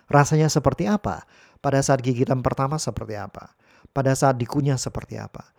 Rasanya 0.06 0.54
seperti 0.54 0.86
apa? 0.86 1.26
Pada 1.58 1.82
saat 1.82 2.06
gigitan 2.06 2.46
pertama 2.46 2.78
seperti 2.78 3.18
apa? 3.18 3.58
Pada 3.90 4.14
saat 4.14 4.38
dikunyah 4.38 4.78
seperti 4.78 5.18
apa? 5.18 5.50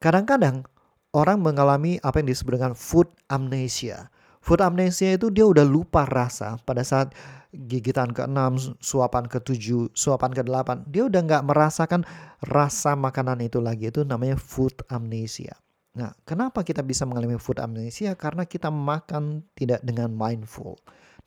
Kadang-kadang 0.00 0.64
orang 1.12 1.44
mengalami 1.44 2.00
apa 2.00 2.24
yang 2.24 2.32
disebut 2.32 2.56
dengan 2.56 2.72
food 2.72 3.12
amnesia. 3.28 4.08
Food 4.40 4.64
amnesia 4.64 5.12
itu 5.12 5.28
dia 5.28 5.44
udah 5.44 5.64
lupa 5.64 6.08
rasa 6.08 6.56
pada 6.64 6.80
saat 6.84 7.12
gigitan 7.52 8.12
ke-6, 8.12 8.76
suapan 8.80 9.28
ke-7, 9.28 9.92
suapan 9.92 10.32
ke-8. 10.32 10.88
Dia 10.88 11.06
udah 11.06 11.20
nggak 11.20 11.44
merasakan 11.44 12.02
rasa 12.44 12.96
makanan 12.96 13.44
itu 13.44 13.60
lagi. 13.60 13.88
Itu 13.88 14.04
namanya 14.04 14.36
food 14.36 14.74
amnesia. 14.92 15.63
Nah, 15.94 16.10
kenapa 16.26 16.66
kita 16.66 16.82
bisa 16.82 17.06
mengalami 17.06 17.38
food 17.38 17.62
amnesia? 17.62 18.18
Karena 18.18 18.42
kita 18.46 18.68
makan 18.70 19.46
tidak 19.54 19.82
dengan 19.86 20.10
mindful. 20.10 20.74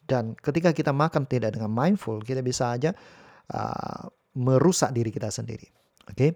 Dan 0.04 0.36
ketika 0.40 0.76
kita 0.76 0.92
makan 0.92 1.28
tidak 1.28 1.56
dengan 1.56 1.72
mindful, 1.72 2.20
kita 2.20 2.44
bisa 2.44 2.76
aja 2.76 2.92
uh, 3.52 4.12
merusak 4.36 4.92
diri 4.92 5.12
kita 5.12 5.32
sendiri. 5.32 5.68
Oke. 6.08 6.16
Okay? 6.16 6.32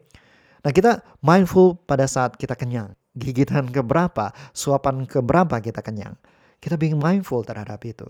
Nah, 0.63 0.71
kita 0.71 1.03
mindful 1.23 1.75
pada 1.83 2.07
saat 2.07 2.39
kita 2.39 2.55
kenyang. 2.55 2.95
Gigitan 3.11 3.67
keberapa, 3.67 4.31
suapan 4.55 5.03
keberapa 5.03 5.59
kita 5.59 5.83
kenyang 5.83 6.15
kita 6.61 6.77
being 6.77 7.01
mindful 7.01 7.41
terhadap 7.41 7.81
itu. 7.83 8.05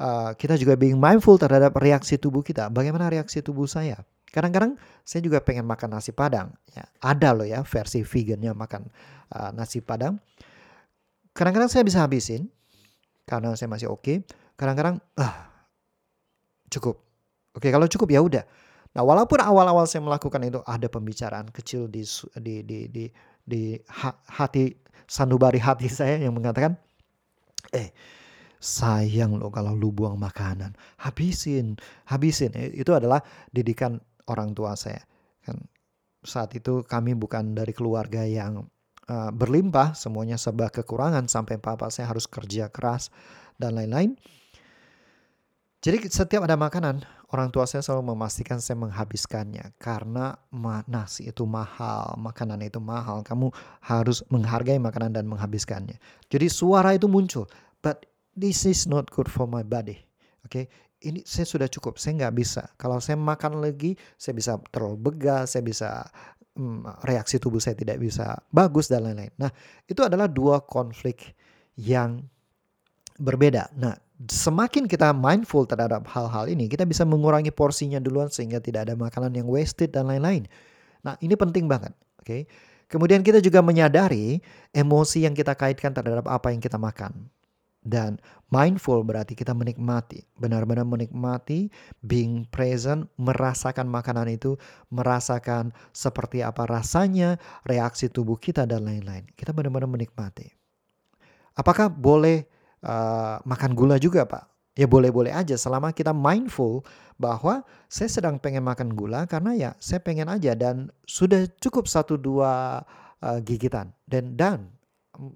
Uh, 0.00 0.32
kita 0.40 0.56
juga 0.56 0.74
being 0.80 0.96
mindful 0.96 1.36
terhadap 1.36 1.76
reaksi 1.76 2.16
tubuh 2.16 2.40
kita. 2.40 2.72
Bagaimana 2.72 3.12
reaksi 3.12 3.44
tubuh 3.44 3.68
saya? 3.68 4.00
Kadang-kadang 4.32 4.80
saya 5.04 5.20
juga 5.20 5.44
pengen 5.44 5.68
makan 5.68 5.92
nasi 5.92 6.10
padang. 6.10 6.50
Ya, 6.72 6.88
ada 7.04 7.36
loh 7.36 7.44
ya 7.44 7.60
versi 7.62 8.00
vegannya 8.00 8.56
makan 8.56 8.88
uh, 9.36 9.50
nasi 9.52 9.84
padang. 9.84 10.16
Kadang-kadang 11.36 11.68
saya 11.68 11.84
bisa 11.84 12.00
habisin 12.00 12.48
karena 13.28 13.52
saya 13.54 13.68
masih 13.68 13.92
oke. 13.92 14.00
Okay. 14.00 14.16
Kadang-kadang 14.56 15.04
ah 15.20 15.52
cukup. 16.72 17.04
Oke, 17.52 17.68
okay, 17.68 17.70
kalau 17.70 17.84
cukup 17.84 18.08
ya 18.08 18.24
udah. 18.24 18.44
Nah, 18.96 19.04
walaupun 19.04 19.40
awal-awal 19.40 19.84
saya 19.84 20.00
melakukan 20.04 20.40
itu 20.44 20.60
ada 20.64 20.88
pembicaraan 20.88 21.48
kecil 21.52 21.88
di 21.88 22.04
di 22.40 22.64
di 22.64 22.78
di, 22.88 23.04
di 23.44 23.76
hati 24.32 24.72
sanubari 25.04 25.60
hati 25.60 25.92
saya 26.00 26.16
yang 26.16 26.32
mengatakan 26.32 26.76
Eh, 27.70 27.94
sayang 28.58 29.38
loh 29.38 29.54
kalau 29.54 29.78
lu 29.78 29.94
buang 29.94 30.18
makanan. 30.18 30.74
Habisin, 30.98 31.78
habisin. 32.10 32.50
Eh, 32.58 32.74
itu 32.82 32.90
adalah 32.90 33.22
didikan 33.54 34.02
orang 34.28 34.54
tua 34.54 34.78
saya. 34.78 35.02
Kan 35.42 35.66
saat 36.22 36.54
itu 36.54 36.86
kami 36.86 37.18
bukan 37.18 37.54
dari 37.54 37.74
keluarga 37.74 38.22
yang 38.22 38.66
uh, 39.10 39.30
berlimpah, 39.34 39.94
semuanya 39.98 40.38
serba 40.38 40.70
kekurangan 40.70 41.26
sampai 41.26 41.58
papa 41.58 41.90
saya 41.90 42.10
harus 42.10 42.30
kerja 42.30 42.70
keras 42.70 43.10
dan 43.58 43.74
lain-lain. 43.74 44.14
Jadi 45.82 45.98
setiap 46.06 46.46
ada 46.46 46.54
makanan, 46.54 47.02
orang 47.34 47.50
tua 47.50 47.66
saya 47.66 47.82
selalu 47.82 48.14
memastikan 48.14 48.62
saya 48.62 48.78
menghabiskannya 48.78 49.74
karena 49.82 50.38
nasi 50.86 51.26
itu 51.26 51.42
mahal, 51.42 52.14
makanan 52.22 52.62
itu 52.62 52.78
mahal. 52.78 53.26
Kamu 53.26 53.50
harus 53.82 54.22
menghargai 54.30 54.78
makanan 54.78 55.18
dan 55.18 55.26
menghabiskannya. 55.26 55.98
Jadi 56.30 56.46
suara 56.46 56.94
itu 56.94 57.10
muncul, 57.10 57.50
but 57.82 58.06
this 58.38 58.62
is 58.62 58.86
not 58.86 59.10
good 59.10 59.26
for 59.26 59.50
my 59.50 59.66
body. 59.66 59.98
Oke, 60.46 60.46
okay? 60.46 60.64
Ini 61.02 61.20
saya 61.26 61.46
sudah 61.46 61.68
cukup, 61.68 61.98
saya 61.98 62.26
nggak 62.26 62.34
bisa. 62.34 62.62
Kalau 62.78 63.02
saya 63.02 63.18
makan 63.18 63.58
lagi, 63.58 63.98
saya 64.14 64.34
bisa 64.38 64.58
terlalu 64.70 65.12
begas, 65.12 65.54
saya 65.54 65.62
bisa 65.66 66.06
hmm, 66.56 67.04
reaksi 67.04 67.36
tubuh 67.42 67.58
saya 67.58 67.74
tidak 67.74 67.98
bisa 67.98 68.38
bagus 68.54 68.88
dan 68.88 69.04
lain-lain. 69.06 69.32
Nah, 69.36 69.50
itu 69.84 70.00
adalah 70.00 70.30
dua 70.30 70.62
konflik 70.62 71.34
yang 71.76 72.22
berbeda. 73.18 73.72
Nah, 73.76 73.96
semakin 74.28 74.86
kita 74.86 75.10
mindful 75.10 75.66
terhadap 75.66 76.06
hal-hal 76.10 76.46
ini, 76.46 76.70
kita 76.70 76.86
bisa 76.86 77.02
mengurangi 77.02 77.50
porsinya 77.50 77.98
duluan 77.98 78.30
sehingga 78.30 78.62
tidak 78.62 78.90
ada 78.90 78.94
makanan 78.94 79.32
yang 79.34 79.48
wasted 79.48 79.90
dan 79.90 80.06
lain-lain. 80.06 80.46
Nah, 81.02 81.18
ini 81.18 81.34
penting 81.34 81.66
banget, 81.66 81.92
oke? 82.22 82.26
Okay? 82.26 82.42
Kemudian 82.86 83.24
kita 83.24 83.40
juga 83.40 83.64
menyadari 83.64 84.44
emosi 84.76 85.24
yang 85.24 85.32
kita 85.32 85.56
kaitkan 85.56 85.96
terhadap 85.96 86.28
apa 86.28 86.52
yang 86.52 86.60
kita 86.60 86.76
makan. 86.76 87.32
Dan 87.82 88.20
mindful 88.52 89.00
berarti 89.00 89.32
kita 89.32 89.56
menikmati, 89.56 90.20
benar-benar 90.36 90.84
menikmati, 90.84 91.72
being 92.04 92.44
present, 92.52 93.08
merasakan 93.16 93.88
makanan 93.88 94.28
itu, 94.28 94.60
merasakan 94.92 95.72
seperti 95.96 96.44
apa 96.44 96.68
rasanya, 96.68 97.40
reaksi 97.64 98.12
tubuh 98.12 98.36
kita 98.36 98.68
dan 98.68 98.84
lain-lain. 98.84 99.24
Kita 99.32 99.56
benar-benar 99.56 99.88
menikmati. 99.88 100.52
Apakah 101.56 101.88
boleh 101.88 102.44
uh, 102.84 103.40
makan 103.48 103.72
gula 103.72 103.96
juga 103.96 104.28
Pak. 104.28 104.44
Ya 104.72 104.88
boleh-boleh 104.88 105.32
aja 105.32 105.52
selama 105.56 105.92
kita 105.92 106.16
mindful 106.16 106.80
bahwa 107.20 107.60
saya 107.92 108.08
sedang 108.08 108.40
pengen 108.40 108.64
makan 108.64 108.96
gula 108.96 109.28
karena 109.28 109.52
ya 109.52 109.70
saya 109.76 110.00
pengen 110.00 110.32
aja 110.32 110.56
dan 110.56 110.88
sudah 111.04 111.44
cukup 111.60 111.84
satu 111.84 112.16
dua 112.16 112.80
uh, 113.20 113.38
gigitan 113.44 113.92
dan 114.08 114.32
dan 114.32 114.72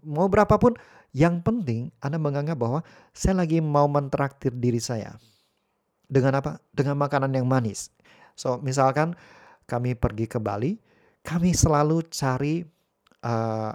mau 0.01 0.25
berapapun 0.25 0.73
yang 1.13 1.45
penting 1.45 1.93
Anda 2.03 2.17
menganggap 2.17 2.57
bahwa 2.59 2.81
saya 3.15 3.43
lagi 3.45 3.63
mau 3.63 3.87
mentraktir 3.87 4.55
diri 4.55 4.83
saya 4.83 5.19
dengan 6.07 6.39
apa? 6.39 6.63
Dengan 6.73 6.99
makanan 6.99 7.35
yang 7.35 7.47
manis. 7.47 7.93
So 8.39 8.59
misalkan 8.63 9.15
kami 9.67 9.99
pergi 9.99 10.31
ke 10.31 10.39
Bali, 10.39 10.79
kami 11.27 11.55
selalu 11.55 12.07
cari 12.11 12.63
uh, 13.27 13.73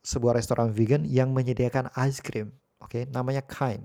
sebuah 0.00 0.36
restoran 0.36 0.72
vegan 0.72 1.04
yang 1.04 1.32
menyediakan 1.32 1.92
ice 1.96 2.24
cream 2.24 2.52
Oke, 2.80 3.04
okay? 3.04 3.12
namanya 3.12 3.44
Kind. 3.44 3.84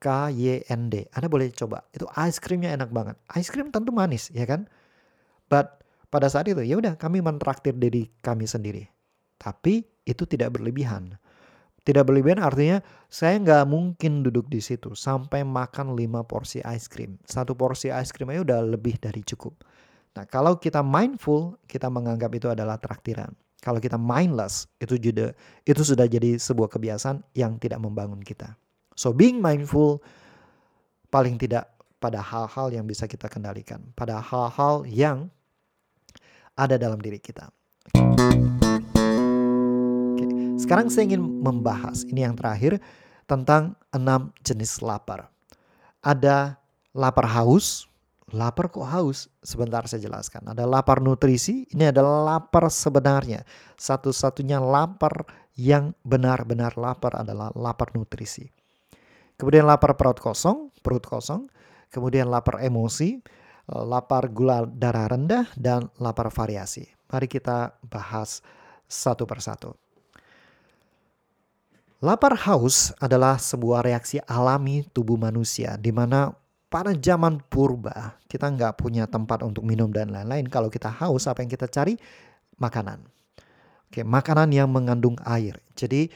K 0.00 0.32
Y 0.32 0.64
N 0.66 0.88
D. 0.88 1.06
Anda 1.12 1.28
boleh 1.28 1.52
coba. 1.52 1.84
Itu 1.92 2.08
ice 2.16 2.40
creamnya 2.40 2.72
enak 2.74 2.90
banget. 2.90 3.16
Ice 3.36 3.52
cream 3.52 3.68
tentu 3.68 3.92
manis, 3.92 4.32
ya 4.32 4.48
kan? 4.48 4.66
But 5.46 5.84
pada 6.08 6.26
saat 6.26 6.48
itu 6.48 6.64
ya 6.64 6.80
udah 6.80 6.96
kami 6.96 7.20
mentraktir 7.22 7.76
diri 7.76 8.08
kami 8.24 8.48
sendiri. 8.48 8.88
Tapi 9.36 9.84
itu 10.08 10.24
tidak 10.24 10.56
berlebihan. 10.56 11.20
Tidak 11.80 12.04
berlebihan 12.04 12.44
artinya 12.44 12.84
saya 13.08 13.40
nggak 13.40 13.64
mungkin 13.64 14.20
duduk 14.20 14.52
di 14.52 14.60
situ 14.60 14.92
sampai 14.92 15.42
makan 15.42 15.96
5 15.96 16.28
porsi 16.28 16.60
ice 16.60 16.86
cream. 16.92 17.16
Satu 17.24 17.56
porsi 17.56 17.88
ice 17.88 18.12
cream 18.12 18.28
aja 18.30 18.44
udah 18.44 18.60
lebih 18.76 19.00
dari 19.00 19.24
cukup. 19.24 19.64
Nah 20.16 20.28
kalau 20.28 20.60
kita 20.60 20.84
mindful, 20.84 21.56
kita 21.64 21.88
menganggap 21.88 22.30
itu 22.36 22.52
adalah 22.52 22.76
traktiran. 22.76 23.32
Kalau 23.60 23.76
kita 23.76 24.00
mindless, 24.00 24.68
itu 24.80 24.96
juga 24.96 25.36
itu 25.68 25.80
sudah 25.84 26.08
jadi 26.08 26.40
sebuah 26.40 26.72
kebiasaan 26.72 27.20
yang 27.36 27.60
tidak 27.60 27.80
membangun 27.80 28.20
kita. 28.20 28.56
So 28.96 29.12
being 29.12 29.40
mindful 29.40 30.00
paling 31.08 31.36
tidak 31.36 31.68
pada 32.00 32.24
hal-hal 32.24 32.72
yang 32.72 32.88
bisa 32.88 33.04
kita 33.04 33.28
kendalikan, 33.28 33.80
pada 33.92 34.20
hal-hal 34.20 34.88
yang 34.88 35.28
ada 36.56 36.76
dalam 36.80 37.00
diri 37.00 37.20
kita. 37.20 37.52
Oke, 37.92 38.19
sekarang 40.70 40.86
saya 40.86 41.10
ingin 41.10 41.42
membahas 41.42 42.06
ini 42.06 42.22
yang 42.22 42.38
terakhir 42.38 42.78
tentang 43.26 43.74
enam 43.90 44.30
jenis 44.46 44.78
lapar. 44.78 45.26
Ada 45.98 46.62
lapar 46.94 47.26
haus, 47.26 47.90
Lapar 48.30 48.70
kok 48.70 48.86
haus? 48.86 49.26
Sebentar 49.42 49.82
saya 49.90 50.06
jelaskan. 50.06 50.46
Ada 50.46 50.62
lapar 50.62 51.02
nutrisi, 51.02 51.66
ini 51.74 51.90
adalah 51.90 52.38
lapar 52.38 52.70
sebenarnya. 52.70 53.42
Satu-satunya 53.74 54.62
lapar 54.62 55.26
yang 55.58 55.90
benar-benar 56.06 56.78
lapar 56.78 57.18
adalah 57.18 57.50
lapar 57.58 57.90
nutrisi. 57.90 58.46
Kemudian 59.34 59.66
lapar 59.66 59.98
perut 59.98 60.22
kosong, 60.22 60.70
perut 60.78 61.02
kosong. 61.02 61.50
Kemudian 61.90 62.30
lapar 62.30 62.62
emosi, 62.62 63.18
lapar 63.66 64.30
gula 64.30 64.62
darah 64.62 65.10
rendah, 65.10 65.50
dan 65.58 65.90
lapar 65.98 66.30
variasi. 66.30 66.86
Mari 67.10 67.26
kita 67.26 67.74
bahas 67.90 68.46
satu 68.86 69.26
persatu. 69.26 69.74
Lapar 72.00 72.32
haus 72.48 72.96
adalah 72.96 73.36
sebuah 73.36 73.84
reaksi 73.84 74.16
alami 74.24 74.88
tubuh 74.88 75.20
manusia 75.20 75.76
di 75.76 75.92
mana 75.92 76.32
pada 76.72 76.96
zaman 76.96 77.44
purba 77.44 78.16
kita 78.24 78.48
nggak 78.48 78.80
punya 78.80 79.04
tempat 79.04 79.44
untuk 79.44 79.68
minum 79.68 79.92
dan 79.92 80.08
lain-lain. 80.08 80.48
Kalau 80.48 80.72
kita 80.72 80.88
haus 80.88 81.28
apa 81.28 81.44
yang 81.44 81.52
kita 81.52 81.68
cari? 81.68 82.00
Makanan. 82.56 83.04
Oke, 83.92 84.00
makanan 84.00 84.48
yang 84.48 84.72
mengandung 84.72 85.20
air. 85.28 85.60
Jadi 85.76 86.08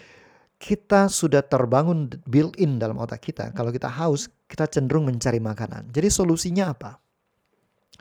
kita 0.57 1.13
sudah 1.13 1.45
terbangun 1.45 2.09
built-in 2.25 2.81
dalam 2.81 2.97
otak 2.97 3.21
kita. 3.21 3.53
Kalau 3.53 3.69
kita 3.69 3.93
haus, 3.93 4.33
kita 4.49 4.65
cenderung 4.65 5.05
mencari 5.05 5.37
makanan. 5.37 5.93
Jadi 5.93 6.09
solusinya 6.09 6.73
apa? 6.73 6.97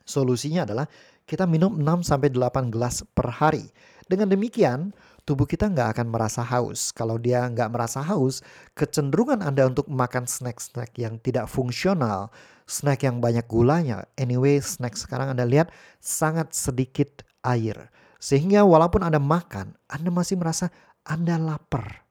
Solusinya 0.08 0.64
adalah 0.64 0.88
kita 1.28 1.44
minum 1.44 1.76
6 1.76 2.08
sampai 2.08 2.32
8 2.32 2.72
gelas 2.72 3.04
per 3.12 3.28
hari. 3.28 3.68
Dengan 4.08 4.32
demikian, 4.32 4.96
tubuh 5.24 5.48
kita 5.48 5.72
nggak 5.72 5.98
akan 5.98 6.08
merasa 6.12 6.44
haus. 6.44 6.92
Kalau 6.92 7.16
dia 7.16 7.48
nggak 7.48 7.72
merasa 7.72 8.04
haus, 8.04 8.44
kecenderungan 8.76 9.40
Anda 9.40 9.68
untuk 9.68 9.88
makan 9.88 10.28
snack-snack 10.28 10.96
yang 11.00 11.20
tidak 11.24 11.48
fungsional, 11.48 12.32
snack 12.68 13.08
yang 13.08 13.24
banyak 13.24 13.44
gulanya, 13.48 14.08
anyway 14.20 14.60
snack 14.60 15.00
sekarang 15.00 15.32
Anda 15.32 15.48
lihat 15.48 15.72
sangat 16.04 16.52
sedikit 16.52 17.24
air. 17.44 17.92
Sehingga 18.20 18.64
walaupun 18.64 19.04
Anda 19.04 19.20
makan, 19.20 19.76
Anda 19.92 20.10
masih 20.12 20.40
merasa 20.40 20.72
Anda 21.04 21.36
lapar. 21.36 22.04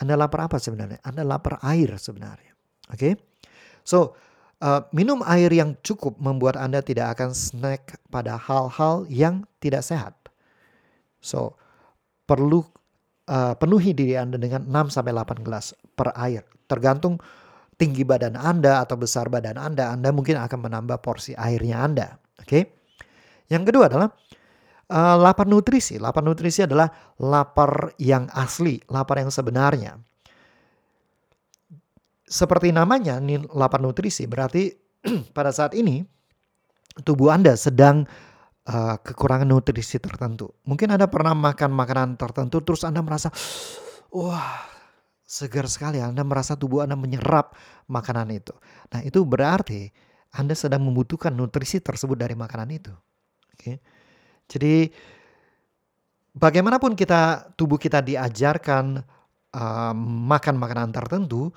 Anda 0.00 0.16
lapar 0.16 0.48
apa 0.48 0.56
sebenarnya? 0.56 1.00
Anda 1.04 1.20
lapar 1.24 1.60
air 1.60 2.00
sebenarnya. 2.00 2.56
Oke? 2.88 2.96
Okay? 2.96 3.12
So, 3.84 4.16
uh, 4.64 4.88
minum 4.96 5.20
air 5.28 5.52
yang 5.52 5.76
cukup 5.84 6.16
membuat 6.16 6.56
Anda 6.56 6.80
tidak 6.80 7.16
akan 7.16 7.36
snack 7.36 8.00
pada 8.08 8.40
hal-hal 8.40 9.04
yang 9.12 9.44
tidak 9.60 9.84
sehat. 9.84 10.16
So, 11.20 11.60
perlu 12.30 12.62
uh, 13.26 13.58
penuhi 13.58 13.90
diri 13.90 14.14
Anda 14.14 14.38
dengan 14.38 14.70
6 14.70 14.94
sampai 14.94 15.10
8 15.10 15.42
gelas 15.42 15.74
per 15.98 16.14
air. 16.14 16.46
Tergantung 16.70 17.18
tinggi 17.74 18.06
badan 18.06 18.38
Anda 18.38 18.86
atau 18.86 18.94
besar 18.94 19.26
badan 19.26 19.58
Anda, 19.58 19.90
Anda 19.90 20.14
mungkin 20.14 20.38
akan 20.38 20.70
menambah 20.70 21.02
porsi 21.02 21.34
airnya 21.34 21.82
Anda. 21.82 22.14
Oke. 22.38 22.46
Okay? 22.46 22.62
Yang 23.50 23.74
kedua 23.74 23.90
adalah 23.90 24.14
uh, 24.94 25.16
lapar 25.18 25.50
nutrisi. 25.50 25.98
Lapar 25.98 26.22
nutrisi 26.22 26.62
adalah 26.62 26.86
lapar 27.18 27.98
yang 27.98 28.30
asli, 28.30 28.78
lapar 28.86 29.18
yang 29.18 29.34
sebenarnya 29.34 29.98
seperti 32.30 32.70
namanya 32.70 33.18
nih 33.18 33.42
lapar 33.50 33.82
nutrisi 33.82 34.30
berarti 34.30 34.70
pada 35.36 35.50
saat 35.50 35.74
ini 35.74 36.06
tubuh 37.02 37.34
Anda 37.34 37.58
sedang 37.58 38.06
uh, 38.70 38.96
kekurangan 39.02 39.46
nutrisi 39.50 39.98
tertentu. 39.98 40.54
Mungkin 40.62 40.94
Anda 40.94 41.10
pernah 41.10 41.34
makan 41.34 41.70
makanan 41.74 42.08
tertentu 42.14 42.62
terus 42.62 42.86
Anda 42.86 43.02
merasa 43.02 43.34
wah 44.14 44.70
segar 45.26 45.66
sekali 45.66 45.98
Anda 45.98 46.22
merasa 46.22 46.54
tubuh 46.54 46.86
Anda 46.86 46.94
menyerap 46.94 47.58
makanan 47.90 48.30
itu. 48.30 48.54
Nah, 48.94 49.02
itu 49.02 49.26
berarti 49.26 49.90
Anda 50.30 50.54
sedang 50.54 50.86
membutuhkan 50.86 51.34
nutrisi 51.34 51.82
tersebut 51.82 52.14
dari 52.14 52.38
makanan 52.38 52.68
itu. 52.70 52.94
Oke. 53.54 53.82
Jadi 54.50 54.90
bagaimanapun 56.34 56.94
kita 56.94 57.54
tubuh 57.54 57.78
kita 57.78 58.02
diajarkan 58.02 59.02
uh, 59.54 59.94
makan 60.30 60.54
makanan 60.58 60.90
tertentu, 60.94 61.50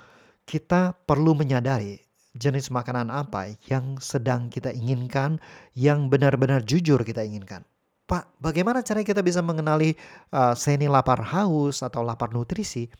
kita 0.46 0.94
perlu 0.94 1.34
menyadari 1.34 1.98
jenis 2.34 2.68
makanan 2.68 3.08
apa 3.14 3.54
yang 3.70 3.98
sedang 4.02 4.50
kita 4.50 4.74
inginkan, 4.74 5.38
yang 5.78 6.10
benar-benar 6.10 6.66
jujur 6.66 7.00
kita 7.06 7.22
inginkan. 7.22 7.62
Pak, 8.04 8.36
bagaimana 8.36 8.84
cara 8.84 9.00
kita 9.00 9.24
bisa 9.24 9.40
mengenali 9.40 9.96
uh, 10.34 10.52
ini 10.68 10.90
lapar 10.90 11.24
haus 11.24 11.80
atau 11.80 12.04
lapar 12.04 12.34
nutrisi? 12.34 12.90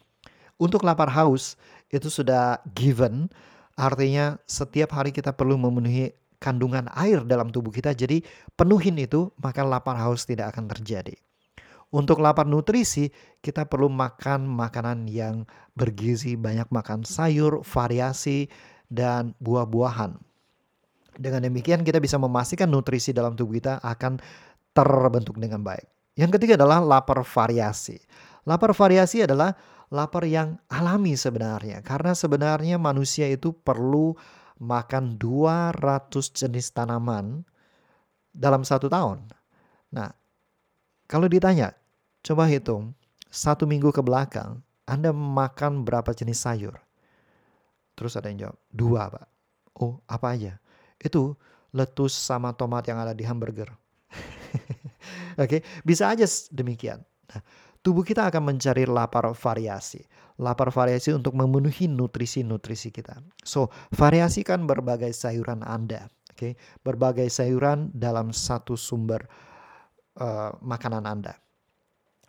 Untuk 0.56 0.86
lapar 0.86 1.12
haus 1.12 1.60
itu 1.92 2.08
sudah 2.08 2.62
given, 2.72 3.28
artinya 3.76 4.40
setiap 4.48 4.96
hari 4.96 5.12
kita 5.12 5.34
perlu 5.34 5.60
memenuhi 5.60 6.14
kandungan 6.40 6.88
air 6.96 7.20
dalam 7.26 7.52
tubuh 7.52 7.74
kita. 7.74 7.92
Jadi 7.92 8.24
penuhin 8.56 8.96
itu 8.96 9.28
maka 9.42 9.60
lapar 9.60 9.98
haus 10.00 10.24
tidak 10.24 10.56
akan 10.56 10.72
terjadi. 10.72 11.16
Untuk 11.94 12.18
lapar 12.18 12.42
nutrisi, 12.48 13.14
kita 13.38 13.70
perlu 13.70 13.86
makan 13.86 14.50
makanan 14.50 15.06
yang 15.06 15.46
bergizi, 15.78 16.34
banyak 16.34 16.66
makan 16.74 17.06
sayur, 17.06 17.62
variasi, 17.62 18.50
dan 18.90 19.32
buah-buahan. 19.40 20.16
Dengan 21.14 21.40
demikian 21.46 21.86
kita 21.86 22.02
bisa 22.02 22.18
memastikan 22.18 22.66
nutrisi 22.66 23.14
dalam 23.14 23.38
tubuh 23.38 23.56
kita 23.58 23.78
akan 23.80 24.18
terbentuk 24.74 25.38
dengan 25.38 25.62
baik. 25.62 25.86
Yang 26.18 26.38
ketiga 26.38 26.58
adalah 26.58 26.82
lapar 26.82 27.22
variasi. 27.22 27.98
Lapar 28.46 28.74
variasi 28.74 29.22
adalah 29.22 29.54
lapar 29.94 30.26
yang 30.26 30.58
alami 30.70 31.14
sebenarnya. 31.14 31.82
Karena 31.86 32.14
sebenarnya 32.18 32.76
manusia 32.82 33.30
itu 33.30 33.54
perlu 33.54 34.14
makan 34.58 35.18
200 35.18 36.10
jenis 36.34 36.74
tanaman 36.74 37.46
dalam 38.34 38.66
satu 38.66 38.90
tahun. 38.90 39.30
Nah, 39.94 40.10
kalau 41.06 41.30
ditanya 41.30 41.74
Coba 42.24 42.48
hitung, 42.48 42.96
satu 43.28 43.68
minggu 43.68 43.92
ke 43.92 44.00
belakang, 44.00 44.64
Anda 44.88 45.12
makan 45.12 45.84
berapa 45.84 46.08
jenis 46.16 46.40
sayur? 46.40 46.80
Terus 47.94 48.18
ada 48.18 48.26
yang 48.30 48.50
jawab, 48.50 48.58
dua 48.70 49.02
pak. 49.10 49.26
Oh 49.78 50.02
apa 50.06 50.34
aja? 50.34 50.58
Itu 50.98 51.34
letus 51.74 52.14
sama 52.14 52.54
tomat 52.54 52.86
yang 52.86 53.02
ada 53.02 53.10
di 53.10 53.26
hamburger. 53.26 53.70
Oke, 55.42 55.58
okay? 55.58 55.60
bisa 55.82 56.10
aja 56.10 56.22
demikian. 56.54 57.02
Nah, 57.02 57.42
tubuh 57.82 58.06
kita 58.06 58.30
akan 58.30 58.54
mencari 58.54 58.86
lapar 58.86 59.26
variasi. 59.34 60.02
Lapar 60.38 60.70
variasi 60.70 61.14
untuk 61.14 61.34
memenuhi 61.34 61.90
nutrisi-nutrisi 61.90 62.90
kita. 62.90 63.18
So, 63.42 63.70
variasikan 63.94 64.66
berbagai 64.66 65.10
sayuran 65.14 65.62
Anda. 65.66 66.10
Oke, 66.34 66.34
okay? 66.34 66.52
berbagai 66.82 67.30
sayuran 67.30 67.94
dalam 67.94 68.34
satu 68.34 68.74
sumber 68.74 69.26
uh, 70.18 70.50
makanan 70.62 71.06
Anda. 71.06 71.43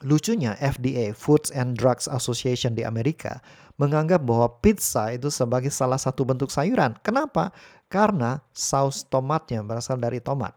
Lucunya 0.04 0.60
FDA, 0.60 1.16
Foods 1.16 1.54
and 1.56 1.80
Drugs 1.80 2.10
Association 2.12 2.76
di 2.76 2.84
Amerika, 2.84 3.40
menganggap 3.80 4.24
bahwa 4.24 4.52
pizza 4.60 5.12
itu 5.12 5.32
sebagai 5.32 5.72
salah 5.72 6.00
satu 6.00 6.28
bentuk 6.28 6.52
sayuran. 6.52 6.96
Kenapa? 7.04 7.56
Karena 7.88 8.44
saus 8.52 9.08
tomatnya 9.08 9.64
berasal 9.64 10.00
dari 10.00 10.20
tomat. 10.20 10.56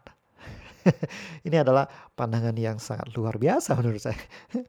Ini 1.47 1.63
adalah 1.63 1.87
pandangan 2.15 2.55
yang 2.55 2.79
sangat 2.79 3.11
luar 3.15 3.35
biasa 3.35 3.75
menurut 3.79 4.01
saya. 4.03 4.19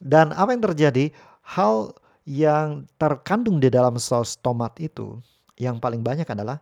Dan 0.00 0.32
apa 0.32 0.52
yang 0.52 0.62
terjadi? 0.72 1.12
Hal 1.46 1.96
yang 2.26 2.90
terkandung 2.98 3.62
di 3.62 3.70
dalam 3.70 4.02
saus 4.02 4.34
tomat 4.42 4.74
itu 4.82 5.22
yang 5.62 5.78
paling 5.78 6.02
banyak 6.02 6.26
adalah 6.26 6.58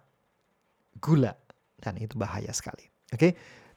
gula 1.00 1.32
dan 1.80 1.96
itu 1.96 2.20
bahaya 2.20 2.52
sekali. 2.52 2.84
Oke. 3.10 3.16
Okay? 3.16 3.32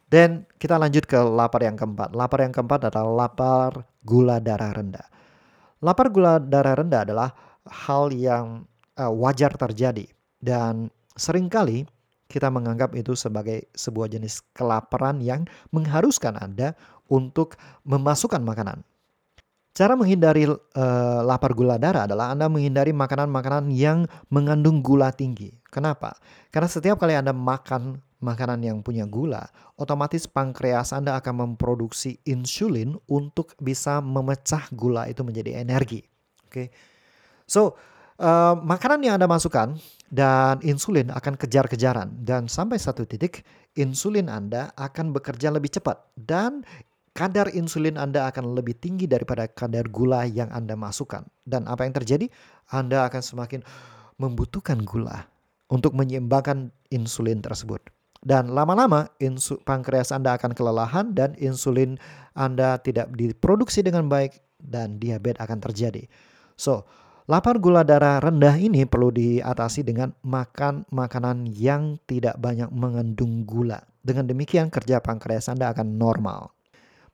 Dan 0.08 0.48
kita 0.56 0.80
lanjut 0.80 1.04
ke 1.04 1.20
lapar 1.20 1.68
yang 1.68 1.76
keempat. 1.76 2.16
Lapar 2.16 2.40
yang 2.40 2.56
keempat 2.56 2.88
adalah 2.88 3.28
lapar 3.28 3.84
gula 4.08 4.40
darah 4.40 4.72
rendah. 4.72 5.08
Lapar 5.84 6.08
gula 6.08 6.40
darah 6.40 6.80
rendah 6.80 7.04
adalah 7.04 7.30
hal 7.68 8.16
yang 8.16 8.64
uh, 8.96 9.12
wajar 9.12 9.54
terjadi 9.54 10.08
dan 10.42 10.90
sering 11.20 11.52
kali 11.52 11.86
kita 12.28 12.52
menganggap 12.52 12.92
itu 12.96 13.16
sebagai 13.16 13.72
sebuah 13.72 14.12
jenis 14.12 14.44
kelaparan 14.52 15.24
yang 15.24 15.48
mengharuskan 15.72 16.36
Anda 16.36 16.76
untuk 17.08 17.56
memasukkan 17.88 18.44
makanan. 18.44 18.84
Cara 19.72 19.94
menghindari 19.94 20.50
uh, 20.50 21.22
lapar 21.24 21.54
gula 21.54 21.78
darah 21.78 22.10
adalah 22.10 22.34
Anda 22.34 22.50
menghindari 22.50 22.92
makanan-makanan 22.92 23.72
yang 23.72 24.10
mengandung 24.28 24.82
gula 24.82 25.14
tinggi. 25.14 25.54
Kenapa? 25.70 26.18
Karena 26.50 26.68
setiap 26.68 26.98
kali 26.98 27.14
Anda 27.16 27.32
makan 27.32 28.02
makanan 28.20 28.66
yang 28.66 28.78
punya 28.82 29.06
gula, 29.06 29.46
otomatis 29.78 30.26
pankreas 30.26 30.94
Anda 30.94 31.18
akan 31.22 31.54
memproduksi 31.54 32.18
insulin 32.26 32.98
untuk 33.06 33.54
bisa 33.62 34.02
memecah 34.02 34.66
gula 34.74 35.06
itu 35.06 35.22
menjadi 35.22 35.62
energi. 35.62 36.02
Oke. 36.48 36.52
Okay? 36.52 36.68
So, 37.48 37.78
uh, 38.20 38.58
makanan 38.58 39.06
yang 39.06 39.16
Anda 39.22 39.30
masukkan 39.30 39.78
dan 40.10 40.60
insulin 40.64 41.14
akan 41.14 41.36
kejar-kejaran 41.36 42.26
dan 42.26 42.50
sampai 42.50 42.80
satu 42.80 43.06
titik 43.06 43.46
insulin 43.78 44.28
Anda 44.28 44.74
akan 44.76 45.14
bekerja 45.14 45.54
lebih 45.54 45.78
cepat 45.78 46.02
dan 46.18 46.66
kadar 47.18 47.50
insulin 47.50 47.98
Anda 47.98 48.30
akan 48.30 48.54
lebih 48.54 48.78
tinggi 48.78 49.10
daripada 49.10 49.50
kadar 49.50 49.90
gula 49.90 50.26
yang 50.30 50.54
Anda 50.54 50.78
masukkan. 50.78 51.26
Dan 51.42 51.66
apa 51.66 51.86
yang 51.86 51.98
terjadi? 51.98 52.30
Anda 52.70 53.10
akan 53.10 53.22
semakin 53.26 53.62
membutuhkan 54.22 54.86
gula 54.86 55.26
untuk 55.68 55.98
menyeimbangkan 55.98 56.70
insulin 56.94 57.42
tersebut. 57.42 57.97
Dan 58.26 58.52
lama-lama 58.52 59.10
pankreas 59.64 60.10
Anda 60.12 60.36
akan 60.36 60.52
kelelahan 60.58 61.14
dan 61.14 61.38
insulin 61.38 62.02
Anda 62.34 62.82
tidak 62.82 63.14
diproduksi 63.14 63.86
dengan 63.86 64.10
baik 64.10 64.38
dan 64.58 64.98
diabetes 64.98 65.42
akan 65.42 65.60
terjadi. 65.62 66.10
So, 66.58 66.90
lapar 67.30 67.62
gula 67.62 67.86
darah 67.86 68.18
rendah 68.18 68.58
ini 68.58 68.90
perlu 68.90 69.14
diatasi 69.14 69.86
dengan 69.86 70.18
makan 70.26 70.90
makanan 70.90 71.46
yang 71.46 72.02
tidak 72.10 72.42
banyak 72.42 72.74
mengandung 72.74 73.46
gula. 73.46 73.86
Dengan 74.02 74.26
demikian 74.26 74.74
kerja 74.74 75.04
pankreas 75.04 75.52
Anda 75.52 75.70
akan 75.76 76.00
normal. 76.00 76.50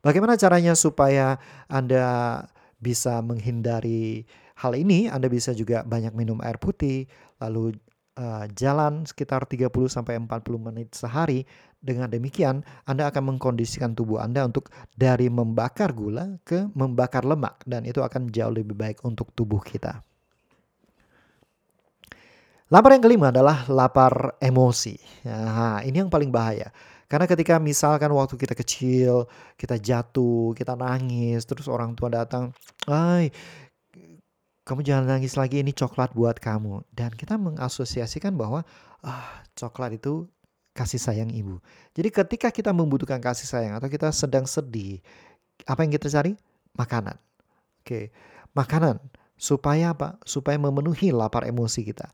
Bagaimana 0.04 0.36
caranya 0.36 0.76
supaya 0.76 1.40
Anda 1.68 2.40
bisa 2.76 3.24
menghindari 3.24 4.28
hal 4.60 4.76
ini? 4.76 5.08
Anda 5.08 5.32
bisa 5.32 5.56
juga 5.56 5.80
banyak 5.80 6.12
minum 6.12 6.44
air 6.44 6.60
putih, 6.60 7.08
lalu 7.40 7.72
uh, 8.18 8.44
jalan 8.54 9.06
sekitar 9.06 9.46
30 9.46 9.70
sampai 9.86 10.18
40 10.18 10.30
menit 10.58 10.94
sehari. 10.94 11.46
Dengan 11.84 12.08
demikian, 12.08 12.64
Anda 12.88 13.12
akan 13.12 13.36
mengkondisikan 13.36 13.92
tubuh 13.92 14.16
Anda 14.16 14.48
untuk 14.48 14.72
dari 14.96 15.28
membakar 15.28 15.92
gula 15.92 16.40
ke 16.40 16.72
membakar 16.72 17.28
lemak 17.28 17.60
dan 17.68 17.84
itu 17.84 18.00
akan 18.00 18.32
jauh 18.32 18.48
lebih 18.56 18.72
baik 18.72 19.04
untuk 19.04 19.28
tubuh 19.36 19.60
kita. 19.60 20.00
Lapar 22.72 22.96
yang 22.96 23.04
kelima 23.04 23.28
adalah 23.28 23.68
lapar 23.68 24.40
emosi. 24.40 24.96
Nah, 25.28 25.84
ini 25.84 26.00
yang 26.00 26.08
paling 26.08 26.32
bahaya. 26.32 26.72
Karena 27.04 27.28
ketika 27.28 27.60
misalkan 27.60 28.08
waktu 28.16 28.34
kita 28.40 28.56
kecil, 28.56 29.28
kita 29.60 29.76
jatuh, 29.76 30.56
kita 30.56 30.72
nangis, 30.72 31.44
terus 31.44 31.68
orang 31.68 31.92
tua 31.92 32.08
datang, 32.08 32.56
"Ay, 32.88 33.28
kamu 34.64 34.80
jangan 34.80 35.04
nangis 35.16 35.36
lagi 35.36 35.60
ini 35.60 35.76
coklat 35.76 36.16
buat 36.16 36.40
kamu 36.40 36.88
dan 36.96 37.12
kita 37.12 37.36
mengasosiasikan 37.36 38.32
bahwa 38.32 38.64
ah 39.04 39.44
coklat 39.52 40.00
itu 40.00 40.24
kasih 40.72 40.98
sayang 40.98 41.30
ibu. 41.30 41.60
Jadi 41.92 42.08
ketika 42.10 42.48
kita 42.50 42.72
membutuhkan 42.72 43.20
kasih 43.20 43.46
sayang 43.46 43.76
atau 43.76 43.86
kita 43.86 44.08
sedang 44.10 44.48
sedih, 44.48 45.04
apa 45.68 45.84
yang 45.84 45.92
kita 45.92 46.08
cari? 46.10 46.34
Makanan. 46.74 47.14
Oke, 47.84 48.10
makanan 48.56 48.98
supaya 49.38 49.92
apa? 49.92 50.18
Supaya 50.24 50.56
memenuhi 50.56 51.14
lapar 51.14 51.46
emosi 51.46 51.84
kita. 51.84 52.08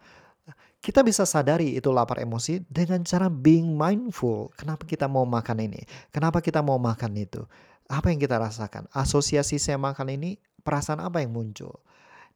kita 0.81 1.05
bisa 1.05 1.29
sadari 1.29 1.77
itu 1.77 1.93
lapar 1.93 2.25
emosi 2.25 2.65
dengan 2.65 3.05
cara 3.05 3.29
being 3.29 3.77
mindful. 3.77 4.49
Kenapa 4.57 4.89
kita 4.89 5.05
mau 5.05 5.29
makan 5.29 5.61
ini? 5.61 5.85
Kenapa 6.09 6.41
kita 6.41 6.65
mau 6.65 6.81
makan 6.81 7.21
itu? 7.21 7.45
Apa 7.85 8.09
yang 8.09 8.17
kita 8.17 8.41
rasakan? 8.41 8.89
Asosiasi 8.89 9.61
saya 9.61 9.77
makan 9.77 10.09
ini, 10.17 10.41
perasaan 10.65 11.05
apa 11.05 11.21
yang 11.21 11.37
muncul? 11.37 11.85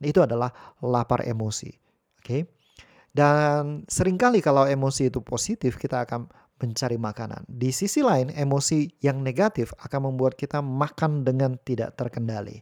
Itu 0.04 0.22
adalah 0.22 0.52
lapar 0.84 1.24
emosi. 1.24 1.72
Oke. 2.20 2.22
Okay? 2.22 2.42
Dan 3.14 3.86
sering 3.86 4.18
kali 4.18 4.42
kalau 4.42 4.66
emosi 4.66 5.06
itu 5.06 5.22
positif, 5.22 5.78
kita 5.78 6.02
akan 6.02 6.26
mencari 6.58 6.98
makanan. 6.98 7.46
Di 7.46 7.70
sisi 7.70 8.02
lain, 8.02 8.34
emosi 8.34 8.90
yang 9.06 9.22
negatif 9.22 9.70
akan 9.78 10.10
membuat 10.10 10.34
kita 10.34 10.58
makan 10.58 11.22
dengan 11.22 11.54
tidak 11.62 11.94
terkendali. 11.94 12.58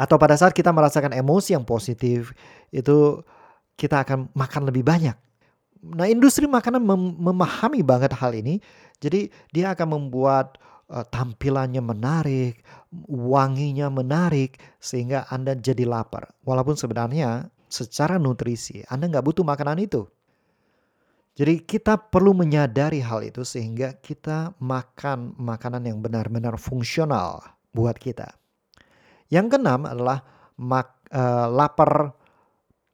Atau 0.00 0.16
pada 0.16 0.32
saat 0.40 0.56
kita 0.56 0.72
merasakan 0.72 1.12
emosi 1.12 1.52
yang 1.52 1.68
positif, 1.68 2.32
itu 2.72 3.20
kita 3.76 4.00
akan 4.00 4.32
makan 4.32 4.72
lebih 4.72 4.80
banyak. 4.80 5.16
Nah, 5.80 6.08
industri 6.08 6.48
makanan 6.48 6.80
mem 6.80 7.20
memahami 7.20 7.84
banget 7.84 8.16
hal 8.16 8.32
ini. 8.32 8.64
Jadi, 9.00 9.32
dia 9.52 9.76
akan 9.76 9.96
membuat 9.96 10.60
uh, 10.90 11.06
tampilannya 11.06 11.80
menarik, 11.80 12.60
wanginya 13.08 13.88
menarik 13.88 14.58
sehingga 14.82 15.24
Anda 15.30 15.54
jadi 15.54 15.86
lapar. 15.86 16.34
Walaupun 16.42 16.74
sebenarnya 16.74 17.46
secara 17.70 18.18
nutrisi 18.18 18.82
Anda 18.90 19.06
nggak 19.06 19.24
butuh 19.24 19.46
makanan 19.46 19.78
itu. 19.78 20.04
Jadi 21.38 21.62
kita 21.64 21.96
perlu 21.96 22.36
menyadari 22.36 23.00
hal 23.00 23.24
itu 23.24 23.46
sehingga 23.46 23.96
kita 23.96 24.58
makan 24.60 25.38
makanan 25.38 25.88
yang 25.88 26.02
benar-benar 26.02 26.58
fungsional 26.60 27.40
buat 27.70 27.96
kita. 27.96 28.34
Yang 29.30 29.56
keenam 29.56 29.86
adalah 29.86 30.26
mak, 30.58 31.06
uh, 31.14 31.48
lapar 31.48 32.12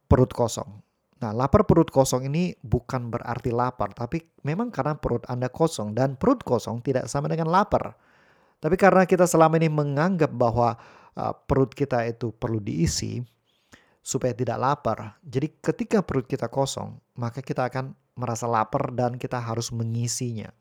perut 0.07 0.31
kosong. 0.31 0.86
Nah, 1.17 1.33
lapar 1.33 1.65
perut 1.65 1.89
kosong 1.89 2.29
ini 2.29 2.53
bukan 2.61 3.09
berarti 3.09 3.49
lapar, 3.49 3.97
tapi 3.97 4.21
memang 4.45 4.69
karena 4.69 5.01
perut 5.01 5.25
Anda 5.33 5.49
kosong 5.49 5.97
dan 5.97 6.21
perut 6.21 6.45
kosong 6.45 6.85
tidak 6.85 7.09
sama 7.09 7.33
dengan 7.33 7.49
lapar. 7.49 7.97
Tapi 8.61 8.77
karena 8.77 9.09
kita 9.09 9.25
selama 9.25 9.57
ini 9.57 9.73
menganggap 9.73 10.29
bahwa 10.33 10.77
uh, 11.17 11.33
perut 11.49 11.73
kita 11.73 12.05
itu 12.05 12.37
perlu 12.37 12.61
diisi 12.61 13.25
supaya 14.05 14.37
tidak 14.37 14.61
lapar. 14.61 15.17
Jadi 15.25 15.57
ketika 15.57 16.05
perut 16.05 16.29
kita 16.29 16.53
kosong, 16.53 17.01
maka 17.17 17.41
kita 17.41 17.65
akan 17.65 17.97
merasa 18.17 18.45
lapar 18.45 18.93
dan 18.93 19.17
kita 19.17 19.41
harus 19.41 19.73
mengisinya. 19.73 20.53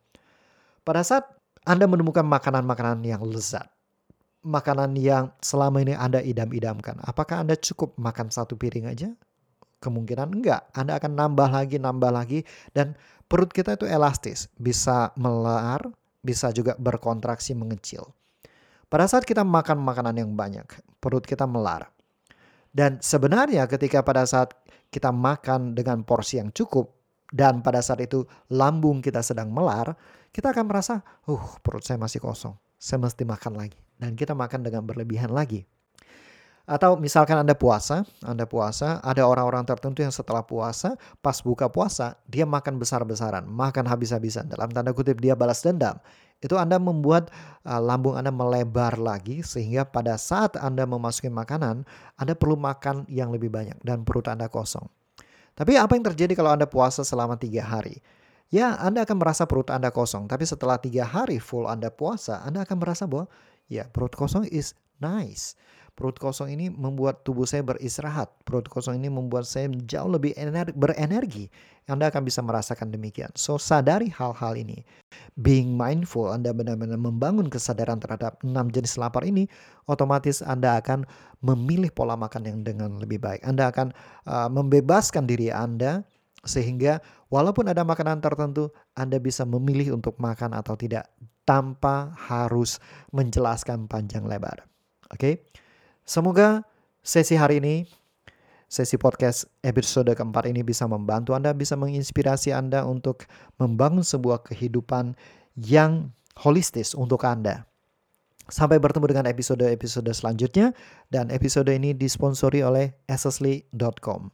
Pada 0.88 1.04
saat 1.04 1.28
Anda 1.68 1.84
menemukan 1.84 2.24
makanan-makanan 2.24 3.04
yang 3.04 3.28
lezat, 3.28 3.68
makanan 4.46 4.96
yang 4.96 5.36
selama 5.44 5.84
ini 5.84 5.98
Anda 5.98 6.24
idam-idamkan, 6.24 7.04
apakah 7.04 7.44
Anda 7.44 7.60
cukup 7.60 7.98
makan 8.00 8.32
satu 8.32 8.56
piring 8.56 8.88
aja? 8.88 9.12
Kemungkinan 9.86 10.34
enggak. 10.34 10.66
Anda 10.74 10.98
akan 10.98 11.14
nambah 11.14 11.50
lagi, 11.54 11.78
nambah 11.78 12.10
lagi. 12.10 12.42
Dan 12.74 12.98
perut 13.30 13.54
kita 13.54 13.78
itu 13.78 13.86
elastis. 13.86 14.50
Bisa 14.58 15.14
melar, 15.14 15.86
bisa 16.26 16.50
juga 16.50 16.74
berkontraksi 16.82 17.54
mengecil. 17.54 18.10
Pada 18.90 19.06
saat 19.06 19.30
kita 19.30 19.46
makan 19.46 19.78
makanan 19.78 20.18
yang 20.18 20.34
banyak, 20.34 20.66
perut 20.98 21.22
kita 21.22 21.46
melar. 21.46 21.94
Dan 22.74 22.98
sebenarnya 22.98 23.70
ketika 23.70 24.02
pada 24.02 24.26
saat 24.26 24.58
kita 24.90 25.14
makan 25.14 25.78
dengan 25.78 26.02
porsi 26.02 26.42
yang 26.42 26.50
cukup, 26.50 26.96
dan 27.34 27.66
pada 27.66 27.82
saat 27.82 28.02
itu 28.06 28.26
lambung 28.54 29.02
kita 29.02 29.22
sedang 29.26 29.50
melar, 29.50 29.98
kita 30.30 30.54
akan 30.54 30.66
merasa, 30.70 31.02
uh 31.26 31.46
perut 31.66 31.82
saya 31.82 31.98
masih 31.98 32.22
kosong, 32.22 32.54
saya 32.78 33.02
mesti 33.02 33.26
makan 33.26 33.58
lagi. 33.58 33.80
Dan 33.96 34.14
kita 34.14 34.36
makan 34.36 34.62
dengan 34.62 34.84
berlebihan 34.84 35.32
lagi. 35.32 35.64
Atau 36.66 36.98
misalkan 36.98 37.38
Anda 37.38 37.54
puasa, 37.54 38.10
Anda 38.26 38.50
puasa, 38.50 38.98
ada 39.06 39.22
orang-orang 39.30 39.70
tertentu 39.70 40.02
yang 40.02 40.10
setelah 40.10 40.42
puasa, 40.42 40.98
pas 41.22 41.38
buka 41.46 41.70
puasa, 41.70 42.18
dia 42.26 42.50
makan 42.50 42.82
besar-besaran, 42.82 43.46
makan 43.46 43.86
habis-habisan. 43.86 44.50
Dalam 44.50 44.74
tanda 44.74 44.90
kutip 44.90 45.22
dia 45.22 45.38
balas 45.38 45.62
dendam. 45.62 46.02
Itu 46.42 46.58
Anda 46.58 46.82
membuat 46.82 47.30
uh, 47.64 47.78
lambung 47.80 48.18
Anda 48.18 48.34
melebar 48.34 48.98
lagi 48.98 49.46
sehingga 49.46 49.86
pada 49.86 50.18
saat 50.18 50.58
Anda 50.58 50.90
memasuki 50.90 51.30
makanan, 51.30 51.86
Anda 52.18 52.34
perlu 52.34 52.58
makan 52.58 53.06
yang 53.08 53.30
lebih 53.30 53.54
banyak 53.54 53.78
dan 53.86 54.02
perut 54.02 54.26
Anda 54.26 54.50
kosong. 54.50 54.90
Tapi 55.56 55.80
apa 55.80 55.96
yang 55.96 56.04
terjadi 56.04 56.36
kalau 56.36 56.52
Anda 56.52 56.68
puasa 56.68 57.06
selama 57.06 57.40
tiga 57.40 57.64
hari? 57.64 58.04
Ya, 58.50 58.76
Anda 58.78 59.08
akan 59.08 59.22
merasa 59.22 59.48
perut 59.48 59.72
Anda 59.72 59.94
kosong. 59.94 60.28
Tapi 60.28 60.44
setelah 60.44 60.82
tiga 60.82 61.08
hari 61.08 61.38
full 61.38 61.66
Anda 61.70 61.94
puasa, 61.94 62.44
Anda 62.44 62.68
akan 62.68 62.78
merasa 62.82 63.08
bahwa 63.08 63.30
ya 63.72 63.88
perut 63.90 64.14
kosong 64.14 64.46
is 64.52 64.76
nice. 65.00 65.56
Perut 65.96 66.20
kosong 66.20 66.52
ini 66.52 66.68
membuat 66.68 67.24
tubuh 67.24 67.48
saya 67.48 67.64
beristirahat. 67.64 68.28
Perut 68.44 68.68
kosong 68.68 69.00
ini 69.00 69.08
membuat 69.08 69.48
saya 69.48 69.72
jauh 69.88 70.12
lebih 70.12 70.36
energi, 70.36 70.76
berenergi. 70.76 71.46
Anda 71.88 72.12
akan 72.12 72.28
bisa 72.28 72.44
merasakan 72.44 72.92
demikian. 72.92 73.32
So, 73.40 73.56
sadari 73.56 74.12
hal-hal 74.12 74.60
ini. 74.60 74.84
Being 75.40 75.72
mindful, 75.80 76.36
Anda 76.36 76.52
benar-benar 76.52 77.00
membangun 77.00 77.48
kesadaran 77.48 78.04
terhadap 78.04 78.44
enam 78.44 78.68
jenis 78.76 79.00
lapar 79.00 79.24
ini, 79.24 79.48
otomatis 79.88 80.44
Anda 80.44 80.84
akan 80.84 81.08
memilih 81.40 81.96
pola 81.96 82.20
makan 82.20 82.44
yang 82.44 82.60
dengan 82.68 83.00
lebih 83.00 83.24
baik. 83.24 83.40
Anda 83.48 83.72
akan 83.72 83.96
uh, 84.28 84.52
membebaskan 84.52 85.32
diri 85.32 85.48
Anda 85.48 86.04
sehingga 86.44 87.00
walaupun 87.32 87.72
ada 87.72 87.88
makanan 87.88 88.20
tertentu, 88.20 88.68
Anda 89.00 89.16
bisa 89.16 89.48
memilih 89.48 89.96
untuk 89.96 90.20
makan 90.20 90.52
atau 90.52 90.76
tidak 90.76 91.08
tanpa 91.48 92.12
harus 92.20 92.84
menjelaskan 93.16 93.88
panjang 93.88 94.28
lebar. 94.28 94.68
Oke? 95.14 95.16
Okay? 95.22 95.36
Semoga 96.06 96.62
sesi 97.02 97.34
hari 97.34 97.58
ini, 97.58 97.90
sesi 98.70 98.94
podcast 99.02 99.50
episode 99.66 100.14
keempat 100.14 100.46
ini 100.46 100.62
bisa 100.62 100.86
membantu 100.86 101.34
Anda, 101.34 101.50
bisa 101.58 101.74
menginspirasi 101.74 102.54
Anda 102.54 102.86
untuk 102.86 103.26
membangun 103.58 104.06
sebuah 104.06 104.46
kehidupan 104.46 105.18
yang 105.58 106.14
holistis 106.38 106.94
untuk 106.94 107.26
Anda. 107.26 107.66
Sampai 108.46 108.78
bertemu 108.78 109.10
dengan 109.10 109.26
episode-episode 109.26 110.14
selanjutnya 110.14 110.78
dan 111.10 111.34
episode 111.34 111.74
ini 111.74 111.98
disponsori 111.98 112.62
oleh 112.62 112.94
accessly.com. 113.10 114.30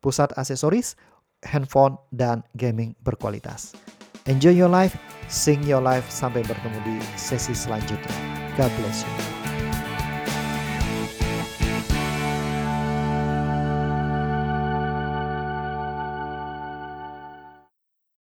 Pusat 0.00 0.32
aksesoris, 0.40 0.96
handphone, 1.44 2.00
dan 2.08 2.40
gaming 2.56 2.96
berkualitas. 3.04 3.76
Enjoy 4.24 4.56
your 4.56 4.72
life, 4.72 4.96
sing 5.28 5.60
your 5.68 5.84
life. 5.84 6.08
Sampai 6.08 6.40
bertemu 6.48 6.80
di 6.88 6.96
sesi 7.20 7.52
selanjutnya. 7.52 8.16
God 8.56 8.72
bless 8.80 9.04
you. 9.04 9.39